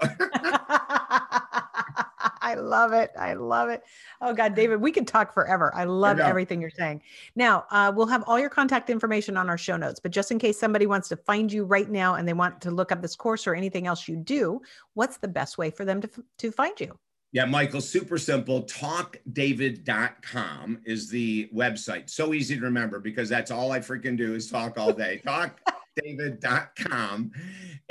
I 2.55 2.61
love 2.61 2.93
it. 2.93 3.11
I 3.19 3.35
love 3.35 3.69
it. 3.69 3.83
Oh 4.21 4.33
God, 4.33 4.55
David, 4.55 4.81
we 4.81 4.93
could 4.93 5.09
talk 5.09 5.35
forever. 5.35 5.75
I 5.75 5.85
love 5.85 6.21
everything 6.21 6.61
you're 6.61 6.71
saying. 6.71 7.03
Now, 7.35 7.65
uh, 7.71 7.93
we'll 7.95 8.07
have 8.07 8.23
all 8.29 8.39
your 8.39 8.49
contact 8.49 8.91
information 8.91 9.37
on 9.37 9.51
our 9.51 9.59
show 9.59 9.77
notes, 9.77 9.99
but 9.99 10.13
just 10.13 10.31
in 10.31 10.39
case 10.39 10.59
somebody 10.59 10.87
wants 10.87 11.09
to 11.09 11.17
find 11.17 11.53
you 11.53 11.65
right 11.65 11.91
now 11.91 12.15
and 12.15 12.29
they 12.29 12.33
want 12.33 12.61
to 12.61 12.71
look 12.71 12.93
up 12.93 13.03
this 13.03 13.17
course 13.17 13.49
or 13.49 13.57
anything 13.57 13.89
else 13.89 14.07
you 14.07 14.17
do, 14.17 14.61
what's 14.95 15.17
the 15.17 15.27
best 15.27 15.59
way 15.59 15.71
for 15.71 15.85
them 15.85 16.01
to, 16.01 16.09
to 16.39 16.53
find 16.53 16.79
you? 16.81 16.97
Yeah, 17.35 17.45
Michael, 17.47 17.81
super 17.81 18.17
simple. 18.17 18.63
Talkdavid.com 18.63 20.83
is 20.85 21.11
the 21.11 21.51
website. 21.53 22.09
So 22.09 22.33
easy 22.33 22.55
to 22.55 22.63
remember 22.63 23.01
because 23.01 23.29
that's 23.29 23.51
all 23.51 23.73
I 23.73 23.81
freaking 23.81 24.17
do 24.17 24.37
is 24.37 24.49
talk 24.49 24.79
all 24.79 24.93
day. 24.93 25.21
TalkDavid.com. 25.27 27.33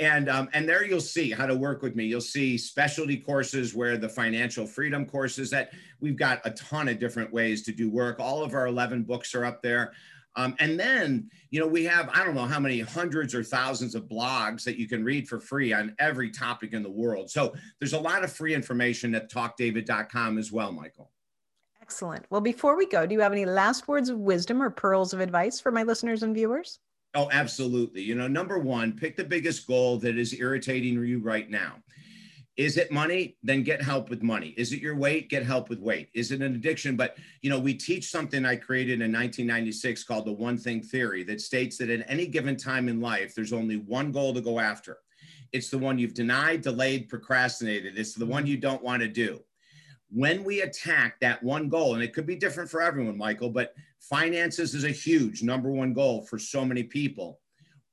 and 0.00 0.30
um, 0.30 0.48
and 0.54 0.66
there 0.66 0.82
you'll 0.82 0.98
see 0.98 1.30
how 1.30 1.44
to 1.44 1.54
work 1.54 1.82
with 1.82 1.94
me 1.94 2.04
you'll 2.04 2.22
see 2.22 2.56
specialty 2.58 3.18
courses 3.18 3.74
where 3.74 3.98
the 3.98 4.08
financial 4.08 4.66
freedom 4.66 5.06
courses 5.06 5.50
that 5.50 5.72
we've 6.00 6.16
got 6.16 6.40
a 6.44 6.50
ton 6.50 6.88
of 6.88 6.98
different 6.98 7.32
ways 7.32 7.62
to 7.62 7.72
do 7.72 7.90
work 7.90 8.20
all 8.20 8.42
of 8.42 8.54
our 8.54 8.66
11 8.66 9.02
books 9.02 9.34
are 9.34 9.44
up 9.44 9.60
there 9.62 9.92
um, 10.36 10.54
and 10.58 10.78
then 10.78 11.28
you 11.50 11.60
know 11.60 11.66
we 11.66 11.84
have 11.84 12.08
i 12.14 12.24
don't 12.24 12.34
know 12.34 12.46
how 12.46 12.60
many 12.60 12.80
hundreds 12.80 13.34
or 13.34 13.42
thousands 13.42 13.94
of 13.94 14.04
blogs 14.04 14.64
that 14.64 14.78
you 14.78 14.88
can 14.88 15.04
read 15.04 15.28
for 15.28 15.40
free 15.40 15.72
on 15.72 15.94
every 15.98 16.30
topic 16.30 16.72
in 16.72 16.82
the 16.82 16.90
world 16.90 17.30
so 17.30 17.54
there's 17.78 17.92
a 17.92 18.00
lot 18.00 18.24
of 18.24 18.32
free 18.32 18.54
information 18.54 19.14
at 19.14 19.30
talkdavid.com 19.30 20.38
as 20.38 20.50
well 20.50 20.72
michael 20.72 21.10
excellent 21.80 22.24
well 22.30 22.40
before 22.40 22.76
we 22.76 22.86
go 22.86 23.06
do 23.06 23.14
you 23.14 23.20
have 23.20 23.32
any 23.32 23.44
last 23.44 23.88
words 23.88 24.08
of 24.08 24.18
wisdom 24.18 24.62
or 24.62 24.70
pearls 24.70 25.12
of 25.12 25.20
advice 25.20 25.60
for 25.60 25.70
my 25.70 25.82
listeners 25.82 26.22
and 26.22 26.34
viewers 26.34 26.80
Oh, 27.16 27.28
absolutely. 27.30 28.02
You 28.02 28.16
know, 28.16 28.26
number 28.26 28.58
one, 28.58 28.92
pick 28.92 29.16
the 29.16 29.22
biggest 29.22 29.68
goal 29.68 29.98
that 29.98 30.18
is 30.18 30.34
irritating 30.34 30.94
you 31.04 31.20
right 31.20 31.48
now. 31.48 31.74
Is 32.56 32.76
it 32.76 32.92
money? 32.92 33.36
Then 33.42 33.62
get 33.62 33.82
help 33.82 34.10
with 34.10 34.22
money. 34.22 34.54
Is 34.56 34.72
it 34.72 34.80
your 34.80 34.96
weight? 34.96 35.28
Get 35.28 35.44
help 35.44 35.68
with 35.68 35.80
weight. 35.80 36.08
Is 36.14 36.30
it 36.30 36.40
an 36.40 36.54
addiction? 36.54 36.96
But, 36.96 37.16
you 37.42 37.50
know, 37.50 37.58
we 37.58 37.74
teach 37.74 38.10
something 38.10 38.44
I 38.44 38.56
created 38.56 39.00
in 39.00 39.12
1996 39.12 40.04
called 40.04 40.26
the 40.26 40.32
one 40.32 40.56
thing 40.56 40.80
theory 40.80 41.24
that 41.24 41.40
states 41.40 41.78
that 41.78 41.90
at 41.90 42.04
any 42.08 42.26
given 42.26 42.56
time 42.56 42.88
in 42.88 43.00
life, 43.00 43.34
there's 43.34 43.52
only 43.52 43.78
one 43.78 44.12
goal 44.12 44.32
to 44.34 44.40
go 44.40 44.60
after. 44.60 44.98
It's 45.52 45.70
the 45.70 45.78
one 45.78 45.98
you've 45.98 46.14
denied, 46.14 46.62
delayed, 46.62 47.08
procrastinated. 47.08 47.98
It's 47.98 48.14
the 48.14 48.26
one 48.26 48.46
you 48.46 48.56
don't 48.56 48.82
want 48.82 49.02
to 49.02 49.08
do 49.08 49.40
when 50.14 50.44
we 50.44 50.62
attack 50.62 51.18
that 51.20 51.42
one 51.42 51.68
goal, 51.68 51.94
and 51.94 52.02
it 52.02 52.12
could 52.12 52.26
be 52.26 52.36
different 52.36 52.70
for 52.70 52.80
everyone, 52.80 53.18
Michael, 53.18 53.50
but 53.50 53.74
finances 53.98 54.72
is 54.72 54.84
a 54.84 54.90
huge 54.90 55.42
number 55.42 55.72
one 55.72 55.92
goal 55.92 56.22
for 56.22 56.38
so 56.38 56.64
many 56.64 56.84
people. 56.84 57.40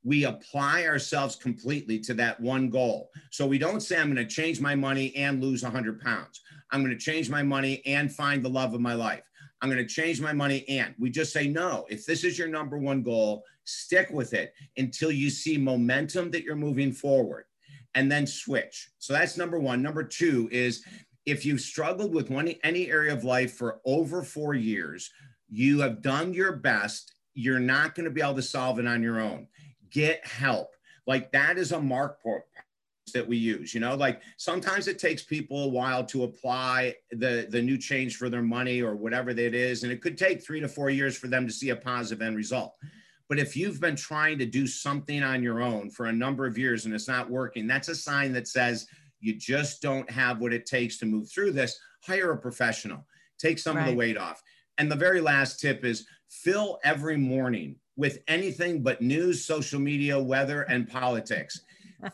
We 0.03 0.25
apply 0.25 0.85
ourselves 0.85 1.35
completely 1.35 1.99
to 1.99 2.13
that 2.15 2.39
one 2.39 2.69
goal. 2.69 3.11
So 3.29 3.45
we 3.45 3.57
don't 3.57 3.81
say, 3.81 3.99
I'm 3.99 4.13
going 4.13 4.27
to 4.27 4.33
change 4.33 4.59
my 4.59 4.75
money 4.75 5.15
and 5.15 5.41
lose 5.41 5.63
100 5.63 6.01
pounds. 6.01 6.41
I'm 6.71 6.83
going 6.83 6.97
to 6.97 7.03
change 7.03 7.29
my 7.29 7.43
money 7.43 7.81
and 7.85 8.11
find 8.11 8.43
the 8.43 8.49
love 8.49 8.73
of 8.73 8.81
my 8.81 8.93
life. 8.93 9.23
I'm 9.61 9.69
going 9.69 9.85
to 9.85 9.93
change 9.93 10.19
my 10.19 10.33
money 10.33 10.67
and 10.67 10.95
we 10.97 11.11
just 11.11 11.33
say, 11.33 11.47
no, 11.47 11.85
if 11.89 12.05
this 12.05 12.23
is 12.23 12.37
your 12.37 12.47
number 12.47 12.77
one 12.77 13.03
goal, 13.03 13.43
stick 13.63 14.09
with 14.09 14.33
it 14.33 14.53
until 14.77 15.11
you 15.11 15.29
see 15.29 15.57
momentum 15.57 16.31
that 16.31 16.43
you're 16.43 16.55
moving 16.55 16.91
forward 16.91 17.45
and 17.93 18.11
then 18.11 18.25
switch. 18.25 18.89
So 18.97 19.13
that's 19.13 19.37
number 19.37 19.59
one. 19.59 19.81
Number 19.81 20.03
two 20.03 20.49
is 20.51 20.83
if 21.25 21.45
you've 21.45 21.61
struggled 21.61 22.13
with 22.13 22.29
one, 22.29 22.53
any 22.63 22.89
area 22.89 23.13
of 23.13 23.23
life 23.23 23.53
for 23.53 23.79
over 23.85 24.23
four 24.23 24.55
years, 24.55 25.11
you 25.49 25.81
have 25.81 26.01
done 26.01 26.33
your 26.33 26.53
best. 26.53 27.13
You're 27.33 27.59
not 27.59 27.93
going 27.93 28.05
to 28.05 28.11
be 28.11 28.21
able 28.21 28.35
to 28.35 28.41
solve 28.41 28.79
it 28.79 28.87
on 28.87 29.03
your 29.03 29.19
own. 29.19 29.47
Get 29.91 30.25
help. 30.25 30.71
Like 31.07 31.31
that 31.31 31.57
is 31.57 31.71
a 31.71 31.79
mark 31.79 32.21
point 32.21 32.43
that 33.13 33.27
we 33.27 33.35
use 33.35 33.73
you 33.73 33.79
know 33.79 33.93
like 33.95 34.21
sometimes 34.37 34.87
it 34.87 34.97
takes 34.97 35.21
people 35.21 35.65
a 35.65 35.67
while 35.67 36.05
to 36.05 36.23
apply 36.23 36.95
the 37.09 37.45
the 37.49 37.61
new 37.61 37.77
change 37.77 38.15
for 38.15 38.29
their 38.29 38.43
money 38.43 38.81
or 38.81 38.95
whatever 38.95 39.33
that 39.33 39.53
is 39.53 39.83
and 39.83 39.91
it 39.91 40.01
could 40.01 40.17
take 40.17 40.41
three 40.41 40.61
to 40.61 40.67
four 40.67 40.89
years 40.89 41.17
for 41.17 41.27
them 41.27 41.45
to 41.45 41.51
see 41.51 41.71
a 41.71 41.75
positive 41.75 42.21
end 42.21 42.37
result 42.37 42.73
but 43.27 43.37
if 43.37 43.57
you've 43.57 43.81
been 43.81 43.97
trying 43.97 44.37
to 44.37 44.45
do 44.45 44.65
something 44.65 45.23
on 45.23 45.43
your 45.43 45.61
own 45.61 45.89
for 45.89 46.05
a 46.05 46.13
number 46.13 46.45
of 46.45 46.57
years 46.57 46.85
and 46.85 46.93
it's 46.93 47.07
not 47.07 47.29
working 47.29 47.67
that's 47.67 47.89
a 47.89 47.95
sign 47.95 48.31
that 48.31 48.47
says 48.47 48.87
you 49.21 49.35
just 49.35 49.81
don't 49.81 50.09
have 50.09 50.41
what 50.41 50.51
it 50.51 50.65
takes 50.65 50.97
to 50.97 51.05
move 51.05 51.31
through 51.31 51.51
this, 51.51 51.79
hire 52.03 52.31
a 52.31 52.37
professional, 52.37 53.05
take 53.39 53.59
some 53.59 53.77
right. 53.77 53.83
of 53.83 53.89
the 53.89 53.95
weight 53.95 54.17
off. 54.17 54.41
And 54.77 54.91
the 54.91 54.95
very 54.95 55.21
last 55.21 55.59
tip 55.59 55.85
is 55.85 56.07
fill 56.27 56.79
every 56.83 57.17
morning 57.17 57.75
with 57.95 58.19
anything 58.27 58.81
but 58.81 59.01
news, 59.01 59.45
social 59.45 59.79
media, 59.79 60.17
weather, 60.19 60.63
and 60.63 60.89
politics. 60.89 61.61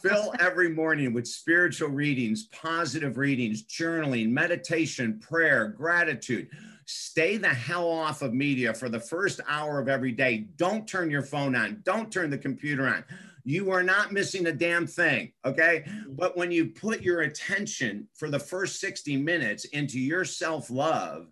fill 0.02 0.34
every 0.40 0.70
morning 0.70 1.14
with 1.14 1.28
spiritual 1.28 1.90
readings, 1.90 2.48
positive 2.48 3.18
readings, 3.18 3.64
journaling, 3.64 4.30
meditation, 4.30 5.20
prayer, 5.20 5.70
gratitude. 5.70 6.50
Stay 6.86 7.38
the 7.38 7.48
hell 7.48 7.90
off 7.90 8.22
of 8.22 8.34
media 8.34 8.74
for 8.74 8.90
the 8.90 9.00
first 9.00 9.42
hour 9.48 9.80
of 9.80 9.90
every 9.90 10.12
day. 10.12 10.48
Don't 10.56 10.88
turn 10.88 11.12
your 11.12 11.22
phone 11.22 11.56
on. 11.56 11.82
Don't 11.84 12.12
turn 12.12 12.30
the 12.30 12.38
computer 12.38 12.88
on 12.88 13.04
you 13.48 13.72
are 13.72 13.82
not 13.82 14.12
missing 14.12 14.48
a 14.48 14.52
damn 14.52 14.86
thing. 14.86 15.32
Okay. 15.46 15.86
But 16.10 16.36
when 16.36 16.52
you 16.52 16.66
put 16.66 17.02
your 17.02 17.22
attention 17.22 18.10
for 18.14 18.30
the 18.30 18.38
first 18.38 18.82
60 18.82 19.16
minutes 19.16 19.64
into 19.64 20.02
your 20.02 20.26
self 20.26 20.70
love, 20.70 21.28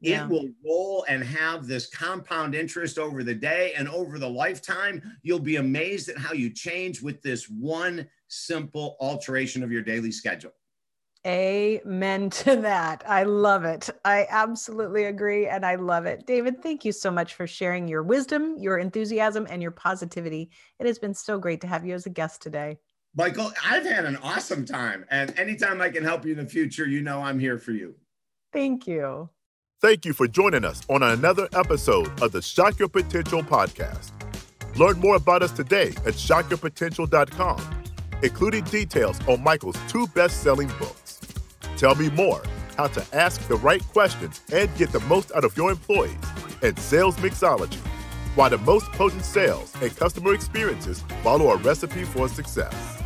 yeah. 0.00 0.24
it 0.24 0.28
will 0.28 0.48
roll 0.64 1.04
and 1.08 1.22
have 1.22 1.66
this 1.66 1.86
compound 1.88 2.54
interest 2.54 2.98
over 2.98 3.22
the 3.22 3.34
day 3.34 3.72
and 3.76 3.88
over 3.88 4.18
the 4.18 4.28
lifetime. 4.28 5.02
You'll 5.22 5.38
be 5.38 5.56
amazed 5.56 6.08
at 6.08 6.18
how 6.18 6.32
you 6.32 6.50
change 6.50 7.02
with 7.02 7.22
this 7.22 7.48
one 7.48 8.08
simple 8.28 8.96
alteration 9.00 9.62
of 9.62 9.72
your 9.72 9.82
daily 9.82 10.12
schedule. 10.12 10.52
Amen 11.26 12.30
to 12.30 12.56
that. 12.56 13.02
I 13.06 13.24
love 13.24 13.64
it. 13.64 13.90
I 14.04 14.26
absolutely 14.30 15.04
agree. 15.04 15.48
And 15.48 15.66
I 15.66 15.74
love 15.74 16.06
it. 16.06 16.26
David, 16.26 16.62
thank 16.62 16.84
you 16.84 16.92
so 16.92 17.10
much 17.10 17.34
for 17.34 17.46
sharing 17.46 17.88
your 17.88 18.02
wisdom, 18.02 18.56
your 18.56 18.78
enthusiasm, 18.78 19.46
and 19.50 19.60
your 19.60 19.72
positivity. 19.72 20.50
It 20.78 20.86
has 20.86 20.98
been 20.98 21.14
so 21.14 21.38
great 21.38 21.60
to 21.62 21.66
have 21.66 21.84
you 21.84 21.94
as 21.94 22.06
a 22.06 22.10
guest 22.10 22.40
today. 22.40 22.78
Michael, 23.14 23.50
I've 23.64 23.84
had 23.84 24.04
an 24.04 24.16
awesome 24.18 24.64
time. 24.64 25.04
And 25.10 25.36
anytime 25.38 25.80
I 25.80 25.90
can 25.90 26.04
help 26.04 26.24
you 26.24 26.32
in 26.32 26.38
the 26.38 26.46
future, 26.46 26.86
you 26.86 27.02
know 27.02 27.20
I'm 27.20 27.38
here 27.38 27.58
for 27.58 27.72
you. 27.72 27.96
Thank 28.52 28.86
you. 28.86 29.28
Thank 29.80 30.04
you 30.04 30.12
for 30.12 30.26
joining 30.26 30.64
us 30.64 30.82
on 30.88 31.04
another 31.04 31.48
episode 31.54 32.20
of 32.20 32.32
the 32.32 32.42
Shock 32.42 32.80
Your 32.80 32.88
Potential 32.88 33.44
podcast. 33.44 34.10
Learn 34.76 34.98
more 34.98 35.14
about 35.14 35.44
us 35.44 35.52
today 35.52 35.90
at 36.04 36.14
shockyourpotential.com, 36.14 37.82
including 38.24 38.64
details 38.64 39.20
on 39.28 39.40
Michael's 39.40 39.78
two 39.86 40.08
best 40.08 40.42
selling 40.42 40.66
books. 40.80 41.20
Tell 41.76 41.94
me 41.94 42.10
more 42.10 42.42
how 42.76 42.88
to 42.88 43.06
ask 43.16 43.40
the 43.46 43.54
right 43.58 43.80
questions 43.92 44.40
and 44.52 44.68
get 44.76 44.90
the 44.90 44.98
most 45.00 45.30
out 45.36 45.44
of 45.44 45.56
your 45.56 45.70
employees 45.70 46.16
and 46.60 46.76
sales 46.76 47.14
mixology, 47.18 47.78
why 48.34 48.48
the 48.48 48.58
most 48.58 48.86
potent 48.92 49.24
sales 49.24 49.72
and 49.80 49.96
customer 49.96 50.34
experiences 50.34 51.04
follow 51.22 51.50
a 51.50 51.56
recipe 51.58 52.02
for 52.02 52.28
success. 52.28 52.97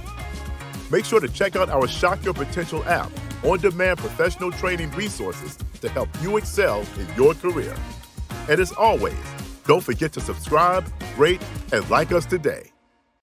Make 0.92 1.06
sure 1.06 1.20
to 1.20 1.28
check 1.28 1.56
out 1.56 1.70
our 1.70 1.88
Shock 1.88 2.22
Your 2.22 2.34
Potential 2.34 2.84
app, 2.84 3.10
on 3.44 3.58
demand 3.60 3.98
professional 3.98 4.52
training 4.52 4.90
resources 4.90 5.56
to 5.80 5.88
help 5.88 6.10
you 6.20 6.36
excel 6.36 6.84
in 6.98 7.06
your 7.16 7.32
career. 7.32 7.74
And 8.50 8.60
as 8.60 8.72
always, 8.72 9.16
don't 9.66 9.82
forget 9.82 10.12
to 10.12 10.20
subscribe, 10.20 10.86
rate, 11.16 11.40
and 11.72 11.88
like 11.88 12.12
us 12.12 12.26
today. 12.26 12.71